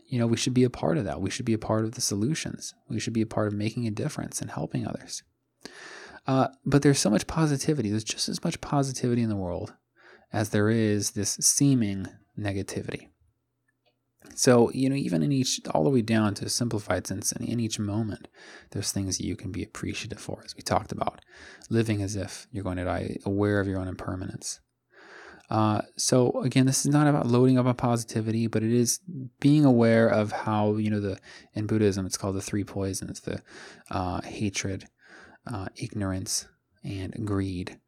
You 0.06 0.18
know, 0.18 0.26
we 0.26 0.36
should 0.36 0.54
be 0.54 0.64
a 0.64 0.70
part 0.70 0.98
of 0.98 1.04
that. 1.04 1.20
We 1.20 1.30
should 1.30 1.46
be 1.46 1.54
a 1.54 1.58
part 1.58 1.84
of 1.84 1.92
the 1.92 2.00
solutions. 2.00 2.74
We 2.88 3.00
should 3.00 3.12
be 3.12 3.22
a 3.22 3.26
part 3.26 3.48
of 3.48 3.54
making 3.54 3.86
a 3.86 3.90
difference 3.90 4.40
and 4.40 4.50
helping 4.50 4.86
others. 4.86 5.22
Uh, 6.26 6.48
but 6.64 6.82
there's 6.82 6.98
so 6.98 7.10
much 7.10 7.26
positivity. 7.26 7.90
There's 7.90 8.04
just 8.04 8.28
as 8.28 8.42
much 8.44 8.60
positivity 8.60 9.22
in 9.22 9.28
the 9.28 9.36
world 9.36 9.74
as 10.32 10.50
there 10.50 10.70
is 10.70 11.12
this 11.12 11.36
seeming 11.40 12.08
negativity. 12.38 13.08
So, 14.34 14.70
you 14.72 14.88
know, 14.88 14.96
even 14.96 15.22
in 15.22 15.32
each, 15.32 15.60
all 15.72 15.84
the 15.84 15.90
way 15.90 16.02
down 16.02 16.34
to 16.34 16.46
a 16.46 16.48
simplified 16.48 17.06
sense, 17.06 17.32
in 17.32 17.60
each 17.60 17.78
moment, 17.78 18.28
there's 18.70 18.90
things 18.90 19.20
you 19.20 19.36
can 19.36 19.52
be 19.52 19.62
appreciative 19.62 20.18
for, 20.18 20.42
as 20.44 20.56
we 20.56 20.62
talked 20.62 20.92
about. 20.92 21.20
Living 21.70 22.02
as 22.02 22.16
if 22.16 22.46
you're 22.50 22.64
going 22.64 22.78
to 22.78 22.84
die, 22.84 23.16
aware 23.24 23.60
of 23.60 23.68
your 23.68 23.78
own 23.78 23.88
impermanence. 23.88 24.60
Uh, 25.50 25.82
so 25.96 26.30
again, 26.42 26.66
this 26.66 26.86
is 26.86 26.92
not 26.92 27.06
about 27.06 27.26
loading 27.26 27.58
up 27.58 27.66
on 27.66 27.74
positivity, 27.74 28.46
but 28.46 28.62
it 28.62 28.72
is 28.72 29.00
being 29.40 29.64
aware 29.64 30.08
of 30.08 30.32
how 30.32 30.74
you 30.76 30.90
know 30.90 31.00
the 31.00 31.18
in 31.52 31.66
Buddhism 31.66 32.06
it's 32.06 32.16
called 32.16 32.34
the 32.34 32.40
three 32.40 32.64
poisons: 32.64 33.20
the 33.20 33.42
uh, 33.90 34.22
hatred, 34.22 34.86
uh, 35.46 35.66
ignorance, 35.76 36.46
and 36.82 37.26
greed, 37.26 37.78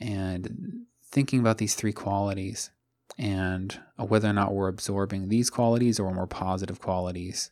and 0.00 0.86
thinking 1.04 1.38
about 1.38 1.58
these 1.58 1.74
three 1.74 1.92
qualities 1.92 2.70
and 3.18 3.78
whether 3.96 4.28
or 4.28 4.32
not 4.32 4.54
we're 4.54 4.68
absorbing 4.68 5.28
these 5.28 5.50
qualities 5.50 6.00
or 6.00 6.12
more 6.12 6.26
positive 6.26 6.80
qualities, 6.80 7.50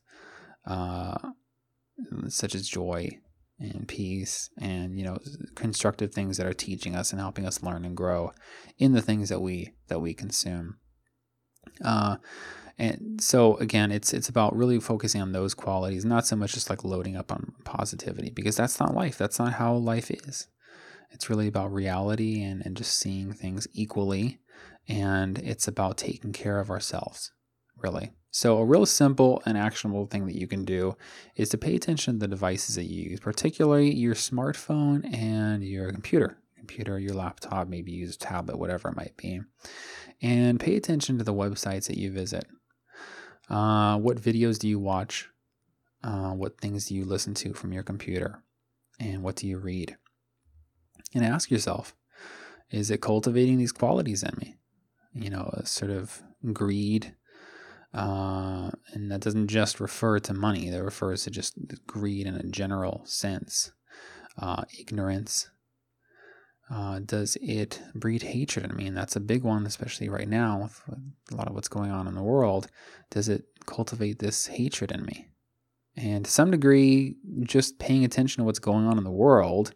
uh, 0.66 1.18
such 2.28 2.55
as 2.55 2.68
joy 2.68 3.11
and 3.59 3.86
peace 3.86 4.48
and 4.59 4.98
you 4.98 5.05
know 5.05 5.18
constructive 5.55 6.14
things 6.14 6.38
that 6.38 6.46
are 6.46 6.55
teaching 6.55 6.96
us 6.96 7.12
and 7.12 7.20
helping 7.20 7.44
us 7.44 7.62
learn 7.62 7.84
and 7.84 7.94
grow 7.96 8.32
in 8.78 8.92
the 8.92 9.03
things 9.03 9.28
that 9.28 9.40
we 9.40 9.74
that 9.88 10.01
we 10.01 10.14
consume. 10.14 10.76
Uh, 11.84 12.16
and 12.78 13.20
so 13.22 13.57
again, 13.59 13.92
it's 13.92 14.14
it's 14.14 14.30
about 14.30 14.57
really 14.57 14.80
focusing 14.80 15.20
on 15.20 15.32
those 15.32 15.53
qualities, 15.53 16.07
not 16.07 16.26
so 16.26 16.36
much 16.36 16.55
just 16.55 16.70
like 16.70 16.84
loading 16.84 17.16
up 17.16 17.30
on 17.30 17.53
positivity, 17.64 18.30
because 18.30 18.57
that's 18.57 18.80
not 18.80 18.94
life. 18.94 19.18
That's 19.18 19.38
not 19.38 19.55
how 19.55 19.74
life 19.74 20.11
is. 20.11 20.48
It's 21.11 21.28
really 21.28 21.48
about 21.48 21.72
reality 21.72 22.42
and, 22.42 22.64
and 22.64 22.76
just 22.76 22.96
seeing 22.96 23.32
things 23.32 23.66
equally 23.74 24.38
and 24.91 25.38
it's 25.38 25.68
about 25.68 25.97
taking 25.97 26.32
care 26.32 26.59
of 26.59 26.68
ourselves, 26.68 27.30
really. 27.76 28.11
So, 28.32 28.59
a 28.59 28.64
real 28.64 28.86
simple 28.86 29.41
and 29.47 29.57
actionable 29.57 30.07
thing 30.07 30.26
that 30.26 30.36
you 30.36 30.49
can 30.49 30.64
do 30.64 30.97
is 31.36 31.49
to 31.51 31.59
pay 31.59 31.76
attention 31.76 32.14
to 32.14 32.20
the 32.20 32.28
devices 32.28 32.74
that 32.74 32.91
you 32.91 33.11
use, 33.11 33.20
particularly 33.20 33.95
your 33.95 34.14
smartphone 34.14 35.05
and 35.14 35.64
your 35.64 35.93
computer. 35.93 36.38
Computer, 36.57 36.99
your 36.99 37.14
laptop, 37.14 37.68
maybe 37.68 37.93
use 37.93 38.16
a 38.16 38.18
tablet, 38.18 38.59
whatever 38.59 38.88
it 38.88 38.97
might 38.97 39.16
be. 39.16 39.41
And 40.22 40.61
pay 40.61 40.76
attention 40.76 41.18
to 41.18 41.24
the 41.24 41.34
websites 41.34 41.86
that 41.86 41.97
you 41.97 42.11
visit. 42.11 42.47
Uh, 43.49 43.97
what 43.99 44.18
videos 44.20 44.59
do 44.59 44.68
you 44.68 44.78
watch? 44.78 45.28
Uh, 46.03 46.30
what 46.30 46.61
things 46.61 46.86
do 46.86 46.95
you 46.95 47.05
listen 47.05 47.34
to 47.34 47.55
from 47.55 47.72
your 47.72 47.82
computer? 47.82 48.43
And 48.99 49.22
what 49.22 49.36
do 49.36 49.47
you 49.47 49.59
read? 49.59 49.97
And 51.14 51.24
ask 51.24 51.51
yourself, 51.51 51.95
is 52.70 52.91
it 52.91 53.01
cultivating 53.01 53.59
these 53.59 53.72
qualities 53.72 54.22
in 54.22 54.32
me? 54.38 54.57
You 55.15 55.31
know, 55.31 55.51
a 55.53 55.67
sort 55.67 55.91
of 55.91 56.23
greed. 56.53 57.15
Uh, 57.93 58.71
and 58.93 59.11
that 59.11 59.21
doesn't 59.21 59.49
just 59.49 59.81
refer 59.81 60.21
to 60.21 60.33
money, 60.33 60.71
that 60.71 60.83
refers 60.83 61.25
to 61.25 61.31
just 61.31 61.55
greed 61.87 62.27
in 62.27 62.37
a 62.37 62.45
general 62.45 63.03
sense. 63.05 63.73
Uh, 64.39 64.63
ignorance. 64.79 65.51
Uh, 66.71 67.01
does 67.01 67.37
it 67.43 67.83
breed 67.97 68.23
hatred? 68.23 68.71
I 68.71 68.75
mean, 68.75 68.95
that's 68.95 69.17
a 69.17 69.21
big 69.21 69.43
one, 69.43 69.67
especially 69.67 70.09
right 70.09 70.29
now 70.29 70.63
with, 70.63 70.83
a 71.33 71.35
lot 71.35 71.49
of 71.49 71.55
what's 71.55 71.67
going 71.67 71.91
on 71.91 72.07
in 72.07 72.15
the 72.15 72.23
world. 72.23 72.69
Does 73.11 73.29
it 73.29 73.45
cultivate 73.67 74.21
this 74.21 74.47
hatred 74.47 74.93
in 74.93 75.05
me? 75.05 75.27
And 75.97 76.25
to 76.25 76.31
some 76.31 76.53
degree, 76.53 77.17
just 77.43 77.81
paying 77.81 78.05
attention 78.05 78.41
to 78.41 78.45
what's 78.45 78.61
going 78.61 78.87
on 78.87 78.99
in 78.99 79.05
the 79.05 79.11
world, 79.11 79.75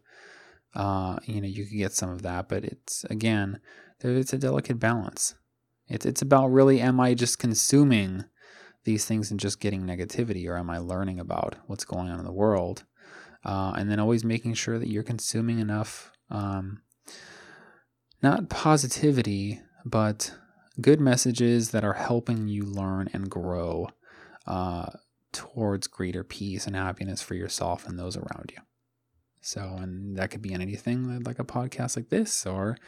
uh, 0.77 1.19
you 1.25 1.41
know, 1.41 1.49
you 1.49 1.67
could 1.67 1.77
get 1.77 1.93
some 1.93 2.11
of 2.11 2.23
that. 2.23 2.49
But 2.49 2.65
it's 2.65 3.03
again, 3.11 3.59
it's 4.01 4.33
a 4.33 4.39
delicate 4.39 4.79
balance. 4.79 5.35
It's 5.89 6.07
it's 6.07 6.23
about 6.23 6.49
really 6.49 6.81
am 6.81 7.01
I 7.01 7.15
just 7.15 7.39
consuming 7.39 8.25
these 8.85 9.05
things 9.05 9.31
and 9.31 9.41
just 9.41 9.61
getting 9.61 9.83
negativity, 9.83 10.47
or 10.47 10.57
am 10.57 10.71
I 10.71 10.79
learning 10.79 11.19
about 11.19 11.57
what's 11.67 11.85
going 11.85 12.11
on 12.11 12.19
in 12.19 12.25
the 12.25 12.33
world? 12.33 12.85
Uh, 13.45 13.73
and 13.77 13.91
then 13.91 14.01
always 14.01 14.25
making 14.25 14.55
sure 14.55 14.79
that 14.79 14.89
you're 14.89 15.03
consuming 15.03 15.59
enough, 15.59 16.11
um, 16.31 16.81
not 18.23 18.49
positivity, 18.49 19.61
but 19.85 20.35
good 20.81 21.01
messages 21.01 21.71
that 21.71 21.85
are 21.85 21.95
helping 21.95 22.49
you 22.49 22.63
learn 22.63 23.09
and 23.13 23.31
grow 23.31 23.89
uh, 24.47 24.87
towards 25.33 25.87
greater 25.87 26.25
peace 26.25 26.67
and 26.67 26.75
happiness 26.75 27.21
for 27.21 27.35
yourself 27.35 27.87
and 27.87 27.99
those 27.99 28.17
around 28.17 28.53
you. 28.53 28.63
So, 29.47 29.77
and 29.79 30.17
that 30.17 30.31
could 30.31 30.41
be 30.41 30.55
on 30.55 30.63
anything 30.63 31.23
like 31.23 31.39
a 31.39 31.45
podcast 31.45 31.97
like 31.97 32.09
this, 32.09 32.47
or 32.47 32.79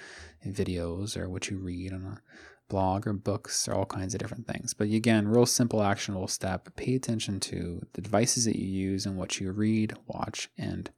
videos, 0.47 1.15
or 1.15 1.29
what 1.29 1.51
you 1.51 1.59
read 1.59 1.93
on 1.93 2.03
a 2.03 2.23
blog 2.71 3.07
or 3.07 3.13
books, 3.13 3.69
or 3.69 3.75
all 3.75 3.85
kinds 3.85 4.15
of 4.15 4.21
different 4.21 4.47
things. 4.47 4.73
But 4.73 4.89
again, 4.89 5.29
real 5.29 5.45
simple, 5.45 5.83
actionable 5.83 6.29
step 6.29 6.75
pay 6.75 6.95
attention 6.95 7.41
to 7.41 7.87
the 7.93 8.01
devices 8.01 8.47
that 8.47 8.57
you 8.57 8.67
use 8.67 9.05
and 9.05 9.19
what 9.19 9.39
you 9.39 9.53
read, 9.53 9.93
watch, 10.07 10.49
and 10.57 10.91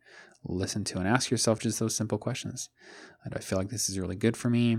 listen 0.44 0.84
to, 0.84 0.98
and 0.98 1.08
ask 1.08 1.28
yourself 1.28 1.58
just 1.58 1.80
those 1.80 1.96
simple 1.96 2.18
questions. 2.18 2.70
Do 3.24 3.34
I 3.34 3.40
feel 3.40 3.58
like 3.58 3.70
this 3.70 3.88
is 3.88 3.98
really 3.98 4.14
good 4.14 4.36
for 4.36 4.48
me? 4.48 4.78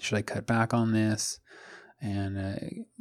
Should 0.00 0.16
I 0.16 0.22
cut 0.22 0.46
back 0.46 0.72
on 0.72 0.92
this? 0.92 1.40
And 2.00 2.38
uh, 2.38 2.54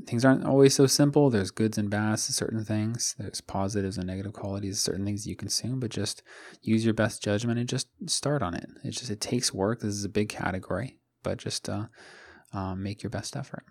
things 0.08 0.24
aren't 0.24 0.46
always 0.46 0.74
so 0.74 0.88
simple. 0.88 1.30
There's 1.30 1.52
goods 1.52 1.78
and 1.78 1.90
bads 1.90 2.28
to 2.28 2.34
certain 2.34 2.64
things. 2.64 3.14
There's 3.20 3.42
positives 3.42 3.98
and 3.98 4.08
negative 4.08 4.34
qualities 4.34 4.80
certain 4.80 5.06
things 5.06 5.28
you 5.28 5.36
consume, 5.36 5.80
but 5.80 5.92
just 5.92 6.24
use 6.62 6.86
your 6.86 6.94
best 6.94 7.22
judgment 7.22 7.60
and 7.60 7.68
just 7.68 7.88
start 8.08 8.42
on 8.42 8.54
it. 8.54 8.70
It 8.84 8.92
just 8.92 9.12
it 9.12 9.20
takes 9.20 9.54
work. 9.54 9.82
This 9.82 9.96
is 9.96 10.06
a 10.06 10.10
big 10.10 10.30
category, 10.30 10.98
but 11.24 11.40
just 11.40 11.68
uh, 11.68 11.88
um, 12.54 12.84
make 12.84 13.04
your 13.04 13.10
best 13.10 13.36
effort. 13.36 13.66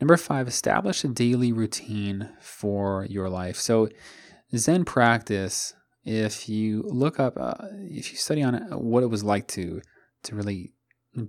Number 0.00 0.16
five, 0.16 0.46
establish 0.46 1.04
a 1.04 1.08
daily 1.08 1.52
routine 1.52 2.30
for 2.40 3.06
your 3.08 3.28
life. 3.28 3.56
So, 3.56 3.88
Zen 4.54 4.84
practice. 4.84 5.74
If 6.04 6.48
you 6.48 6.82
look 6.86 7.18
up, 7.18 7.36
uh, 7.36 7.54
if 7.72 8.12
you 8.12 8.16
study 8.18 8.42
on 8.42 8.54
it, 8.54 8.62
what 8.80 9.02
it 9.02 9.08
was 9.08 9.24
like 9.24 9.48
to 9.48 9.82
to 10.22 10.36
really 10.36 10.72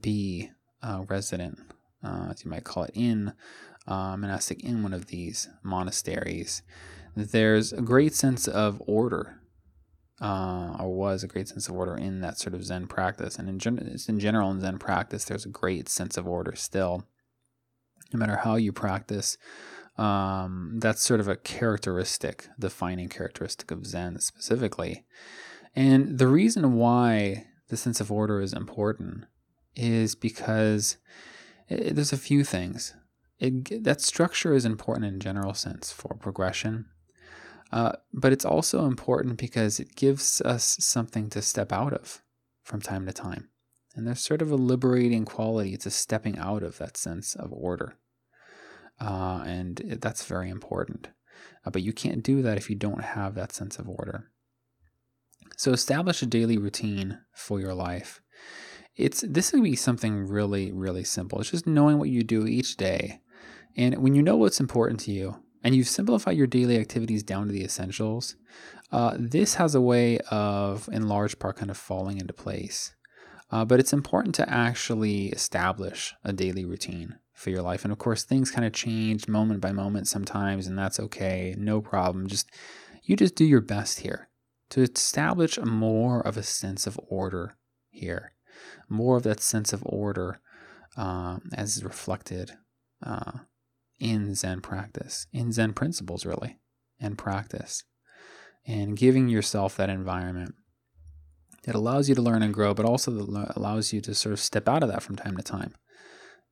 be 0.01 0.51
a 0.83 1.03
resident 1.03 1.57
uh, 2.03 2.27
as 2.31 2.43
you 2.43 2.51
might 2.51 2.63
call 2.63 2.83
it, 2.83 2.91
in 2.93 3.33
monastic 3.87 4.63
in 4.63 4.83
one 4.83 4.93
of 4.93 5.07
these 5.07 5.49
monasteries, 5.63 6.61
there's 7.15 7.73
a 7.73 7.81
great 7.81 8.13
sense 8.13 8.47
of 8.47 8.81
order, 8.85 9.41
uh, 10.21 10.75
or 10.79 10.93
was 10.93 11.23
a 11.23 11.27
great 11.27 11.47
sense 11.47 11.67
of 11.67 11.75
order 11.75 11.95
in 11.95 12.21
that 12.21 12.37
sort 12.37 12.53
of 12.53 12.63
Zen 12.63 12.87
practice. 12.87 13.37
And 13.37 13.49
in, 13.49 13.59
gen- 13.59 13.97
in 14.07 14.19
general, 14.19 14.51
in 14.51 14.61
Zen 14.61 14.77
practice, 14.77 15.25
there's 15.25 15.45
a 15.45 15.49
great 15.49 15.89
sense 15.89 16.17
of 16.17 16.27
order 16.27 16.53
still. 16.55 17.05
No 18.13 18.19
matter 18.19 18.37
how 18.37 18.55
you 18.55 18.71
practice, 18.71 19.37
um, 19.97 20.73
that's 20.79 21.01
sort 21.01 21.19
of 21.19 21.27
a 21.27 21.35
characteristic, 21.35 22.47
defining 22.59 23.09
characteristic 23.09 23.71
of 23.71 23.85
Zen 23.85 24.19
specifically. 24.19 25.05
And 25.75 26.17
the 26.17 26.27
reason 26.27 26.73
why 26.73 27.47
the 27.69 27.77
sense 27.77 27.99
of 27.99 28.11
order 28.11 28.41
is 28.41 28.53
important 28.53 29.25
is 29.75 30.15
because 30.15 30.97
it, 31.67 31.95
there's 31.95 32.13
a 32.13 32.17
few 32.17 32.43
things. 32.43 32.93
It, 33.39 33.83
that 33.83 34.01
structure 34.01 34.53
is 34.53 34.65
important 34.65 35.05
in 35.05 35.19
general 35.19 35.53
sense 35.53 35.91
for 35.91 36.15
progression, 36.19 36.85
uh, 37.71 37.93
but 38.13 38.33
it's 38.33 38.45
also 38.45 38.85
important 38.85 39.37
because 39.37 39.79
it 39.79 39.95
gives 39.95 40.41
us 40.41 40.77
something 40.79 41.29
to 41.29 41.41
step 41.41 41.71
out 41.71 41.93
of 41.93 42.21
from 42.63 42.81
time 42.81 43.05
to 43.05 43.13
time. 43.13 43.49
And 43.95 44.07
there's 44.07 44.21
sort 44.21 44.41
of 44.41 44.51
a 44.51 44.55
liberating 44.55 45.25
quality 45.25 45.75
to 45.77 45.89
stepping 45.89 46.37
out 46.37 46.63
of 46.63 46.77
that 46.77 46.97
sense 46.97 47.35
of 47.35 47.51
order. 47.51 47.97
Uh, 48.99 49.43
and 49.45 49.97
that's 50.01 50.25
very 50.25 50.49
important. 50.49 51.09
Uh, 51.65 51.69
but 51.69 51.83
you 51.83 51.93
can't 51.93 52.23
do 52.23 52.41
that 52.41 52.57
if 52.57 52.69
you 52.69 52.75
don't 52.75 53.03
have 53.03 53.35
that 53.35 53.51
sense 53.51 53.79
of 53.79 53.89
order. 53.89 54.31
So 55.57 55.71
establish 55.71 56.21
a 56.21 56.27
daily 56.27 56.57
routine 56.57 57.19
for 57.33 57.59
your 57.59 57.73
life 57.73 58.21
it's 58.97 59.23
this 59.27 59.53
would 59.53 59.63
be 59.63 59.75
something 59.75 60.27
really 60.27 60.71
really 60.71 61.03
simple. 61.03 61.39
It's 61.39 61.51
just 61.51 61.67
knowing 61.67 61.99
what 61.99 62.09
you 62.09 62.23
do 62.23 62.45
each 62.45 62.77
day. 62.77 63.21
And 63.75 63.97
when 63.99 64.15
you 64.15 64.23
know 64.23 64.37
what's 64.37 64.59
important 64.59 64.99
to 65.01 65.11
you 65.11 65.37
and 65.63 65.75
you've 65.75 65.87
simplified 65.87 66.35
your 66.35 66.47
daily 66.47 66.79
activities 66.79 67.21
down 67.23 67.45
to 67.45 67.53
the 67.53 67.63
essentials 67.63 68.35
uh, 68.91 69.15
this 69.19 69.55
has 69.55 69.75
a 69.75 69.81
way 69.81 70.19
of 70.31 70.87
in 70.91 71.07
large 71.07 71.39
part 71.39 71.57
kind 71.57 71.71
of 71.71 71.77
falling 71.77 72.17
into 72.17 72.33
place. 72.33 72.93
Uh, 73.51 73.63
but 73.63 73.79
it's 73.79 73.93
important 73.93 74.35
to 74.35 74.49
actually 74.49 75.27
establish 75.27 76.13
a 76.23 76.33
daily 76.33 76.65
routine 76.65 77.15
for 77.33 77.49
your 77.49 77.61
life. 77.61 77.83
And 77.83 77.91
of 77.91 77.97
course 77.97 78.23
things 78.23 78.51
kind 78.51 78.65
of 78.65 78.73
change 78.73 79.27
moment 79.27 79.61
by 79.61 79.71
moment 79.71 80.07
sometimes 80.07 80.67
and 80.67 80.77
that's 80.77 80.99
okay. 80.99 81.55
No 81.57 81.81
problem. 81.81 82.27
Just 82.27 82.49
you 83.03 83.15
just 83.15 83.35
do 83.35 83.45
your 83.45 83.61
best 83.61 83.99
here 83.99 84.29
to 84.69 84.81
establish 84.81 85.57
more 85.59 86.19
of 86.19 86.35
a 86.35 86.43
sense 86.43 86.87
of 86.87 86.99
order 87.07 87.55
here, 87.89 88.33
more 88.89 89.17
of 89.17 89.23
that 89.23 89.41
sense 89.41 89.73
of 89.73 89.83
order 89.85 90.39
uh, 90.95 91.37
as 91.53 91.83
reflected 91.83 92.51
uh, 93.05 93.39
in 93.99 94.33
Zen 94.35 94.61
practice, 94.61 95.27
in 95.31 95.51
Zen 95.51 95.73
principles, 95.73 96.25
really, 96.25 96.57
and 96.99 97.17
practice, 97.17 97.83
and 98.65 98.97
giving 98.97 99.27
yourself 99.27 99.75
that 99.77 99.89
environment. 99.89 100.55
that 101.63 101.75
allows 101.75 102.07
you 102.07 102.15
to 102.15 102.21
learn 102.21 102.41
and 102.41 102.53
grow, 102.53 102.73
but 102.73 102.85
also 102.85 103.11
allows 103.55 103.91
you 103.91 103.99
to 104.01 104.15
sort 104.15 104.33
of 104.33 104.39
step 104.39 104.69
out 104.69 104.83
of 104.83 104.89
that 104.89 105.03
from 105.03 105.17
time 105.17 105.35
to 105.35 105.43
time. 105.43 105.75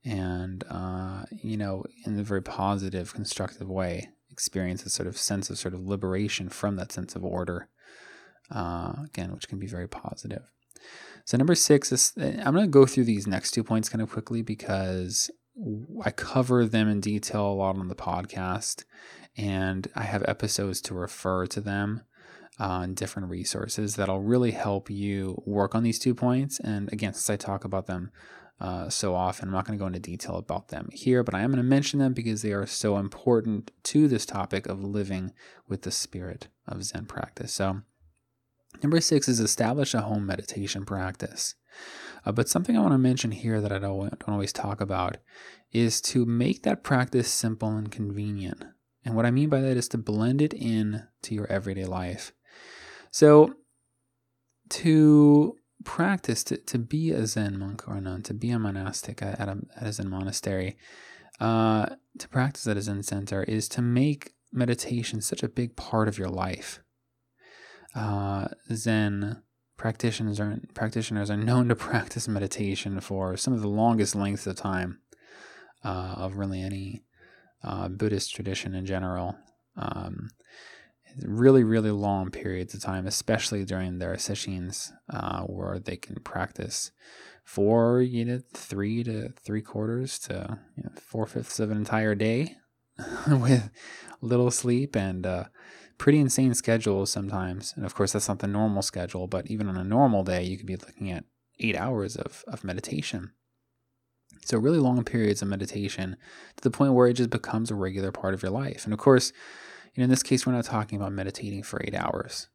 And, 0.04 0.62
uh, 0.70 1.24
you 1.30 1.56
know, 1.56 1.84
in 2.04 2.18
a 2.18 2.22
very 2.22 2.42
positive, 2.42 3.14
constructive 3.14 3.68
way, 3.68 4.10
experience 4.30 4.84
a 4.84 4.90
sort 4.90 5.08
of 5.08 5.16
sense 5.16 5.48
of 5.48 5.58
sort 5.58 5.72
of 5.74 5.80
liberation 5.80 6.50
from 6.50 6.76
that 6.76 6.92
sense 6.92 7.16
of 7.16 7.24
order. 7.24 7.68
Uh, 8.50 8.92
again, 9.06 9.32
which 9.32 9.48
can 9.48 9.58
be 9.58 9.66
very 9.66 9.88
positive. 9.88 10.52
So 11.26 11.36
number 11.36 11.56
six 11.56 11.90
is 11.90 12.12
I'm 12.16 12.54
going 12.54 12.66
to 12.66 12.68
go 12.68 12.86
through 12.86 13.02
these 13.02 13.26
next 13.26 13.50
two 13.50 13.64
points 13.64 13.88
kind 13.88 14.00
of 14.00 14.08
quickly 14.08 14.42
because 14.42 15.28
I 16.04 16.12
cover 16.12 16.64
them 16.64 16.88
in 16.88 17.00
detail 17.00 17.48
a 17.48 17.52
lot 17.52 17.74
on 17.74 17.88
the 17.88 17.96
podcast, 17.96 18.84
and 19.36 19.88
I 19.96 20.04
have 20.04 20.22
episodes 20.28 20.80
to 20.82 20.94
refer 20.94 21.46
to 21.46 21.60
them 21.60 22.02
on 22.60 22.94
different 22.94 23.28
resources 23.28 23.96
that'll 23.96 24.22
really 24.22 24.52
help 24.52 24.88
you 24.88 25.42
work 25.44 25.74
on 25.74 25.82
these 25.82 25.98
two 25.98 26.14
points. 26.14 26.60
And 26.60 26.92
again, 26.92 27.12
since 27.12 27.28
I 27.28 27.34
talk 27.36 27.64
about 27.64 27.86
them 27.86 28.12
uh, 28.60 28.88
so 28.88 29.16
often, 29.16 29.48
I'm 29.48 29.52
not 29.52 29.66
going 29.66 29.76
to 29.76 29.82
go 29.82 29.88
into 29.88 29.98
detail 29.98 30.36
about 30.36 30.68
them 30.68 30.90
here, 30.92 31.24
but 31.24 31.34
I 31.34 31.40
am 31.40 31.50
going 31.50 31.56
to 31.56 31.68
mention 31.68 31.98
them 31.98 32.12
because 32.12 32.42
they 32.42 32.52
are 32.52 32.66
so 32.66 32.98
important 32.98 33.72
to 33.82 34.06
this 34.06 34.26
topic 34.26 34.68
of 34.68 34.84
living 34.84 35.32
with 35.66 35.82
the 35.82 35.90
spirit 35.90 36.46
of 36.68 36.84
Zen 36.84 37.06
practice. 37.06 37.52
So, 37.52 37.82
number 38.82 39.00
six 39.00 39.28
is 39.28 39.40
establish 39.40 39.94
a 39.94 40.02
home 40.02 40.26
meditation 40.26 40.84
practice. 40.84 41.54
Uh, 42.24 42.32
but 42.32 42.48
something 42.48 42.76
I 42.76 42.80
want 42.80 42.92
to 42.92 42.98
mention 42.98 43.30
here 43.30 43.60
that 43.60 43.72
I 43.72 43.78
don't, 43.78 44.10
don't 44.10 44.28
always 44.28 44.52
talk 44.52 44.80
about 44.80 45.18
is 45.72 46.00
to 46.00 46.24
make 46.24 46.62
that 46.62 46.82
practice 46.82 47.30
simple 47.30 47.76
and 47.76 47.90
convenient. 47.90 48.64
And 49.04 49.14
what 49.14 49.26
I 49.26 49.30
mean 49.30 49.48
by 49.48 49.60
that 49.60 49.76
is 49.76 49.88
to 49.88 49.98
blend 49.98 50.42
it 50.42 50.52
in 50.52 51.04
to 51.22 51.34
your 51.34 51.46
everyday 51.46 51.84
life. 51.84 52.32
So, 53.12 53.54
to 54.70 55.56
practice, 55.84 56.42
to, 56.44 56.56
to 56.56 56.78
be 56.78 57.12
a 57.12 57.26
Zen 57.26 57.58
monk 57.58 57.86
or 57.86 57.94
a 57.94 58.00
nun, 58.00 58.22
to 58.22 58.34
be 58.34 58.50
a 58.50 58.58
monastic 58.58 59.22
at 59.22 59.48
a, 59.48 59.58
at 59.76 59.86
a 59.86 59.92
Zen 59.92 60.10
monastery, 60.10 60.76
uh, 61.38 61.86
to 62.18 62.28
practice 62.28 62.66
at 62.66 62.76
a 62.76 62.82
Zen 62.82 63.04
center 63.04 63.44
is 63.44 63.68
to 63.68 63.82
make 63.82 64.32
meditation 64.52 65.20
such 65.20 65.42
a 65.42 65.48
big 65.48 65.76
part 65.76 66.08
of 66.08 66.18
your 66.18 66.28
life. 66.28 66.80
Uh, 67.96 68.48
Zen 68.72 69.42
practitioners 69.78 70.38
are 70.38 70.58
practitioners 70.74 71.30
are 71.30 71.36
known 71.36 71.68
to 71.68 71.74
practice 71.76 72.28
meditation 72.28 73.00
for 73.00 73.36
some 73.36 73.54
of 73.54 73.62
the 73.62 73.68
longest 73.68 74.14
lengths 74.14 74.46
of 74.46 74.56
time 74.56 75.00
uh, 75.84 76.14
of 76.18 76.36
really 76.36 76.60
any 76.60 77.04
uh, 77.64 77.88
Buddhist 77.88 78.34
tradition 78.34 78.74
in 78.74 78.84
general. 78.84 79.36
Um, 79.76 80.28
really, 81.22 81.64
really 81.64 81.90
long 81.90 82.30
periods 82.30 82.74
of 82.74 82.82
time, 82.82 83.06
especially 83.06 83.64
during 83.64 83.98
their 83.98 84.18
sessions, 84.18 84.92
uh, 85.10 85.42
where 85.42 85.78
they 85.78 85.96
can 85.96 86.16
practice 86.16 86.90
for 87.44 88.02
you 88.02 88.24
know 88.24 88.40
three 88.52 89.04
to 89.04 89.30
three 89.42 89.62
quarters 89.62 90.18
to 90.18 90.58
you 90.76 90.82
know, 90.84 90.90
four 91.00 91.26
fifths 91.26 91.60
of 91.60 91.70
an 91.70 91.76
entire 91.76 92.14
day 92.14 92.56
with 93.28 93.70
little 94.20 94.50
sleep 94.50 94.96
and 94.96 95.24
uh, 95.24 95.44
pretty 95.98 96.18
insane 96.18 96.54
schedules 96.54 97.10
sometimes. 97.10 97.72
And 97.76 97.84
of 97.84 97.94
course, 97.94 98.12
that's 98.12 98.28
not 98.28 98.40
the 98.40 98.46
normal 98.46 98.82
schedule, 98.82 99.26
but 99.26 99.46
even 99.48 99.68
on 99.68 99.76
a 99.76 99.84
normal 99.84 100.22
day, 100.22 100.42
you 100.42 100.56
could 100.56 100.66
be 100.66 100.76
looking 100.76 101.10
at 101.10 101.24
eight 101.58 101.76
hours 101.76 102.16
of, 102.16 102.44
of 102.46 102.64
meditation. 102.64 103.32
So, 104.44 104.58
really 104.58 104.78
long 104.78 105.02
periods 105.04 105.42
of 105.42 105.48
meditation 105.48 106.16
to 106.56 106.62
the 106.62 106.70
point 106.70 106.92
where 106.92 107.08
it 107.08 107.14
just 107.14 107.30
becomes 107.30 107.70
a 107.70 107.74
regular 107.74 108.12
part 108.12 108.34
of 108.34 108.42
your 108.42 108.52
life. 108.52 108.84
And 108.84 108.92
of 108.92 108.98
course, 108.98 109.32
you 109.94 110.00
know, 110.00 110.04
in 110.04 110.10
this 110.10 110.22
case, 110.22 110.46
we're 110.46 110.52
not 110.52 110.64
talking 110.64 111.00
about 111.00 111.12
meditating 111.12 111.62
for 111.62 111.80
eight 111.82 111.94
hours. 111.94 112.48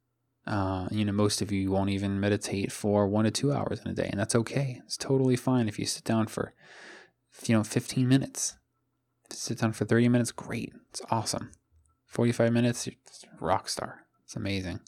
Uh, 0.45 0.87
you 0.91 1.05
know, 1.05 1.11
most 1.11 1.41
of 1.41 1.51
you 1.51 1.71
won't 1.71 1.89
even 1.89 2.19
meditate 2.19 2.71
for 2.71 3.07
one 3.07 3.25
to 3.25 3.31
two 3.31 3.51
hours 3.51 3.81
in 3.83 3.91
a 3.91 3.93
day, 3.93 4.09
and 4.09 4.19
that's 4.19 4.35
okay. 4.35 4.81
It's 4.85 4.97
totally 4.97 5.35
fine 5.35 5.67
if 5.67 5.77
you 5.77 5.85
sit 5.85 6.03
down 6.03 6.27
for, 6.27 6.53
you 7.45 7.55
know, 7.55 7.63
15 7.63 8.07
minutes. 8.07 8.55
Sit 9.29 9.59
down 9.59 9.73
for 9.73 9.85
30 9.85 10.09
minutes, 10.09 10.31
great. 10.31 10.73
It's 10.89 11.01
awesome. 11.09 11.51
45 12.11 12.51
minutes, 12.51 12.87
you're 12.87 12.95
rock 13.39 13.69
star. 13.69 14.01
It's 14.25 14.35
amazing. 14.35 14.81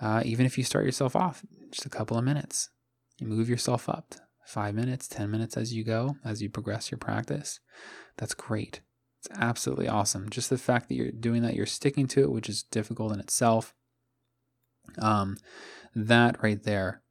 Uh, 0.00 0.22
even 0.24 0.46
if 0.46 0.56
you 0.56 0.64
start 0.64 0.86
yourself 0.86 1.14
off 1.14 1.44
just 1.72 1.84
a 1.84 1.90
couple 1.90 2.16
of 2.16 2.24
minutes, 2.24 2.70
you 3.18 3.26
move 3.26 3.50
yourself 3.50 3.88
up 3.88 4.14
five 4.46 4.74
minutes, 4.74 5.08
10 5.08 5.28
minutes 5.28 5.56
as 5.56 5.74
you 5.74 5.84
go, 5.84 6.16
as 6.24 6.40
you 6.40 6.48
progress 6.48 6.90
your 6.90 6.98
practice. 6.98 7.58
That's 8.16 8.34
great. 8.34 8.80
It's 9.18 9.38
absolutely 9.38 9.88
awesome. 9.88 10.30
Just 10.30 10.50
the 10.50 10.56
fact 10.56 10.88
that 10.88 10.94
you're 10.94 11.10
doing 11.10 11.42
that, 11.42 11.54
you're 11.54 11.66
sticking 11.66 12.06
to 12.08 12.22
it, 12.22 12.30
which 12.30 12.48
is 12.48 12.62
difficult 12.62 13.12
in 13.12 13.20
itself. 13.20 13.74
Um, 14.98 15.36
that 15.96 16.40
right 16.42 16.62
there 16.62 17.02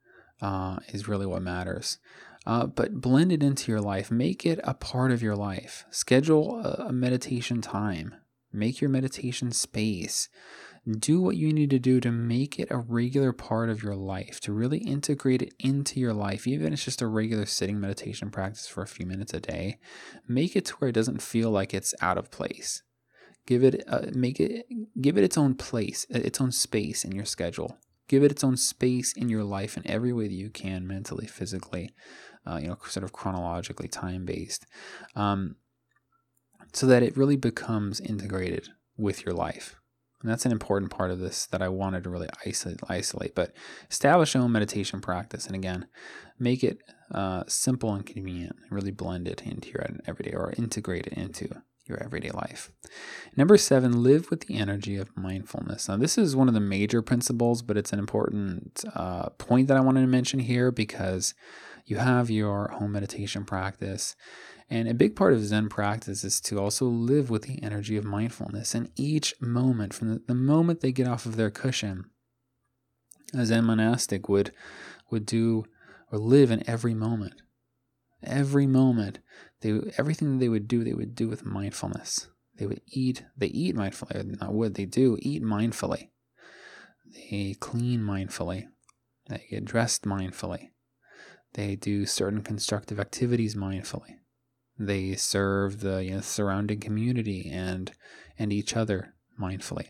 uh, 0.42 0.78
is 0.88 1.10
really 1.10 1.26
what 1.26 1.42
matters. 1.42 2.00
Uh, 2.46 2.66
but 2.66 3.02
blend 3.02 3.34
it 3.34 3.44
into 3.44 3.70
your 3.70 3.82
life. 3.82 4.10
Make 4.10 4.46
it 4.46 4.62
a 4.64 4.74
part 4.74 5.12
of 5.12 5.22
your 5.22 5.36
life. 5.36 5.86
Schedule 5.92 6.62
a, 6.62 6.86
a 6.88 6.94
meditation 6.94 7.62
time. 7.62 8.16
Make 8.52 8.82
your 8.82 8.90
meditation 8.90 9.52
space. 9.52 10.30
Do 10.98 11.22
what 11.22 11.36
you 11.36 11.54
need 11.54 11.70
to 11.70 11.80
do 11.80 12.00
to 12.00 12.12
make 12.12 12.58
it 12.58 12.72
a 12.72 12.78
regular 12.78 13.32
part 13.32 13.70
of 13.70 13.84
your 13.84 13.96
life, 13.96 14.40
to 14.42 14.54
really 14.54 14.80
integrate 14.80 15.42
it 15.42 15.54
into 15.60 16.00
your 16.00 16.14
life, 16.14 16.48
even 16.48 16.68
if 16.68 16.74
it's 16.74 16.86
just 16.86 17.02
a 17.02 17.08
regular 17.08 17.46
sitting 17.46 17.80
meditation 17.80 18.32
practice 18.32 18.68
for 18.68 18.82
a 18.82 18.88
few 18.88 19.06
minutes 19.06 19.34
a 19.34 19.40
day. 19.40 19.78
Make 20.28 20.56
it 20.56 20.66
to 20.66 20.74
where 20.76 20.90
it 20.90 20.94
doesn't 20.94 21.22
feel 21.22 21.52
like 21.52 21.74
it's 21.74 21.94
out 22.02 22.18
of 22.18 22.32
place. 22.32 22.82
Give 23.46 23.64
it, 23.64 23.84
uh, 23.88 24.08
make 24.14 24.40
it, 24.40 24.66
give 25.00 25.18
it 25.18 25.24
its 25.24 25.38
own 25.38 25.56
place, 25.56 26.08
uh, 26.14 26.20
its 26.20 26.42
own 26.42 26.52
space 26.52 27.04
in 27.04 27.12
your 27.12 27.26
schedule. 27.26 27.78
Give 28.08 28.24
it 28.24 28.32
its 28.32 28.44
own 28.44 28.58
space 28.58 29.14
in 29.14 29.30
your 29.30 29.44
life 29.44 29.78
in 29.78 29.86
every 29.86 30.14
way 30.14 30.28
that 30.28 30.34
you 30.34 30.50
can, 30.50 30.88
mentally, 30.88 31.28
physically, 31.28 31.92
uh, 32.48 32.58
you 32.62 32.68
know, 32.68 32.78
sort 32.88 33.04
of 33.04 33.14
chronologically, 33.14 33.88
time 33.88 34.26
based. 34.26 34.66
Um, 35.16 35.58
so 36.74 36.86
that 36.88 37.04
it 37.04 37.18
really 37.18 37.36
becomes 37.36 38.00
integrated 38.00 38.70
with 38.98 39.26
your 39.26 39.34
life. 39.34 39.76
And 40.22 40.30
that's 40.30 40.46
an 40.46 40.52
important 40.52 40.92
part 40.92 41.12
of 41.12 41.20
this 41.20 41.46
that 41.48 41.62
I 41.62 41.70
wanted 41.70 42.04
to 42.04 42.10
really 42.10 42.28
isolate. 42.90 43.36
But 43.36 43.54
establish 43.90 44.34
your 44.34 44.44
own 44.44 44.52
meditation 44.52 45.00
practice, 45.00 45.48
and 45.48 45.56
again, 45.56 45.88
make 46.38 46.64
it 46.64 46.80
uh, 47.12 47.44
simple 47.48 47.94
and 47.94 48.06
convenient. 48.06 48.58
Really 48.70 48.92
blend 48.92 49.28
it 49.28 49.44
into 49.44 49.70
your 49.70 49.86
everyday 50.06 50.36
or 50.36 50.54
integrate 50.58 51.08
it 51.08 51.14
into 51.14 51.62
your 51.86 52.04
everyday 52.04 52.32
life. 52.32 52.72
Number 53.36 53.58
seven, 53.58 54.04
live 54.04 54.30
with 54.30 54.42
the 54.42 54.58
energy 54.58 54.98
of 54.98 55.16
mindfulness. 55.18 55.88
Now, 55.88 55.98
this 55.98 56.18
is 56.18 56.36
one 56.36 56.48
of 56.48 56.54
the 56.54 56.60
major 56.60 57.02
principles, 57.02 57.62
but 57.62 57.78
it's 57.78 57.94
an 57.94 58.00
important 58.00 58.84
uh, 58.94 59.30
point 59.30 59.70
that 59.70 59.78
I 59.78 59.82
wanted 59.82 60.02
to 60.02 60.08
mention 60.08 60.40
here 60.40 60.70
because 60.72 61.34
you 61.86 61.98
have 61.98 62.30
your 62.30 62.68
home 62.74 62.92
meditation 62.92 63.46
practice 63.46 64.16
and 64.70 64.88
a 64.88 64.94
big 64.94 65.16
part 65.16 65.34
of 65.34 65.44
Zen 65.44 65.68
practice 65.70 66.24
is 66.24 66.40
to 66.42 66.60
also 66.60 66.86
live 66.86 67.30
with 67.30 67.44
the 67.44 67.62
energy 67.64 67.98
of 67.98 68.06
mindfulness 68.06 68.76
in 68.76 68.92
each 68.96 69.34
moment, 69.42 69.94
from 69.94 70.10
the, 70.10 70.22
the 70.28 70.36
moment 70.36 70.82
they 70.82 70.92
get 70.92 71.08
off 71.08 71.26
of 71.26 71.36
their 71.36 71.50
cushion. 71.50 72.06
A 73.34 73.46
Zen 73.46 73.66
monastic 73.66 74.30
would 74.30 74.52
would 75.10 75.26
do 75.26 75.66
or 76.12 76.20
live 76.20 76.52
in 76.52 76.68
every 76.70 76.94
moment. 76.94 77.42
Every 78.22 78.68
moment, 78.68 79.20
they 79.62 79.80
everything 79.98 80.38
they 80.38 80.50
would 80.50 80.68
do, 80.68 80.84
they 80.84 80.94
would 80.94 81.16
do 81.16 81.28
with 81.28 81.46
mindfulness. 81.46 82.28
They 82.58 82.66
would 82.66 82.82
eat. 82.86 83.24
They 83.38 83.48
eat 83.48 83.76
mindfully. 83.76 84.40
Not 84.40 84.54
would 84.54 84.76
they 84.76 84.86
do 84.86 85.18
eat 85.22 85.42
mindfully. 85.42 86.10
They 87.06 87.56
clean 87.60 88.02
mindfully. 88.02 88.68
They 89.30 89.46
get 89.50 89.66
dressed 89.66 90.04
mindfully. 90.04 90.70
They 91.54 91.76
do 91.76 92.06
certain 92.06 92.42
constructive 92.42 93.00
activities 93.00 93.56
mindfully. 93.56 94.19
They 94.80 95.16
serve 95.16 95.82
the 95.82 96.04
you 96.04 96.12
know, 96.12 96.22
surrounding 96.22 96.80
community 96.80 97.50
and 97.52 97.92
and 98.38 98.54
each 98.54 98.76
other 98.76 99.14
mindfully. 99.40 99.90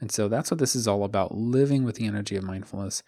And 0.00 0.10
so 0.10 0.28
that's 0.28 0.50
what 0.50 0.58
this 0.58 0.74
is 0.74 0.88
all 0.88 1.04
about 1.04 1.34
living 1.34 1.84
with 1.84 1.96
the 1.96 2.06
energy 2.06 2.36
of 2.36 2.44
mindfulness, 2.44 3.02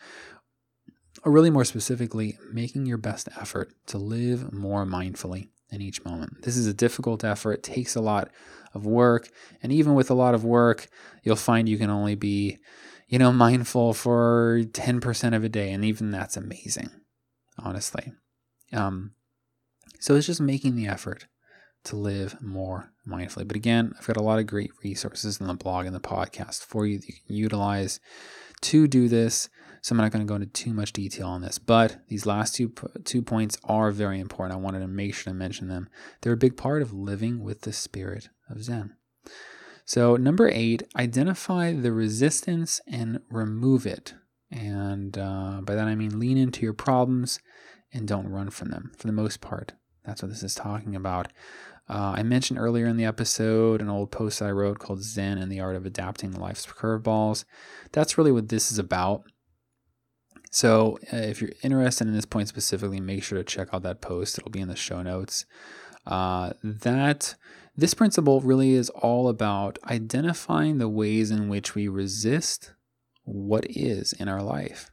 or 1.25 1.33
really 1.33 1.51
more 1.51 1.65
specifically, 1.65 2.39
making 2.53 2.87
your 2.87 2.99
best 2.99 3.29
effort 3.41 3.73
to 3.87 3.99
live 3.99 4.53
more 4.53 4.87
mindfully 4.87 5.49
in 5.71 5.83
each 5.83 6.05
moment. 6.05 6.43
This 6.43 6.57
is 6.57 6.67
a 6.67 6.75
difficult 6.75 7.25
effort, 7.25 7.53
it 7.53 7.63
takes 7.63 7.95
a 7.95 8.01
lot 8.01 8.31
of 8.75 8.87
work, 8.87 9.29
and 9.63 9.73
even 9.73 9.95
with 9.95 10.11
a 10.11 10.15
lot 10.15 10.35
of 10.35 10.45
work, 10.45 10.89
you'll 11.23 11.37
find 11.37 11.69
you 11.69 11.79
can 11.79 11.91
only 11.91 12.15
be, 12.15 12.59
you 13.07 13.19
know, 13.19 13.33
mindful 13.33 13.93
for 13.93 14.61
10% 14.63 15.37
of 15.37 15.45
a 15.45 15.49
day, 15.49 15.71
and 15.73 15.85
even 15.85 16.11
that's 16.11 16.37
amazing, 16.37 16.91
honestly. 17.59 18.13
Um, 18.73 19.13
so 19.99 20.15
it's 20.15 20.27
just 20.27 20.41
making 20.41 20.77
the 20.77 20.87
effort 20.87 21.27
to 21.85 21.97
live 21.97 22.41
more 22.43 22.93
mindfully. 23.07 23.47
But 23.47 23.57
again, 23.57 23.93
I've 23.99 24.07
got 24.07 24.17
a 24.17 24.23
lot 24.23 24.39
of 24.39 24.47
great 24.47 24.71
resources 24.83 25.41
in 25.41 25.47
the 25.47 25.55
blog 25.55 25.87
and 25.87 25.95
the 25.95 26.01
podcast 26.01 26.65
for 26.65 26.87
you 26.87 26.99
that 26.99 27.09
you 27.09 27.15
can 27.27 27.37
utilize 27.37 28.01
to 28.63 28.87
do 28.87 29.09
this. 29.09 29.49
So 29.81 29.95
I'm 29.95 29.99
not 29.99 30.11
going 30.11 30.27
to 30.27 30.29
go 30.29 30.35
into 30.35 30.49
too 30.49 30.75
much 30.75 30.93
detail 30.93 31.29
on 31.29 31.41
this, 31.41 31.59
but 31.59 31.99
these 32.09 32.27
last 32.27 32.55
two 32.55 32.73
two 33.05 33.23
points 33.23 33.57
are 33.65 33.91
very 33.93 34.19
important. 34.19 34.59
I 34.59 34.61
wanted 34.61 34.81
to 34.81 34.89
make 34.89 35.15
sure 35.15 35.33
to 35.33 35.39
mention 35.39 35.69
them. 35.69 35.89
They're 36.21 36.33
a 36.33 36.37
big 36.37 36.57
part 36.57 36.83
of 36.83 36.93
living 36.93 37.43
with 37.43 37.63
the 37.63 37.73
spirit 37.73 38.29
of 38.51 38.63
Zen. 38.63 38.97
So 39.85 40.17
number 40.17 40.51
eight, 40.53 40.83
identify 40.97 41.73
the 41.73 41.93
resistance 41.93 42.81
and 42.87 43.21
remove 43.31 43.87
it. 43.87 44.15
And 44.51 45.17
uh, 45.17 45.61
by 45.63 45.75
that 45.75 45.87
I 45.87 45.95
mean 45.95 46.19
lean 46.19 46.37
into 46.37 46.63
your 46.63 46.75
problems 46.75 47.39
and 47.93 48.07
don't 48.07 48.29
run 48.29 48.51
from 48.51 48.69
them. 48.71 48.93
For 48.97 49.07
the 49.07 49.13
most 49.13 49.41
part, 49.41 49.73
that's 50.09 50.23
what 50.23 50.31
this 50.31 50.43
is 50.43 50.55
talking 50.55 50.97
about. 50.97 51.29
Uh, 51.89 52.15
I 52.17 52.23
mentioned 52.23 52.59
earlier 52.59 52.87
in 52.87 52.97
the 52.97 53.05
episode 53.05 53.81
an 53.81 53.89
old 53.89 54.11
post 54.11 54.43
I 54.43 54.51
wrote 54.51 54.79
called 54.79 55.03
Zen 55.03 55.39
and 55.39 55.51
the 55.51 55.61
Art 55.61 55.77
of 55.77 55.87
Adapting 55.87 56.33
Life's 56.33 56.67
Curveballs. 56.67 57.45
That's 57.93 58.19
really 58.19 58.33
what 58.33 58.49
this 58.49 58.71
is 58.71 58.79
about. 58.79 59.23
So, 60.51 60.99
uh, 61.13 61.17
if 61.17 61.41
you're 61.41 61.53
interested 61.63 62.07
in 62.07 62.15
this 62.15 62.25
point 62.25 62.49
specifically, 62.49 63.01
make 63.01 63.23
sure 63.23 63.39
to 63.39 63.45
check 63.45 63.69
out 63.73 63.83
that 63.83 64.01
post. 64.01 64.39
It'll 64.39 64.51
be 64.51 64.61
in 64.61 64.69
the 64.69 64.77
show 64.77 65.03
notes. 65.03 65.45
Uh, 66.07 66.53
that 66.63 67.35
this 67.77 67.95
principle 67.95 68.41
really 68.41 68.73
is 68.73 68.91
all 68.91 69.29
about 69.29 69.79
identifying 69.85 70.79
the 70.79 70.89
ways 70.89 71.31
in 71.31 71.49
which 71.49 71.75
we 71.75 71.87
resist 71.87 72.73
what 73.25 73.67
is 73.69 74.15
in 74.15 74.29
our 74.29 74.43
life. 74.43 74.91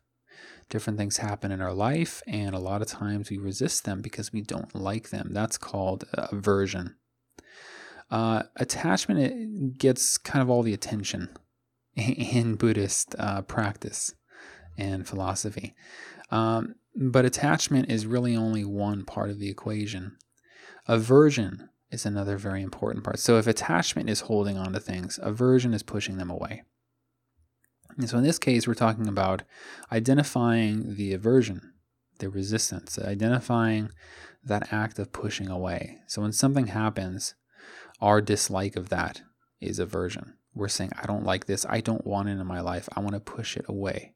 Different 0.70 0.98
things 0.98 1.18
happen 1.18 1.52
in 1.52 1.62
our 1.62 1.74
life, 1.74 2.24
and 2.28 2.56
a 2.56 2.60
lot 2.60 2.82
of 2.82 2.88
times 2.88 3.30
we 3.30 3.38
resist 3.38 3.86
them 3.86 4.02
because 4.02 4.34
we 4.34 4.42
don't 4.42 4.74
like 4.76 5.10
them. 5.10 5.30
That's 5.32 5.58
called 5.58 6.06
aversion. 6.14 6.96
Uh, 8.10 8.44
attachment 8.56 9.78
gets 9.78 10.18
kind 10.18 10.42
of 10.42 10.50
all 10.50 10.64
the 10.64 10.74
attention 10.74 11.30
in 11.96 12.56
Buddhist 12.56 13.16
uh, 13.18 13.42
practice 13.42 14.14
and 14.78 15.08
philosophy. 15.08 15.76
Um, 16.32 16.76
but 16.96 17.26
attachment 17.26 17.92
is 17.92 18.06
really 18.06 18.36
only 18.36 18.64
one 18.64 19.06
part 19.06 19.30
of 19.30 19.40
the 19.40 19.50
equation. 19.50 20.18
Aversion 20.88 21.70
is 21.92 22.06
another 22.06 22.38
very 22.38 22.62
important 22.62 23.04
part. 23.04 23.20
So 23.20 23.38
if 23.38 23.48
attachment 23.48 24.10
is 24.10 24.22
holding 24.22 24.58
on 24.58 24.74
to 24.74 24.80
things, 24.80 25.20
aversion 25.22 25.74
is 25.74 25.84
pushing 25.84 26.18
them 26.18 26.30
away. 26.30 26.64
And 27.98 28.10
so 28.10 28.18
in 28.18 28.24
this 28.24 28.40
case, 28.40 28.68
we're 28.68 28.74
talking 28.74 29.08
about 29.08 29.44
identifying 29.92 30.96
the 30.96 31.14
aversion, 31.14 31.74
the 32.20 32.30
resistance, 32.30 33.00
identifying 33.00 33.90
that 34.44 34.72
act 34.72 35.00
of 35.00 35.12
pushing 35.12 35.50
away. 35.50 35.98
So 36.08 36.22
when 36.22 36.32
something 36.32 36.68
happens, 36.68 37.36
our 38.02 38.22
dislike 38.22 38.76
of 38.76 38.90
that 38.90 39.22
is 39.62 39.80
aversion. 39.80 40.36
We're 40.54 40.68
saying, 40.68 40.92
I 41.02 41.06
don't 41.06 41.24
like 41.26 41.46
this. 41.46 41.66
I 41.68 41.82
don't 41.82 42.06
want 42.06 42.30
it 42.30 42.34
in 42.34 42.48
my 42.48 42.62
life. 42.62 42.88
I 42.96 43.00
want 43.00 43.14
to 43.14 43.20
push 43.20 43.58
it 43.58 43.66
away 43.68 44.14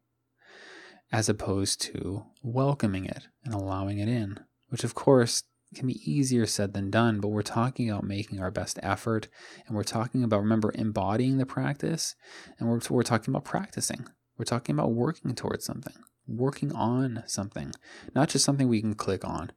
as 1.12 1.28
opposed 1.28 1.82
to 1.82 2.24
welcoming 2.44 3.06
it 3.06 3.28
and 3.44 3.54
allowing 3.54 3.98
it 3.98 4.08
in, 4.08 4.40
which 4.70 4.84
of 4.84 4.94
course 4.94 5.44
can 5.76 5.88
be 5.88 6.12
easier 6.12 6.46
said 6.46 6.74
than 6.74 6.90
done, 6.90 7.20
but 7.20 7.28
we're 7.28 7.42
talking 7.42 7.90
about 7.90 8.04
making 8.04 8.40
our 8.40 8.52
best 8.52 8.80
effort 8.82 9.28
and 9.68 9.76
we're 9.76 9.84
talking 9.84 10.24
about, 10.24 10.40
remember, 10.40 10.72
embodying 10.74 11.38
the 11.38 11.46
practice 11.46 12.16
and 12.58 12.68
we're, 12.68 12.80
we're 12.90 13.04
talking 13.04 13.32
about 13.32 13.46
practicing. 13.46 14.08
We're 14.38 14.46
talking 14.46 14.74
about 14.74 14.94
working 14.94 15.36
towards 15.36 15.66
something, 15.66 15.94
working 16.28 16.74
on 16.74 17.24
something, 17.28 17.72
not 18.16 18.30
just 18.30 18.46
something 18.46 18.68
we 18.68 18.82
can 18.82 18.96
click 18.96 19.24
on. 19.26 19.52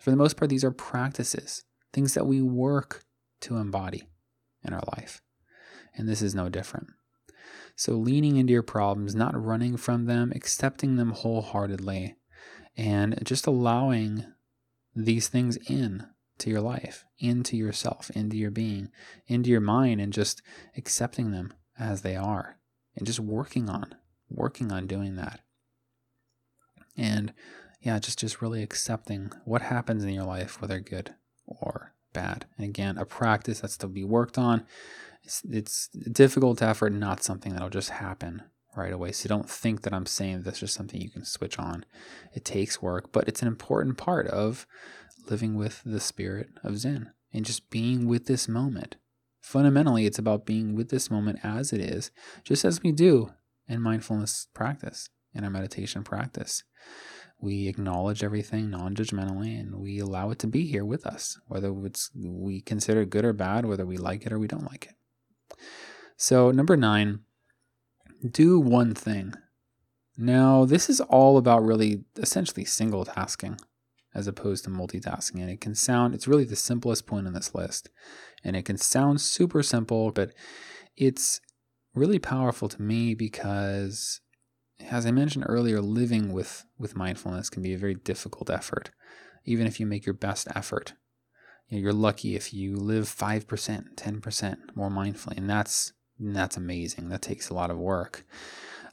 For 0.00 0.10
the 0.10 0.16
most 0.16 0.36
part, 0.36 0.50
these 0.50 0.64
are 0.64 0.72
practices, 0.72 1.64
things 1.92 2.14
that 2.14 2.26
we 2.26 2.42
work 2.42 3.04
to 3.42 3.56
embody 3.56 4.08
in 4.64 4.74
our 4.74 4.82
life. 4.96 5.22
And 5.96 6.08
this 6.08 6.22
is 6.22 6.34
no 6.34 6.48
different. 6.48 6.88
So, 7.76 7.94
leaning 7.94 8.36
into 8.36 8.52
your 8.52 8.62
problems, 8.62 9.14
not 9.14 9.40
running 9.40 9.76
from 9.76 10.04
them, 10.04 10.32
accepting 10.34 10.96
them 10.96 11.12
wholeheartedly, 11.12 12.16
and 12.76 13.18
just 13.24 13.46
allowing 13.46 14.26
these 14.94 15.28
things 15.28 15.56
in 15.68 16.06
to 16.38 16.50
your 16.50 16.60
life, 16.60 17.04
into 17.18 17.56
yourself, 17.56 18.10
into 18.10 18.36
your 18.36 18.50
being, 18.50 18.90
into 19.26 19.50
your 19.50 19.60
mind, 19.60 20.00
and 20.00 20.12
just 20.12 20.42
accepting 20.76 21.30
them 21.30 21.52
as 21.78 22.02
they 22.02 22.16
are, 22.16 22.58
and 22.96 23.06
just 23.06 23.20
working 23.20 23.68
on, 23.68 23.94
working 24.28 24.72
on 24.72 24.86
doing 24.86 25.16
that. 25.16 25.40
And 26.96 27.32
yeah, 27.80 27.98
just 27.98 28.18
just 28.18 28.42
really 28.42 28.62
accepting 28.62 29.32
what 29.44 29.62
happens 29.62 30.04
in 30.04 30.10
your 30.10 30.24
life, 30.24 30.60
whether 30.60 30.80
good 30.80 31.14
or 31.46 31.94
bad. 32.12 32.46
And 32.56 32.66
again, 32.66 32.98
a 32.98 33.04
practice 33.04 33.60
that's 33.60 33.76
to 33.78 33.86
be 33.86 34.04
worked 34.04 34.36
on 34.36 34.66
it's, 35.22 35.42
it's 35.48 35.88
difficult 35.88 36.62
effort, 36.62 36.92
not 36.92 37.22
something 37.22 37.52
that'll 37.52 37.68
just 37.68 37.90
happen 37.90 38.42
right 38.76 38.92
away. 38.92 39.12
So 39.12 39.28
don't 39.28 39.48
think 39.48 39.82
that 39.82 39.92
I'm 39.92 40.06
saying 40.06 40.42
that's 40.42 40.60
just 40.60 40.74
something 40.74 41.00
you 41.00 41.10
can 41.10 41.24
switch 41.24 41.58
on. 41.58 41.84
It 42.34 42.44
takes 42.44 42.82
work, 42.82 43.12
but 43.12 43.28
it's 43.28 43.42
an 43.42 43.48
important 43.48 43.98
part 43.98 44.26
of 44.28 44.66
living 45.28 45.54
with 45.56 45.82
the 45.84 46.00
spirit 46.00 46.48
of 46.62 46.78
Zen 46.78 47.12
and 47.32 47.44
just 47.44 47.70
being 47.70 48.06
with 48.06 48.26
this 48.26 48.48
moment. 48.48 48.96
Fundamentally, 49.40 50.06
it's 50.06 50.18
about 50.18 50.46
being 50.46 50.74
with 50.74 50.90
this 50.90 51.10
moment 51.10 51.40
as 51.42 51.72
it 51.72 51.80
is, 51.80 52.10
just 52.44 52.64
as 52.64 52.82
we 52.82 52.92
do 52.92 53.32
in 53.68 53.80
mindfulness 53.80 54.48
practice, 54.54 55.08
in 55.34 55.44
our 55.44 55.50
meditation 55.50 56.04
practice. 56.04 56.62
We 57.40 57.68
acknowledge 57.68 58.22
everything 58.22 58.68
non-judgmentally 58.68 59.58
and 59.58 59.76
we 59.76 59.98
allow 59.98 60.30
it 60.30 60.38
to 60.40 60.46
be 60.46 60.66
here 60.66 60.84
with 60.84 61.06
us, 61.06 61.38
whether 61.46 61.72
it's 61.86 62.10
we 62.14 62.60
consider 62.60 63.02
it 63.02 63.10
good 63.10 63.24
or 63.24 63.32
bad, 63.32 63.64
whether 63.64 63.86
we 63.86 63.96
like 63.96 64.26
it 64.26 64.32
or 64.32 64.38
we 64.38 64.46
don't 64.46 64.70
like 64.70 64.86
it. 64.86 65.56
So, 66.16 66.50
number 66.50 66.76
nine, 66.76 67.20
do 68.28 68.60
one 68.60 68.94
thing. 68.94 69.34
Now, 70.16 70.64
this 70.64 70.90
is 70.90 71.00
all 71.00 71.38
about 71.38 71.64
really 71.64 72.04
essentially 72.16 72.64
single 72.64 73.04
tasking 73.04 73.58
as 74.14 74.26
opposed 74.26 74.64
to 74.64 74.70
multitasking. 74.70 75.40
And 75.40 75.50
it 75.50 75.60
can 75.60 75.74
sound, 75.74 76.14
it's 76.14 76.28
really 76.28 76.44
the 76.44 76.56
simplest 76.56 77.06
point 77.06 77.26
on 77.26 77.32
this 77.32 77.54
list. 77.54 77.88
And 78.42 78.56
it 78.56 78.64
can 78.64 78.76
sound 78.76 79.20
super 79.20 79.62
simple, 79.62 80.10
but 80.10 80.32
it's 80.96 81.40
really 81.94 82.18
powerful 82.18 82.68
to 82.68 82.82
me 82.82 83.14
because, 83.14 84.20
as 84.80 85.06
I 85.06 85.10
mentioned 85.10 85.44
earlier, 85.48 85.80
living 85.80 86.32
with, 86.32 86.64
with 86.78 86.96
mindfulness 86.96 87.50
can 87.50 87.62
be 87.62 87.72
a 87.72 87.78
very 87.78 87.94
difficult 87.94 88.50
effort, 88.50 88.90
even 89.44 89.66
if 89.66 89.78
you 89.78 89.86
make 89.86 90.06
your 90.06 90.14
best 90.14 90.48
effort. 90.54 90.94
You 91.68 91.76
know, 91.76 91.82
you're 91.82 91.92
lucky 91.92 92.34
if 92.34 92.52
you 92.52 92.76
live 92.76 93.04
5%, 93.04 93.44
10% 93.94 94.56
more 94.74 94.90
mindfully. 94.90 95.36
And 95.36 95.48
that's 95.48 95.92
that's 96.20 96.56
amazing. 96.56 97.08
That 97.08 97.22
takes 97.22 97.48
a 97.48 97.54
lot 97.54 97.70
of 97.70 97.78
work. 97.78 98.26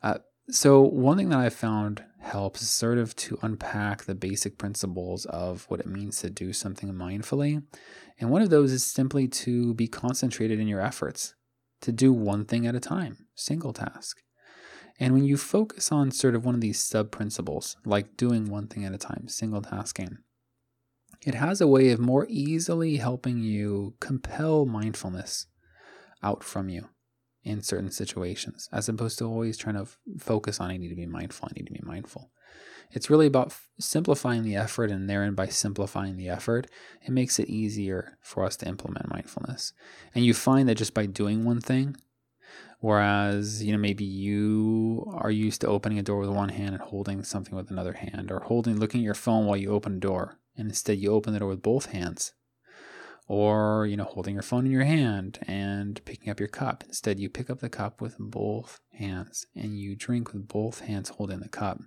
Uh, 0.01 0.19
so, 0.49 0.81
one 0.81 1.17
thing 1.17 1.29
that 1.29 1.39
I 1.39 1.49
found 1.49 2.03
helps 2.21 2.61
is 2.61 2.69
sort 2.69 2.97
of 2.97 3.15
to 3.17 3.37
unpack 3.41 4.03
the 4.03 4.15
basic 4.15 4.57
principles 4.57 5.25
of 5.25 5.65
what 5.67 5.81
it 5.81 5.87
means 5.87 6.21
to 6.21 6.29
do 6.29 6.53
something 6.53 6.93
mindfully. 6.93 7.63
And 8.19 8.29
one 8.29 8.41
of 8.41 8.49
those 8.49 8.71
is 8.71 8.83
simply 8.83 9.27
to 9.27 9.73
be 9.73 9.87
concentrated 9.87 10.59
in 10.59 10.67
your 10.67 10.79
efforts, 10.79 11.35
to 11.81 11.91
do 11.91 12.13
one 12.13 12.45
thing 12.45 12.65
at 12.65 12.75
a 12.75 12.79
time, 12.79 13.27
single 13.35 13.73
task. 13.73 14.21
And 14.99 15.13
when 15.13 15.25
you 15.25 15.37
focus 15.37 15.91
on 15.91 16.11
sort 16.11 16.33
of 16.33 16.45
one 16.45 16.55
of 16.55 16.61
these 16.61 16.79
sub 16.79 17.11
principles, 17.11 17.75
like 17.85 18.17
doing 18.17 18.49
one 18.49 18.67
thing 18.67 18.83
at 18.85 18.93
a 18.93 18.97
time, 18.97 19.27
single 19.27 19.61
tasking, 19.61 20.17
it 21.25 21.35
has 21.35 21.59
a 21.59 21.67
way 21.67 21.91
of 21.91 21.99
more 21.99 22.25
easily 22.29 22.97
helping 22.97 23.39
you 23.39 23.95
compel 23.99 24.65
mindfulness 24.65 25.47
out 26.23 26.43
from 26.43 26.69
you 26.69 26.89
in 27.47 27.61
certain 27.61 27.91
situations, 27.91 28.67
as 28.73 28.89
opposed 28.89 29.17
to 29.17 29.25
always 29.25 29.57
trying 29.57 29.75
to 29.75 29.83
f- 29.83 29.97
focus 30.19 30.59
on 30.59 30.69
I 30.69 30.77
need 30.77 30.89
to 30.89 30.95
be 30.95 31.05
mindful, 31.05 31.47
I 31.49 31.53
need 31.55 31.67
to 31.67 31.73
be 31.73 31.81
mindful. 31.83 32.29
It's 32.91 33.09
really 33.09 33.27
about 33.27 33.47
f- 33.47 33.69
simplifying 33.79 34.43
the 34.43 34.57
effort, 34.57 34.91
and 34.91 35.09
therein 35.09 35.33
by 35.33 35.47
simplifying 35.47 36.17
the 36.17 36.27
effort, 36.27 36.67
it 37.01 37.11
makes 37.11 37.39
it 37.39 37.47
easier 37.47 38.17
for 38.21 38.43
us 38.43 38.57
to 38.57 38.67
implement 38.67 39.09
mindfulness. 39.09 39.71
And 40.13 40.25
you 40.25 40.33
find 40.33 40.67
that 40.67 40.75
just 40.75 40.93
by 40.93 41.05
doing 41.05 41.45
one 41.45 41.61
thing, 41.61 41.95
whereas 42.79 43.63
you 43.63 43.71
know 43.71 43.77
maybe 43.77 44.05
you 44.05 45.09
are 45.15 45.31
used 45.31 45.61
to 45.61 45.67
opening 45.67 45.99
a 45.99 46.03
door 46.03 46.19
with 46.19 46.29
one 46.29 46.49
hand 46.49 46.75
and 46.75 46.83
holding 46.83 47.23
something 47.23 47.55
with 47.55 47.71
another 47.71 47.93
hand, 47.93 48.29
or 48.29 48.41
holding 48.41 48.77
looking 48.77 49.01
at 49.01 49.05
your 49.05 49.13
phone 49.13 49.45
while 49.45 49.57
you 49.57 49.71
open 49.71 49.97
a 49.97 49.99
door, 49.99 50.37
and 50.57 50.67
instead 50.67 50.99
you 50.99 51.13
open 51.13 51.31
the 51.31 51.39
door 51.39 51.49
with 51.49 51.61
both 51.61 51.87
hands 51.87 52.33
or 53.27 53.85
you 53.85 53.97
know 53.97 54.05
holding 54.05 54.33
your 54.33 54.43
phone 54.43 54.65
in 54.65 54.71
your 54.71 54.83
hand 54.83 55.39
and 55.47 56.03
picking 56.05 56.29
up 56.29 56.39
your 56.39 56.49
cup. 56.49 56.83
Instead 56.87 57.19
you 57.19 57.29
pick 57.29 57.49
up 57.49 57.59
the 57.59 57.69
cup 57.69 58.01
with 58.01 58.15
both 58.19 58.79
hands 58.93 59.45
and 59.55 59.77
you 59.77 59.95
drink 59.95 60.33
with 60.33 60.47
both 60.47 60.81
hands 60.81 61.09
holding 61.09 61.39
the 61.39 61.49
cup. 61.49 61.79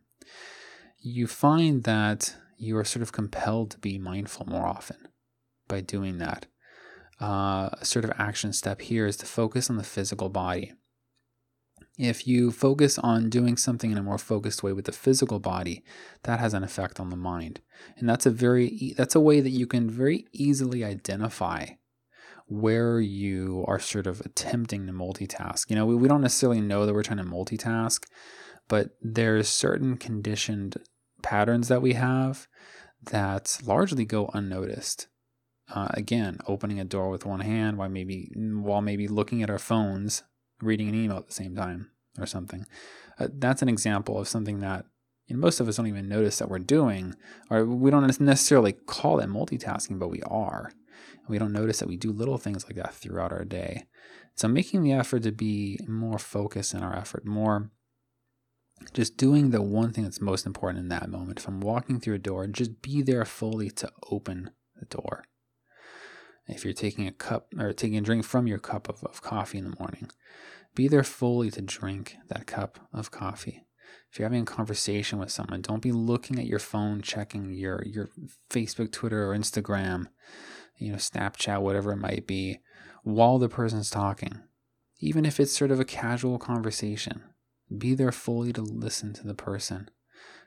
You 0.99 1.26
find 1.26 1.84
that 1.84 2.36
you 2.59 2.76
are 2.76 2.84
sort 2.84 3.03
of 3.03 3.12
compelled 3.12 3.70
to 3.70 3.78
be 3.78 3.99
mindful 3.99 4.47
more 4.47 4.66
often 4.66 5.09
by 5.66 5.80
doing 5.80 6.18
that. 6.18 6.47
Uh, 7.20 7.70
a 7.72 7.84
sort 7.84 8.05
of 8.05 8.12
action 8.18 8.53
step 8.53 8.80
here 8.80 9.07
is 9.07 9.16
to 9.18 9.26
focus 9.26 9.70
on 9.70 9.76
the 9.76 9.82
physical 9.82 10.28
body 10.28 10.72
If 12.01 12.27
you 12.27 12.51
focus 12.51 12.99
on 12.99 13.29
doing 13.29 13.59
something 13.59 13.91
in 13.91 13.99
a 13.99 14.03
more 14.03 14.17
focused 14.17 14.63
way 14.63 14.73
with 14.73 14.87
the 14.87 14.93
physical 14.93 15.39
body, 15.39 15.85
that 16.23 16.41
has 16.41 16.55
an 16.55 16.65
effect 16.65 16.99
on 16.99 17.11
the 17.11 17.17
mind. 17.17 17.61
And 17.99 18.09
that's 18.09 18.25
a 18.25 18.31
very 18.31 18.95
that's 18.97 19.15
a 19.15 19.21
way 19.21 19.41
that 19.41 19.51
you 19.51 19.67
can 19.67 19.91
very 19.91 20.25
easily 20.33 20.83
identify 20.83 21.67
where 22.47 23.01
you 23.01 23.67
are 23.69 23.79
sort 23.79 24.07
of 24.07 24.23
attempting 24.23 24.87
to 24.87 24.95
multitask. 24.95 25.69
You 25.69 25.77
know, 25.77 25.85
we, 25.85 25.95
we 25.95 26.09
don't 26.09 26.23
necessarily 26.23 26.63
know 26.63 26.87
that 26.87 26.95
we're 26.95 27.03
trying 27.03 27.19
to 27.19 27.25
multitask, 27.25 28.07
but 28.67 28.97
there's 29.03 29.51
certain 29.51 29.99
conditioned 29.99 30.79
patterns 31.23 31.69
that 31.69 31.83
we 31.83 31.93
have 31.93 32.49
that 33.11 33.59
largely 33.63 34.07
go 34.07 34.31
unnoticed. 34.33 35.07
Uh, 35.69 35.89
again, 35.91 36.39
opening 36.47 36.81
a 36.81 36.85
door 36.85 37.11
with 37.11 37.27
one 37.27 37.41
hand 37.41 37.77
while 37.77 37.91
maybe 37.91 38.33
while 38.35 38.81
maybe 38.81 39.07
looking 39.07 39.43
at 39.43 39.51
our 39.51 39.59
phones 39.59 40.23
reading 40.63 40.89
an 40.89 40.95
email 40.95 41.19
at 41.19 41.27
the 41.27 41.35
same 41.35 41.55
time 41.55 41.91
or 42.19 42.27
something. 42.27 42.67
Uh, 43.19 43.29
that's 43.33 43.63
an 43.63 43.69
example 43.69 44.19
of 44.19 44.29
something 44.29 44.61
that 44.61 44.85
you 45.27 45.37
know, 45.37 45.41
most 45.41 45.61
of 45.61 45.69
us 45.69 45.77
don't 45.77 45.87
even 45.87 46.09
notice 46.09 46.39
that 46.39 46.49
we're 46.49 46.59
doing, 46.59 47.15
or 47.51 47.65
we 47.65 47.91
don't 47.91 48.21
necessarily 48.21 48.73
call 48.73 49.21
it 49.21 49.29
multitasking, 49.29 49.99
but 49.99 50.09
we 50.09 50.23
are. 50.23 50.73
We 51.29 51.39
don't 51.39 51.53
notice 51.53 51.79
that 51.79 51.89
we 51.89 51.97
do 51.97 52.11
little 52.11 52.39
things 52.39 52.65
like 52.65 52.75
that 52.75 52.95
throughout 52.95 53.33
our 53.33 53.45
day. 53.45 53.85
So, 54.35 54.49
making 54.49 54.83
the 54.83 54.93
effort 54.93 55.23
to 55.23 55.33
be 55.33 55.79
more 55.87 56.19
focused 56.19 56.75
in 56.75 56.83
our 56.83 56.97
effort, 56.97 57.25
more 57.25 57.71
just 58.93 59.17
doing 59.17 59.51
the 59.51 59.63
one 59.63 59.93
thing 59.93 60.05
that's 60.05 60.21
most 60.21 60.47
important 60.47 60.81
in 60.81 60.89
that 60.89 61.11
moment. 61.11 61.39
If 61.39 61.47
I'm 61.47 61.61
walking 61.61 62.01
through 62.01 62.15
a 62.15 62.19
door, 62.19 62.47
just 62.47 62.83
be 62.83 63.03
there 63.03 63.25
fully 63.25 63.71
to 63.71 63.93
open 64.11 64.51
the 64.79 64.87
door. 64.87 65.25
If 66.51 66.65
you're 66.65 66.75
taking 66.75 67.07
a 67.07 67.13
cup 67.13 67.53
or 67.59 67.73
taking 67.73 67.99
a 67.99 68.03
drink 68.03 68.25
from 68.25 68.47
your 68.47 68.59
cup 68.59 68.89
of, 68.89 69.03
of 69.05 69.23
coffee 69.23 69.59
in 69.59 69.65
the 69.65 69.77
morning, 69.79 70.11
be 70.75 70.89
there 70.89 71.05
fully 71.05 71.51
to 71.53 71.61
drink 71.61 72.17
that 72.29 72.47
cup 72.47 72.79
of 72.93 73.11
coffee. 73.11 73.67
If 74.11 74.19
you're 74.19 74.29
having 74.29 74.43
a 74.43 74.47
conversation 74.47 75.19
with 75.19 75.31
someone, 75.31 75.63
don't 75.63 75.83
be 75.83 75.93
looking 75.93 76.39
at 76.39 76.47
your 76.47 76.59
phone, 76.59 77.01
checking 77.01 77.53
your, 77.53 77.83
your 77.85 78.11
Facebook, 78.51 78.93
Twitter, 78.93 79.31
or 79.31 79.37
Instagram, 79.37 80.07
you 80.77 80.91
know, 80.91 80.99
Snapchat, 80.99 81.61
whatever 81.61 81.93
it 81.93 81.97
might 81.97 82.27
be, 82.27 82.61
while 83.03 83.39
the 83.39 83.49
person's 83.49 83.91
talking. 83.91 84.41
Even 84.99 85.25
if 85.25 85.39
it's 85.39 85.57
sort 85.57 85.71
of 85.71 85.81
a 85.81 85.85
casual 85.85 86.39
conversation, 86.39 87.23
be 87.77 87.95
there 87.95 88.13
fully 88.13 88.53
to 88.53 88.63
listen 88.63 89.13
to 89.15 89.27
the 89.27 89.35
person. 89.35 89.91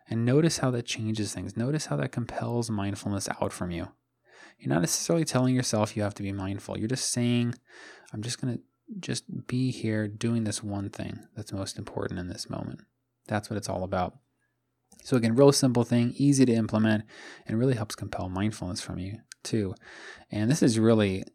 And 0.09 0.25
notice 0.25 0.57
how 0.57 0.69
that 0.71 0.85
changes 0.85 1.33
things. 1.33 1.55
Notice 1.55 1.85
how 1.85 1.95
that 1.95 2.11
compels 2.11 2.69
mindfulness 2.69 3.29
out 3.41 3.53
from 3.53 3.71
you. 3.71 3.89
You're 4.59 4.73
not 4.73 4.81
necessarily 4.81 5.25
telling 5.25 5.55
yourself 5.55 5.95
you 5.95 6.03
have 6.03 6.13
to 6.15 6.23
be 6.23 6.31
mindful. 6.31 6.77
You're 6.77 6.87
just 6.87 7.11
saying, 7.11 7.55
I'm 8.13 8.21
just 8.21 8.41
going 8.41 8.57
to 8.57 8.63
just 8.99 9.47
be 9.47 9.71
here 9.71 10.07
doing 10.07 10.43
this 10.43 10.63
one 10.63 10.89
thing 10.89 11.19
that's 11.35 11.51
most 11.51 11.77
important 11.77 12.19
in 12.19 12.27
this 12.27 12.49
moment. 12.49 12.81
That's 13.27 13.49
what 13.49 13.57
it's 13.57 13.69
all 13.69 13.83
about. 13.83 14.17
So, 15.03 15.17
again, 15.17 15.35
real 15.35 15.51
simple 15.51 15.83
thing, 15.83 16.13
easy 16.15 16.45
to 16.45 16.53
implement, 16.53 17.03
and 17.45 17.59
really 17.59 17.75
helps 17.75 17.95
compel 17.95 18.29
mindfulness 18.29 18.81
from 18.81 18.99
you 18.99 19.19
too. 19.43 19.75
And 20.31 20.49
this 20.49 20.63
is 20.63 20.79
really 20.79 21.25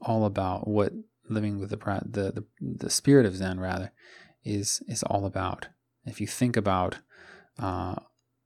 all 0.00 0.24
about 0.24 0.66
what 0.66 0.92
living 1.28 1.58
with 1.58 1.70
the 1.70 1.76
the 1.76 2.32
the, 2.32 2.44
the 2.60 2.90
spirit 2.90 3.26
of 3.26 3.36
Zen 3.36 3.60
rather 3.60 3.92
is 4.44 4.82
is 4.88 5.02
all 5.02 5.26
about. 5.26 5.68
If 6.04 6.20
you 6.20 6.26
think 6.26 6.56
about 6.56 6.96
uh, 7.58 7.96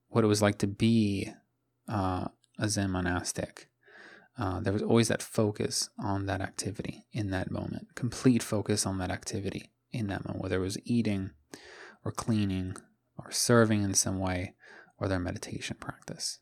what 0.09 0.25
it 0.25 0.29
was 0.29 0.43
like 0.43 0.59
to 0.59 0.67
be 0.67 1.33
uh, 1.89 2.29
a 2.59 2.69
Zen 2.69 2.91
monastic, 2.91 3.69
uh, 4.39 4.61
there 4.61 4.73
was 4.73 4.83
always 4.83 5.09
that 5.09 5.23
focus 5.23 5.89
on 5.99 6.27
that 6.27 6.41
activity 6.41 7.07
in 7.13 7.31
that 7.31 7.51
moment, 7.51 7.95
complete 7.95 8.43
focus 8.43 8.85
on 8.85 8.99
that 8.99 9.11
activity 9.11 9.71
in 9.93 10.09
that 10.09 10.27
moment, 10.27 10.43
whether 10.43 10.57
it 10.57 10.65
was 10.65 10.79
eating 10.85 11.31
or 12.05 12.13
cleaning 12.13 12.77
or 13.19 13.31
serving 13.31 13.83
in 13.83 13.95
some 13.95 14.19
way 14.19 14.55
or 14.99 15.09
their 15.09 15.19
meditation 15.19 15.77
practice. 15.81 16.41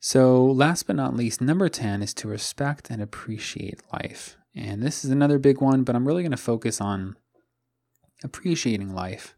So, 0.00 0.44
last 0.44 0.86
but 0.86 0.96
not 0.96 1.14
least, 1.14 1.40
number 1.40 1.68
10 1.68 2.02
is 2.02 2.12
to 2.14 2.28
respect 2.28 2.90
and 2.90 3.00
appreciate 3.00 3.80
life. 3.92 4.36
And 4.54 4.82
this 4.82 5.04
is 5.04 5.10
another 5.10 5.38
big 5.38 5.60
one, 5.60 5.84
but 5.84 5.94
I'm 5.94 6.06
really 6.06 6.22
going 6.22 6.32
to 6.32 6.36
focus 6.36 6.80
on 6.80 7.16
appreciating 8.24 8.92
life. 8.94 9.36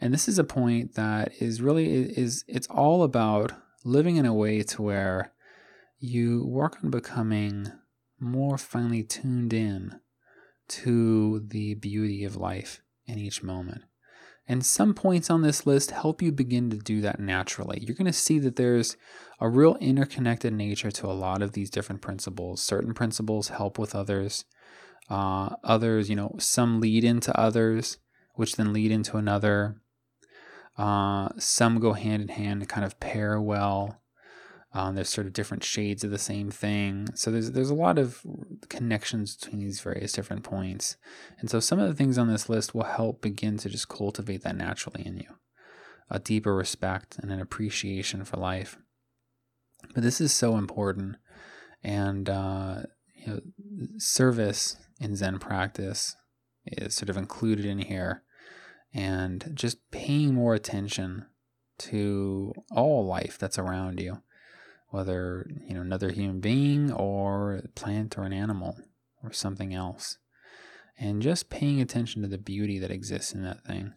And 0.00 0.14
this 0.14 0.28
is 0.28 0.38
a 0.38 0.44
point 0.44 0.94
that 0.94 1.32
is 1.40 1.60
really 1.60 1.86
is 1.86 2.44
it's 2.48 2.66
all 2.68 3.02
about 3.02 3.52
living 3.84 4.16
in 4.16 4.26
a 4.26 4.34
way 4.34 4.62
to 4.62 4.82
where 4.82 5.31
you 6.02 6.44
work 6.44 6.78
on 6.82 6.90
becoming 6.90 7.70
more 8.18 8.58
finely 8.58 9.04
tuned 9.04 9.52
in 9.52 10.00
to 10.66 11.44
the 11.46 11.74
beauty 11.74 12.24
of 12.24 12.34
life 12.34 12.80
in 13.06 13.18
each 13.18 13.42
moment. 13.42 13.82
And 14.48 14.66
some 14.66 14.94
points 14.94 15.30
on 15.30 15.42
this 15.42 15.64
list 15.64 15.92
help 15.92 16.20
you 16.20 16.32
begin 16.32 16.70
to 16.70 16.76
do 16.76 17.00
that 17.02 17.20
naturally. 17.20 17.78
You're 17.80 17.94
going 17.94 18.06
to 18.06 18.12
see 18.12 18.40
that 18.40 18.56
there's 18.56 18.96
a 19.40 19.48
real 19.48 19.76
interconnected 19.76 20.52
nature 20.52 20.90
to 20.90 21.06
a 21.06 21.14
lot 21.14 21.40
of 21.40 21.52
these 21.52 21.70
different 21.70 22.02
principles. 22.02 22.60
Certain 22.60 22.94
principles 22.94 23.48
help 23.48 23.78
with 23.78 23.94
others. 23.94 24.44
Uh, 25.08 25.50
others, 25.62 26.10
you 26.10 26.16
know, 26.16 26.34
some 26.38 26.80
lead 26.80 27.04
into 27.04 27.38
others, 27.38 27.98
which 28.34 28.56
then 28.56 28.72
lead 28.72 28.90
into 28.90 29.18
another. 29.18 29.76
Uh, 30.76 31.28
some 31.38 31.78
go 31.78 31.92
hand 31.92 32.22
in 32.22 32.28
hand 32.28 32.62
and 32.62 32.68
kind 32.68 32.84
of 32.84 32.98
pair 32.98 33.40
well. 33.40 34.01
Um, 34.74 34.94
there's 34.94 35.10
sort 35.10 35.26
of 35.26 35.34
different 35.34 35.64
shades 35.64 36.02
of 36.02 36.10
the 36.10 36.18
same 36.18 36.50
thing. 36.50 37.08
So 37.14 37.30
there's 37.30 37.50
there's 37.52 37.70
a 37.70 37.74
lot 37.74 37.98
of 37.98 38.22
connections 38.68 39.36
between 39.36 39.60
these 39.60 39.80
various 39.80 40.12
different 40.12 40.44
points. 40.44 40.96
And 41.38 41.50
so 41.50 41.60
some 41.60 41.78
of 41.78 41.88
the 41.88 41.94
things 41.94 42.16
on 42.16 42.28
this 42.28 42.48
list 42.48 42.74
will 42.74 42.84
help 42.84 43.20
begin 43.20 43.58
to 43.58 43.68
just 43.68 43.88
cultivate 43.88 44.42
that 44.42 44.56
naturally 44.56 45.04
in 45.06 45.18
you. 45.18 45.36
A 46.10 46.18
deeper 46.18 46.54
respect 46.54 47.18
and 47.18 47.30
an 47.30 47.40
appreciation 47.40 48.24
for 48.24 48.38
life. 48.38 48.78
But 49.94 50.02
this 50.02 50.20
is 50.20 50.32
so 50.32 50.56
important. 50.56 51.16
And 51.84 52.30
uh, 52.30 52.82
you 53.14 53.26
know, 53.26 53.40
service 53.98 54.76
in 55.00 55.16
Zen 55.16 55.38
practice 55.38 56.16
is 56.64 56.94
sort 56.94 57.10
of 57.10 57.16
included 57.16 57.66
in 57.66 57.78
here. 57.78 58.22
And 58.94 59.52
just 59.54 59.78
paying 59.90 60.34
more 60.34 60.54
attention 60.54 61.26
to 61.78 62.52
all 62.70 63.06
life 63.06 63.38
that's 63.38 63.58
around 63.58 64.00
you 64.00 64.22
whether 64.92 65.50
you 65.66 65.74
know 65.74 65.80
another 65.80 66.10
human 66.10 66.40
being 66.40 66.92
or 66.92 67.56
a 67.56 67.68
plant 67.68 68.16
or 68.16 68.22
an 68.22 68.32
animal 68.32 68.76
or 69.22 69.32
something 69.32 69.74
else. 69.74 70.18
And 70.98 71.20
just 71.22 71.50
paying 71.50 71.80
attention 71.80 72.22
to 72.22 72.28
the 72.28 72.38
beauty 72.38 72.78
that 72.78 72.90
exists 72.90 73.32
in 73.32 73.42
that 73.42 73.64
thing. 73.64 73.92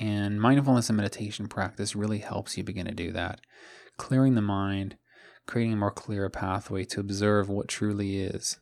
And 0.00 0.40
mindfulness 0.40 0.88
and 0.88 0.96
meditation 0.96 1.46
practice 1.46 1.94
really 1.94 2.18
helps 2.18 2.56
you 2.56 2.64
begin 2.64 2.86
to 2.86 2.92
do 2.92 3.12
that. 3.12 3.40
Clearing 3.96 4.34
the 4.34 4.42
mind 4.42 4.96
creating 5.50 5.72
a 5.72 5.76
more 5.76 5.90
clear 5.90 6.28
pathway 6.30 6.84
to 6.84 7.00
observe 7.00 7.48
what 7.48 7.68
truly 7.68 8.20
is 8.20 8.60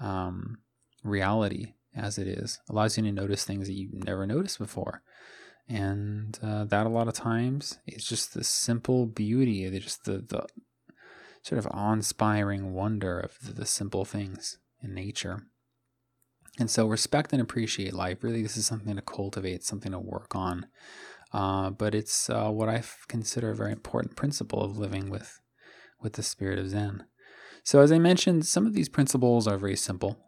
um, 0.00 0.58
reality 1.02 1.74
as 1.94 2.18
it 2.18 2.28
is. 2.28 2.60
Allows 2.70 2.96
you 2.96 3.04
to 3.04 3.12
notice 3.12 3.44
things 3.44 3.66
that 3.66 3.74
you've 3.74 4.04
never 4.04 4.26
noticed 4.26 4.58
before. 4.58 5.02
And 5.68 6.38
uh, 6.42 6.64
that 6.66 6.86
a 6.86 6.90
lot 6.90 7.08
of 7.08 7.14
times 7.14 7.78
is 7.86 8.04
just 8.04 8.32
the 8.32 8.44
simple 8.44 9.06
beauty 9.06 9.68
just 9.80 10.04
the, 10.04 10.18
the 10.18 10.46
sort 11.48 11.58
of 11.58 11.66
awe-inspiring 11.70 12.74
wonder 12.74 13.18
of 13.18 13.38
the, 13.42 13.52
the 13.52 13.66
simple 13.66 14.04
things 14.04 14.58
in 14.82 14.94
nature. 14.94 15.44
And 16.58 16.70
so, 16.70 16.86
respect 16.86 17.32
and 17.32 17.40
appreciate 17.40 17.94
life. 17.94 18.22
Really, 18.22 18.42
this 18.42 18.56
is 18.56 18.66
something 18.66 18.94
to 18.96 19.02
cultivate, 19.02 19.64
something 19.64 19.92
to 19.92 19.98
work 19.98 20.34
on. 20.34 20.66
Uh, 21.32 21.70
but 21.70 21.94
it's 21.94 22.28
uh, 22.28 22.50
what 22.50 22.68
I 22.68 22.82
consider 23.06 23.50
a 23.50 23.56
very 23.56 23.72
important 23.72 24.16
principle 24.16 24.62
of 24.62 24.76
living 24.76 25.08
with, 25.08 25.40
with 26.00 26.14
the 26.14 26.22
spirit 26.22 26.58
of 26.58 26.68
Zen. 26.68 27.04
So, 27.62 27.80
as 27.80 27.92
I 27.92 27.98
mentioned, 27.98 28.44
some 28.46 28.66
of 28.66 28.74
these 28.74 28.88
principles 28.88 29.46
are 29.46 29.58
very 29.58 29.76
simple. 29.76 30.18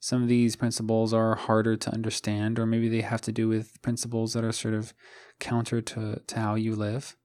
Some 0.00 0.22
of 0.22 0.28
these 0.28 0.54
principles 0.54 1.14
are 1.14 1.34
harder 1.34 1.76
to 1.76 1.90
understand, 1.90 2.58
or 2.58 2.66
maybe 2.66 2.88
they 2.88 3.00
have 3.00 3.22
to 3.22 3.32
do 3.32 3.48
with 3.48 3.80
principles 3.80 4.34
that 4.34 4.44
are 4.44 4.52
sort 4.52 4.74
of 4.74 4.92
counter 5.40 5.80
to, 5.80 6.20
to 6.26 6.38
how 6.38 6.56
you 6.56 6.76
live, 6.76 7.16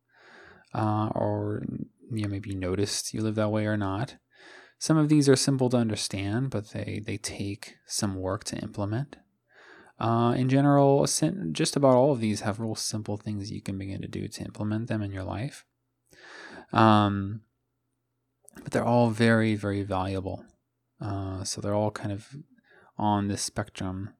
uh, 0.73 1.09
or 1.13 1.63
you 2.11 2.23
know, 2.23 2.29
maybe 2.29 2.55
noticed 2.55 3.13
you 3.13 3.21
live 3.21 3.35
that 3.35 3.51
way 3.51 3.65
or 3.65 3.77
not. 3.77 4.15
Some 4.77 4.97
of 4.97 5.09
these 5.09 5.27
are 5.27 5.35
simple 5.35 5.69
to 5.69 5.77
understand, 5.77 6.49
but 6.49 6.69
they, 6.69 7.01
they 7.05 7.17
take 7.17 7.75
some 7.85 8.15
work 8.15 8.45
to 8.45 8.57
implement. 8.57 9.17
Uh, 9.99 10.33
in 10.37 10.47
general, 10.47 11.05
just 11.51 11.75
about 11.75 11.95
all 11.95 12.13
of 12.13 12.21
these 12.21 12.41
have 12.41 12.59
real 12.59 12.75
simple 12.75 13.17
things 13.17 13.51
you 13.51 13.61
can 13.61 13.77
begin 13.77 14.01
to 14.01 14.07
do 14.07 14.27
to 14.29 14.43
implement 14.45 14.87
them 14.87 15.01
in 15.01 15.11
your 15.11 15.25
life. 15.25 15.65
Um, 16.71 17.41
but 18.63 18.71
they're 18.71 18.85
all 18.85 19.09
very, 19.09 19.55
very 19.55 19.83
valuable. 19.83 20.45
Uh, 21.01 21.43
so 21.43 21.59
they're 21.59 21.75
all 21.75 21.91
kind 21.91 22.13
of 22.13 22.35
on 22.97 23.27
this 23.27 23.41
spectrum 23.41 24.11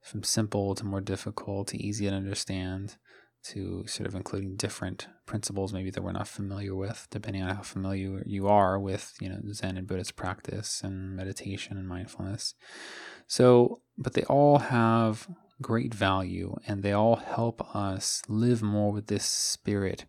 from 0.00 0.24
simple 0.24 0.74
to 0.74 0.84
more 0.84 1.00
difficult 1.00 1.68
to 1.68 1.78
easy 1.80 2.08
to 2.08 2.14
understand 2.14 2.96
to 3.42 3.84
sort 3.86 4.06
of 4.06 4.14
including 4.14 4.56
different 4.56 5.08
principles 5.26 5.72
maybe 5.72 5.90
that 5.90 6.02
we're 6.02 6.12
not 6.12 6.28
familiar 6.28 6.74
with 6.74 7.06
depending 7.10 7.42
on 7.42 7.54
how 7.54 7.62
familiar 7.62 8.22
you 8.26 8.48
are 8.48 8.78
with 8.78 9.14
you 9.20 9.28
know 9.28 9.40
zen 9.52 9.76
and 9.76 9.86
buddhist 9.86 10.16
practice 10.16 10.80
and 10.82 11.16
meditation 11.16 11.76
and 11.76 11.88
mindfulness 11.88 12.54
so 13.26 13.80
but 13.98 14.14
they 14.14 14.24
all 14.24 14.58
have 14.58 15.28
great 15.62 15.94
value 15.94 16.56
and 16.66 16.82
they 16.82 16.92
all 16.92 17.16
help 17.16 17.74
us 17.74 18.22
live 18.28 18.62
more 18.62 18.92
with 18.92 19.06
this 19.06 19.24
spirit 19.24 20.04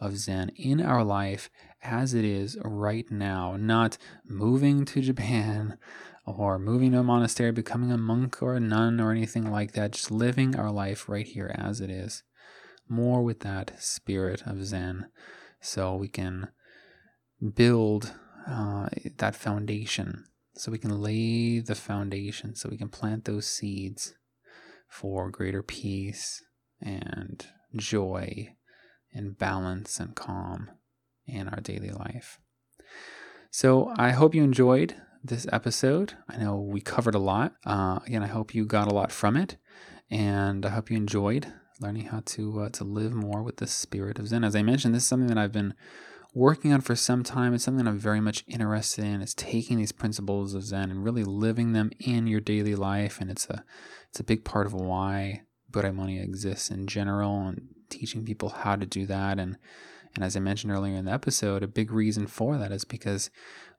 of 0.00 0.18
Zen 0.18 0.50
in 0.56 0.82
our 0.82 1.04
life 1.04 1.48
as 1.82 2.12
it 2.12 2.24
is 2.24 2.58
right 2.62 3.10
now, 3.10 3.56
not 3.56 3.96
moving 4.26 4.84
to 4.84 5.00
Japan 5.00 5.78
or 6.26 6.58
moving 6.58 6.90
to 6.90 6.98
a 6.98 7.04
monastery, 7.04 7.52
becoming 7.52 7.92
a 7.92 7.96
monk 7.96 8.42
or 8.42 8.54
a 8.54 8.60
nun 8.60 9.00
or 9.00 9.12
anything 9.12 9.50
like 9.50 9.72
that, 9.72 9.92
just 9.92 10.10
living 10.10 10.56
our 10.56 10.72
life 10.72 11.08
right 11.08 11.26
here 11.26 11.54
as 11.56 11.80
it 11.80 11.88
is. 11.88 12.24
More 12.88 13.22
with 13.22 13.40
that 13.40 13.82
spirit 13.82 14.42
of 14.46 14.64
Zen 14.64 15.06
so 15.60 15.96
we 15.96 16.08
can 16.08 16.48
build 17.54 18.14
uh, 18.48 18.88
that 19.18 19.34
foundation, 19.34 20.24
so 20.54 20.70
we 20.70 20.78
can 20.78 21.00
lay 21.00 21.58
the 21.58 21.74
foundation, 21.74 22.54
so 22.54 22.68
we 22.68 22.78
can 22.78 22.88
plant 22.88 23.24
those 23.24 23.46
seeds 23.46 24.14
for 24.88 25.30
greater 25.30 25.62
peace 25.62 26.42
and 26.80 27.46
joy 27.74 28.54
and 29.12 29.36
balance 29.36 29.98
and 29.98 30.14
calm 30.14 30.70
in 31.26 31.48
our 31.48 31.60
daily 31.60 31.90
life. 31.90 32.38
So 33.50 33.92
I 33.96 34.10
hope 34.10 34.34
you 34.34 34.44
enjoyed 34.44 34.94
this 35.24 35.46
episode. 35.50 36.14
I 36.28 36.36
know 36.36 36.56
we 36.56 36.80
covered 36.80 37.14
a 37.14 37.18
lot. 37.18 37.54
Uh, 37.64 37.98
again, 38.06 38.22
I 38.22 38.28
hope 38.28 38.54
you 38.54 38.64
got 38.64 38.90
a 38.90 38.94
lot 38.94 39.10
from 39.10 39.36
it, 39.36 39.56
and 40.10 40.64
I 40.64 40.70
hope 40.70 40.90
you 40.90 40.96
enjoyed 40.96 41.52
learning 41.80 42.06
how 42.06 42.22
to 42.24 42.60
uh, 42.60 42.68
to 42.70 42.84
live 42.84 43.12
more 43.12 43.42
with 43.42 43.56
the 43.56 43.66
spirit 43.66 44.18
of 44.18 44.28
Zen. 44.28 44.44
As 44.44 44.56
I 44.56 44.62
mentioned, 44.62 44.94
this 44.94 45.02
is 45.02 45.08
something 45.08 45.28
that 45.28 45.38
I've 45.38 45.52
been 45.52 45.74
working 46.34 46.72
on 46.72 46.80
for 46.80 46.94
some 46.94 47.22
time. 47.22 47.54
It's 47.54 47.64
something 47.64 47.86
I'm 47.86 47.98
very 47.98 48.20
much 48.20 48.44
interested 48.46 49.04
in. 49.04 49.22
It's 49.22 49.34
taking 49.34 49.78
these 49.78 49.92
principles 49.92 50.54
of 50.54 50.64
Zen 50.64 50.90
and 50.90 51.04
really 51.04 51.24
living 51.24 51.72
them 51.72 51.90
in 51.98 52.26
your 52.26 52.40
daily 52.40 52.74
life, 52.74 53.20
and 53.20 53.30
it's 53.30 53.48
a 53.48 53.64
it's 54.10 54.20
a 54.20 54.24
big 54.24 54.44
part 54.44 54.66
of 54.66 54.74
why 54.74 55.42
Buddhaimonia 55.70 56.22
exists 56.22 56.70
in 56.70 56.86
general, 56.86 57.46
and 57.46 57.68
teaching 57.90 58.24
people 58.24 58.50
how 58.50 58.76
to 58.76 58.86
do 58.86 59.06
that. 59.06 59.38
And 59.38 59.56
and 60.14 60.24
as 60.24 60.36
I 60.36 60.40
mentioned 60.40 60.72
earlier 60.72 60.94
in 60.94 61.04
the 61.04 61.12
episode, 61.12 61.62
a 61.62 61.68
big 61.68 61.90
reason 61.90 62.26
for 62.26 62.56
that 62.56 62.72
is 62.72 62.84
because 62.84 63.30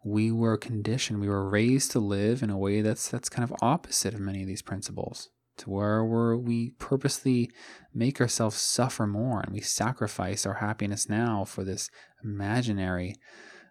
we 0.03 0.31
were 0.31 0.57
conditioned, 0.57 1.19
we 1.19 1.27
were 1.27 1.49
raised 1.49 1.91
to 1.91 1.99
live 1.99 2.43
in 2.43 2.49
a 2.49 2.57
way 2.57 2.81
that's 2.81 3.09
that's 3.09 3.29
kind 3.29 3.43
of 3.43 3.57
opposite 3.61 4.13
of 4.13 4.19
many 4.19 4.41
of 4.41 4.47
these 4.47 4.61
principles 4.61 5.29
to 5.57 5.69
where 5.69 6.35
we 6.35 6.71
purposely 6.71 7.51
make 7.93 8.21
ourselves 8.21 8.57
suffer 8.57 9.07
more 9.07 9.41
and 9.41 9.53
we 9.53 9.61
sacrifice 9.61 10.45
our 10.45 10.55
happiness 10.55 11.09
now 11.09 11.43
for 11.45 11.63
this 11.63 11.89
imaginary, 12.23 13.15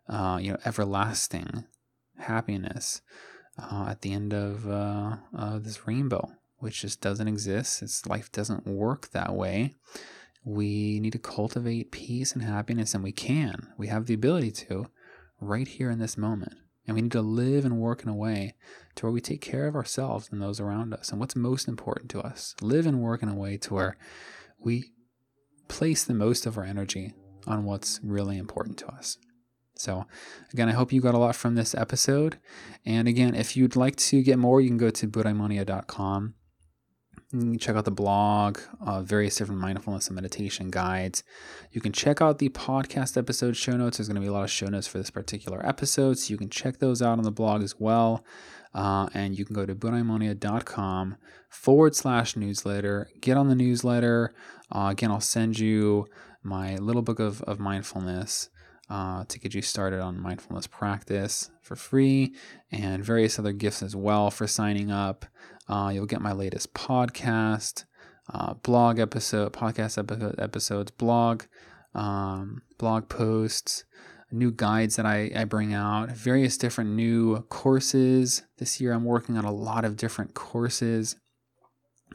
uh, 0.09 0.39
you 0.41 0.53
know, 0.53 0.59
everlasting 0.65 1.65
happiness 2.19 3.03
uh, 3.59 3.87
at 3.91 4.03
the 4.03 4.13
end 4.13 4.33
of 4.33 4.69
uh, 4.69 5.17
this 5.59 5.87
rainbow, 5.87 6.33
which 6.59 6.83
just 6.83 7.01
doesn't 7.01 7.29
exist. 7.29 7.83
Its 7.83 8.07
life 8.07 8.31
doesn't 8.33 8.67
work 8.67 9.11
that 9.11 9.35
way. 9.35 9.75
We 10.45 11.01
need 11.01 11.13
to 11.13 11.19
cultivate 11.19 11.91
peace 11.91 12.33
and 12.33 12.43
happiness, 12.43 12.95
and 12.95 13.03
we 13.03 13.13
can. 13.13 13.69
We 13.77 13.89
have 13.89 14.07
the 14.07 14.15
ability 14.15 14.53
to 14.53 14.87
right 15.41 15.67
here 15.67 15.91
in 15.91 15.99
this 15.99 16.17
moment. 16.17 16.55
And 16.87 16.95
we 16.95 17.03
need 17.03 17.13
to 17.13 17.23
live 17.23 17.65
and 17.65 17.79
work 17.79 18.03
in 18.03 18.09
a 18.09 18.15
way 18.15 18.55
to 18.95 19.07
where 19.07 19.13
we 19.13 19.21
take 19.21 19.41
care 19.41 19.67
of 19.67 19.75
ourselves 19.75 20.29
and 20.31 20.41
those 20.41 20.61
around 20.61 20.95
us 20.95 21.11
and 21.11 21.19
what's 21.19 21.35
most 21.35 21.69
important 21.69 22.11
to 22.11 22.21
us. 22.21 22.55
Live 22.61 22.87
and 22.87 23.01
work 23.01 23.23
in 23.23 23.29
a 23.29 23.35
way 23.35 23.57
to 23.59 23.75
where 23.75 23.97
we 24.59 24.93
place 25.69 26.05
the 26.05 26.15
most 26.15 26.47
of 26.47 26.57
our 26.57 26.65
energy 26.65 27.15
on 27.47 27.65
what's 27.65 28.01
really 28.03 28.39
important 28.39 28.79
to 28.79 28.89
us. 28.89 29.19
So, 29.75 30.07
again, 30.53 30.69
I 30.69 30.73
hope 30.73 30.93
you 30.93 31.01
got 31.01 31.15
a 31.15 31.19
lot 31.19 31.37
from 31.37 31.55
this 31.55 31.75
episode. 31.75 32.39
And 32.85 33.07
again, 33.07 33.35
if 33.35 33.57
you'd 33.57 33.77
like 33.77 33.97
to 33.97 34.23
get 34.23 34.39
more, 34.39 34.61
you 34.61 34.69
can 34.69 34.79
go 34.79 34.91
to 34.91 35.07
buddhaimonia.com 35.07 36.35
you 37.33 37.41
can 37.41 37.59
check 37.59 37.75
out 37.75 37.85
the 37.85 37.91
blog, 37.91 38.61
uh, 38.81 39.03
various 39.03 39.37
different 39.37 39.61
mindfulness 39.61 40.07
and 40.07 40.15
meditation 40.15 40.71
guides. 40.71 41.25
You 41.73 41.81
can 41.81 41.93
check 41.93 42.23
out 42.23 42.39
the 42.39 42.51
podcast 42.51 43.17
episode 43.17 43.57
show 43.57 43.77
notes. 43.77 43.99
There's 43.99 44.09
going 44.09 44.15
to 44.15 44.21
be 44.21 44.29
a 44.29 44.33
lot 44.33 44.45
of 44.45 44.51
show 44.51 44.67
notes 44.67 44.87
for 44.87 44.99
this 44.99 45.11
particular 45.11 45.65
episode, 45.67 46.19
so 46.19 46.31
you 46.31 46.39
can 46.39 46.51
check 46.51 46.79
those 46.79 47.03
out 47.03 47.19
on 47.19 47.25
the 47.25 47.33
blog 47.33 47.63
as 47.63 47.75
well. 47.81 48.25
Uh, 48.73 49.09
and 49.13 49.37
you 49.37 49.45
can 49.45 49.55
go 49.55 49.67
to 49.67 49.75
buddhaimonia.com 49.75 51.17
forward 51.49 51.97
slash 51.97 52.37
newsletter. 52.37 53.09
Get 53.21 53.37
on 53.37 53.49
the 53.49 53.55
newsletter. 53.55 54.33
Uh, 54.71 54.89
again, 54.93 55.11
I'll 55.11 55.21
send 55.21 55.59
you 55.59 56.07
my 56.43 56.77
little 56.77 57.03
book 57.03 57.19
of, 57.19 57.43
of 57.43 57.59
mindfulness. 57.59 58.51
Uh, 58.89 59.25
to 59.27 59.41
get 59.41 59.53
you 59.53 59.63
started 59.63 59.99
on 59.99 60.17
mindfulness 60.17 60.69
practice 60.69 61.51
for 61.61 61.75
free 61.75 62.33
and 62.71 63.05
various 63.05 63.37
other 63.37 63.51
gifts 63.51 63.83
as 63.83 63.97
well 63.97 64.31
for 64.31 64.47
signing 64.47 64.93
up. 64.93 65.27
Uh, 65.69 65.91
you'll 65.93 66.07
get 66.07 66.21
my 66.21 66.33
latest 66.33 66.75
podcast, 66.75 67.85
uh, 68.33 68.55
blog 68.55 68.99
episode, 68.99 69.53
podcast 69.53 69.99
episode, 69.99 70.37
episodes, 70.39 70.91
blog, 70.93 71.45
um, 71.95 72.63
blog 72.79 73.09
posts, 73.09 73.85
new 74.31 74.53
guides 74.53 74.97
that 74.97 75.07
I, 75.07 75.31
I 75.35 75.45
bring 75.45 75.75
out, 75.75 76.11
various 76.11 76.57
different 76.57 76.91
new 76.91 77.41
courses. 77.49 78.43
This 78.59 78.81
year 78.81 78.93
I'm 78.93 79.05
working 79.05 79.37
on 79.37 79.45
a 79.45 79.53
lot 79.53 79.85
of 79.85 79.97
different 79.97 80.35
courses, 80.35 81.17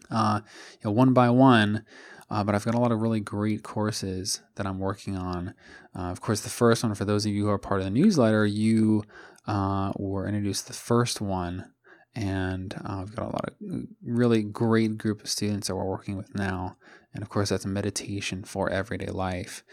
uh, 0.10 0.42
you 0.74 0.80
know, 0.86 0.92
one 0.92 1.14
by 1.14 1.30
one. 1.30 1.86
Uh, 2.30 2.46
but 2.46 2.56
I've 2.56 2.64
got 2.64 2.76
a 2.76 2.80
lot 2.80 2.94
of 2.94 3.02
really 3.02 3.20
great 3.20 3.62
courses 3.62 4.40
that 4.56 4.66
I'm 4.66 4.80
working 4.80 5.18
on. 5.18 5.54
Uh, 5.94 6.04
of 6.04 6.22
course, 6.22 6.40
the 6.40 6.50
first 6.50 6.82
one, 6.82 6.96
for 6.96 7.04
those 7.04 7.26
of 7.26 7.34
you 7.34 7.44
who 7.44 7.50
are 7.50 7.58
part 7.58 7.82
of 7.82 7.84
the 7.84 7.92
newsletter, 7.92 8.46
you 8.46 9.04
uh, 9.48 9.92
were 9.98 10.26
introduced 10.26 10.68
the 10.68 10.74
first 10.74 11.20
one 11.20 11.71
and 12.16 12.76
uh, 12.86 13.04
we've 13.06 13.16
got 13.16 13.24
a 13.24 13.32
lot 13.32 13.46
of 13.48 13.56
really 14.04 14.44
great 14.44 14.98
group 14.98 15.22
of 15.22 15.30
students 15.30 15.68
that 15.68 15.76
we're 15.76 15.86
working 15.86 16.18
with 16.18 16.36
now 16.36 16.76
and 17.14 17.24
of 17.24 17.30
course 17.30 17.50
that's 17.50 17.66
a 17.66 17.70
meditation 17.70 18.44
for 18.44 18.70
everyday 18.70 19.08
life 19.08 19.64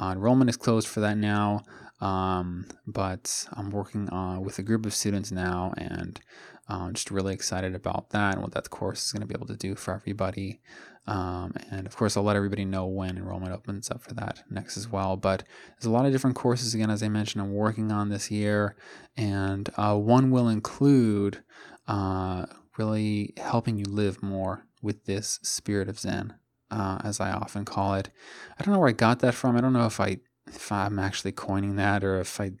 uh, 0.00 0.10
enrollment 0.12 0.48
is 0.48 0.56
closed 0.56 0.86
for 0.86 1.00
that 1.00 1.16
now 1.16 1.62
um, 2.00 2.66
but 2.86 3.46
i'm 3.54 3.70
working 3.70 4.12
uh, 4.12 4.38
with 4.40 4.58
a 4.58 4.62
group 4.62 4.86
of 4.86 4.94
students 4.94 5.32
now 5.32 5.72
and 5.76 6.20
i'm 6.68 6.90
uh, 6.90 6.92
just 6.92 7.10
really 7.10 7.34
excited 7.34 7.74
about 7.74 8.10
that 8.10 8.34
and 8.34 8.42
what 8.42 8.52
that 8.52 8.70
course 8.70 9.06
is 9.06 9.12
going 9.12 9.20
to 9.20 9.26
be 9.26 9.34
able 9.34 9.46
to 9.46 9.56
do 9.56 9.74
for 9.74 9.92
everybody 9.94 10.60
um, 11.08 11.54
and 11.70 11.86
of 11.86 11.96
course, 11.96 12.18
I'll 12.18 12.22
let 12.22 12.36
everybody 12.36 12.66
know 12.66 12.84
when 12.84 13.16
enrollment 13.16 13.54
opens 13.54 13.90
up 13.90 14.02
for 14.02 14.12
that 14.14 14.42
next 14.50 14.76
as 14.76 14.88
well. 14.88 15.16
But 15.16 15.42
there's 15.70 15.86
a 15.86 15.90
lot 15.90 16.04
of 16.04 16.12
different 16.12 16.36
courses, 16.36 16.74
again, 16.74 16.90
as 16.90 17.02
I 17.02 17.08
mentioned, 17.08 17.40
I'm 17.42 17.54
working 17.54 17.90
on 17.90 18.10
this 18.10 18.30
year. 18.30 18.76
And 19.16 19.70
uh, 19.78 19.96
one 19.96 20.30
will 20.30 20.50
include 20.50 21.42
uh, 21.88 22.46
really 22.76 23.34
helping 23.36 23.78
you 23.78 23.84
live 23.84 24.22
more 24.22 24.64
with 24.82 25.06
this 25.06 25.40
spirit 25.42 25.88
of 25.88 25.98
Zen, 25.98 26.34
uh, 26.70 26.98
as 27.02 27.18
I 27.18 27.32
often 27.32 27.64
call 27.64 27.94
it. 27.94 28.10
I 28.58 28.62
don't 28.62 28.74
know 28.74 28.78
where 28.78 28.90
I 28.90 28.92
got 28.92 29.20
that 29.20 29.34
from. 29.34 29.56
I 29.56 29.60
don't 29.60 29.72
know 29.72 29.86
if 29.86 29.98
I 29.98 30.18
if 30.46 30.70
I'm 30.70 30.98
actually 30.98 31.32
coining 31.32 31.76
that 31.76 32.04
or 32.04 32.20
if 32.20 32.40
I 32.40 32.52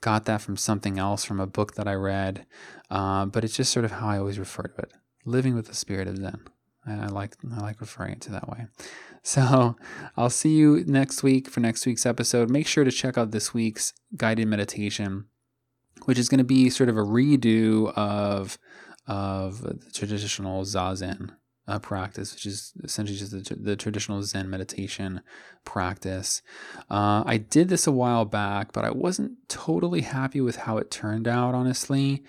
got 0.00 0.26
that 0.26 0.40
from 0.42 0.56
something 0.56 0.98
else 0.98 1.24
from 1.24 1.40
a 1.40 1.46
book 1.46 1.74
that 1.74 1.88
I 1.88 1.94
read. 1.94 2.46
Uh, 2.90 3.26
but 3.26 3.42
it's 3.42 3.56
just 3.56 3.72
sort 3.72 3.84
of 3.84 3.92
how 3.92 4.08
I 4.08 4.18
always 4.18 4.38
refer 4.38 4.64
to 4.64 4.82
it: 4.82 4.92
living 5.24 5.54
with 5.54 5.68
the 5.68 5.74
spirit 5.74 6.08
of 6.08 6.18
Zen. 6.18 6.40
I 6.86 7.06
like 7.06 7.36
I 7.52 7.60
like 7.60 7.80
referring 7.80 8.12
it 8.12 8.20
to 8.22 8.32
that 8.32 8.48
way. 8.48 8.66
So 9.22 9.74
I'll 10.16 10.30
see 10.30 10.50
you 10.50 10.84
next 10.86 11.24
week 11.24 11.48
for 11.50 11.58
next 11.58 11.84
week's 11.84 12.06
episode. 12.06 12.48
Make 12.48 12.68
sure 12.68 12.84
to 12.84 12.92
check 12.92 13.18
out 13.18 13.32
this 13.32 13.52
week's 13.52 13.92
guided 14.16 14.46
meditation 14.46 15.24
which 16.06 16.18
is 16.18 16.28
going 16.28 16.38
to 16.38 16.44
be 16.44 16.70
sort 16.70 16.88
of 16.88 16.96
a 16.96 17.02
redo 17.02 17.92
of 17.94 18.58
of 19.06 19.60
the 19.60 19.78
traditional 19.92 20.64
zazen 20.64 21.30
uh, 21.68 21.78
practice, 21.78 22.32
which 22.32 22.46
is 22.46 22.72
essentially 22.84 23.18
just 23.18 23.32
the, 23.32 23.54
the 23.54 23.76
traditional 23.76 24.22
Zen 24.22 24.48
meditation 24.48 25.20
practice. 25.64 26.42
Uh, 26.90 27.22
I 27.26 27.38
did 27.38 27.68
this 27.68 27.86
a 27.86 27.92
while 27.92 28.24
back, 28.24 28.72
but 28.72 28.84
I 28.84 28.90
wasn't 28.90 29.32
totally 29.48 30.02
happy 30.02 30.40
with 30.40 30.56
how 30.56 30.78
it 30.78 30.90
turned 30.90 31.26
out, 31.26 31.54
honestly, 31.54 32.24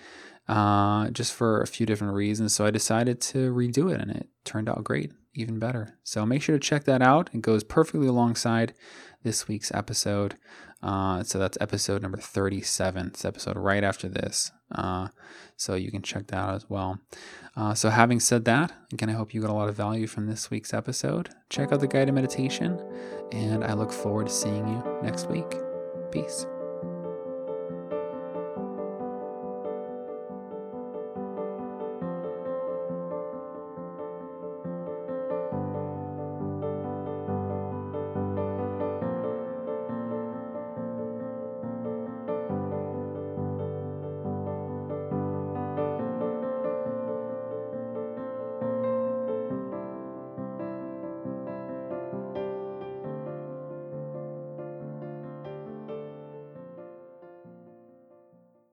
uh, 0.48 1.10
just 1.10 1.32
for 1.32 1.60
a 1.60 1.66
few 1.66 1.86
different 1.86 2.14
reasons. 2.14 2.54
So 2.54 2.66
I 2.66 2.70
decided 2.70 3.20
to 3.22 3.52
redo 3.52 3.92
it, 3.92 4.00
and 4.00 4.10
it 4.10 4.28
turned 4.44 4.68
out 4.68 4.82
great, 4.84 5.12
even 5.34 5.58
better. 5.58 5.98
So 6.02 6.26
make 6.26 6.42
sure 6.42 6.56
to 6.56 6.60
check 6.60 6.84
that 6.84 7.02
out. 7.02 7.30
It 7.32 7.42
goes 7.42 7.62
perfectly 7.62 8.08
alongside 8.08 8.74
this 9.22 9.46
week's 9.46 9.72
episode. 9.72 10.36
Uh, 10.82 11.22
so 11.22 11.38
that's 11.38 11.58
episode 11.60 12.02
number 12.02 12.18
37. 12.18 13.08
It's 13.08 13.24
episode 13.24 13.56
right 13.56 13.82
after 13.82 14.08
this. 14.08 14.52
Uh, 14.72 15.08
so 15.56 15.74
you 15.74 15.90
can 15.90 16.02
check 16.02 16.28
that 16.28 16.36
out 16.36 16.54
as 16.54 16.70
well. 16.70 17.00
Uh, 17.56 17.74
so, 17.74 17.90
having 17.90 18.20
said 18.20 18.44
that, 18.44 18.72
again, 18.92 19.10
I 19.10 19.14
hope 19.14 19.34
you 19.34 19.40
got 19.40 19.50
a 19.50 19.54
lot 19.54 19.68
of 19.68 19.74
value 19.74 20.06
from 20.06 20.28
this 20.28 20.48
week's 20.48 20.72
episode. 20.72 21.30
Check 21.50 21.72
out 21.72 21.80
the 21.80 21.88
guided 21.88 22.14
meditation, 22.14 22.80
and 23.32 23.64
I 23.64 23.72
look 23.72 23.90
forward 23.90 24.28
to 24.28 24.32
seeing 24.32 24.68
you 24.68 25.00
next 25.02 25.28
week. 25.28 25.56
Peace. 26.12 26.46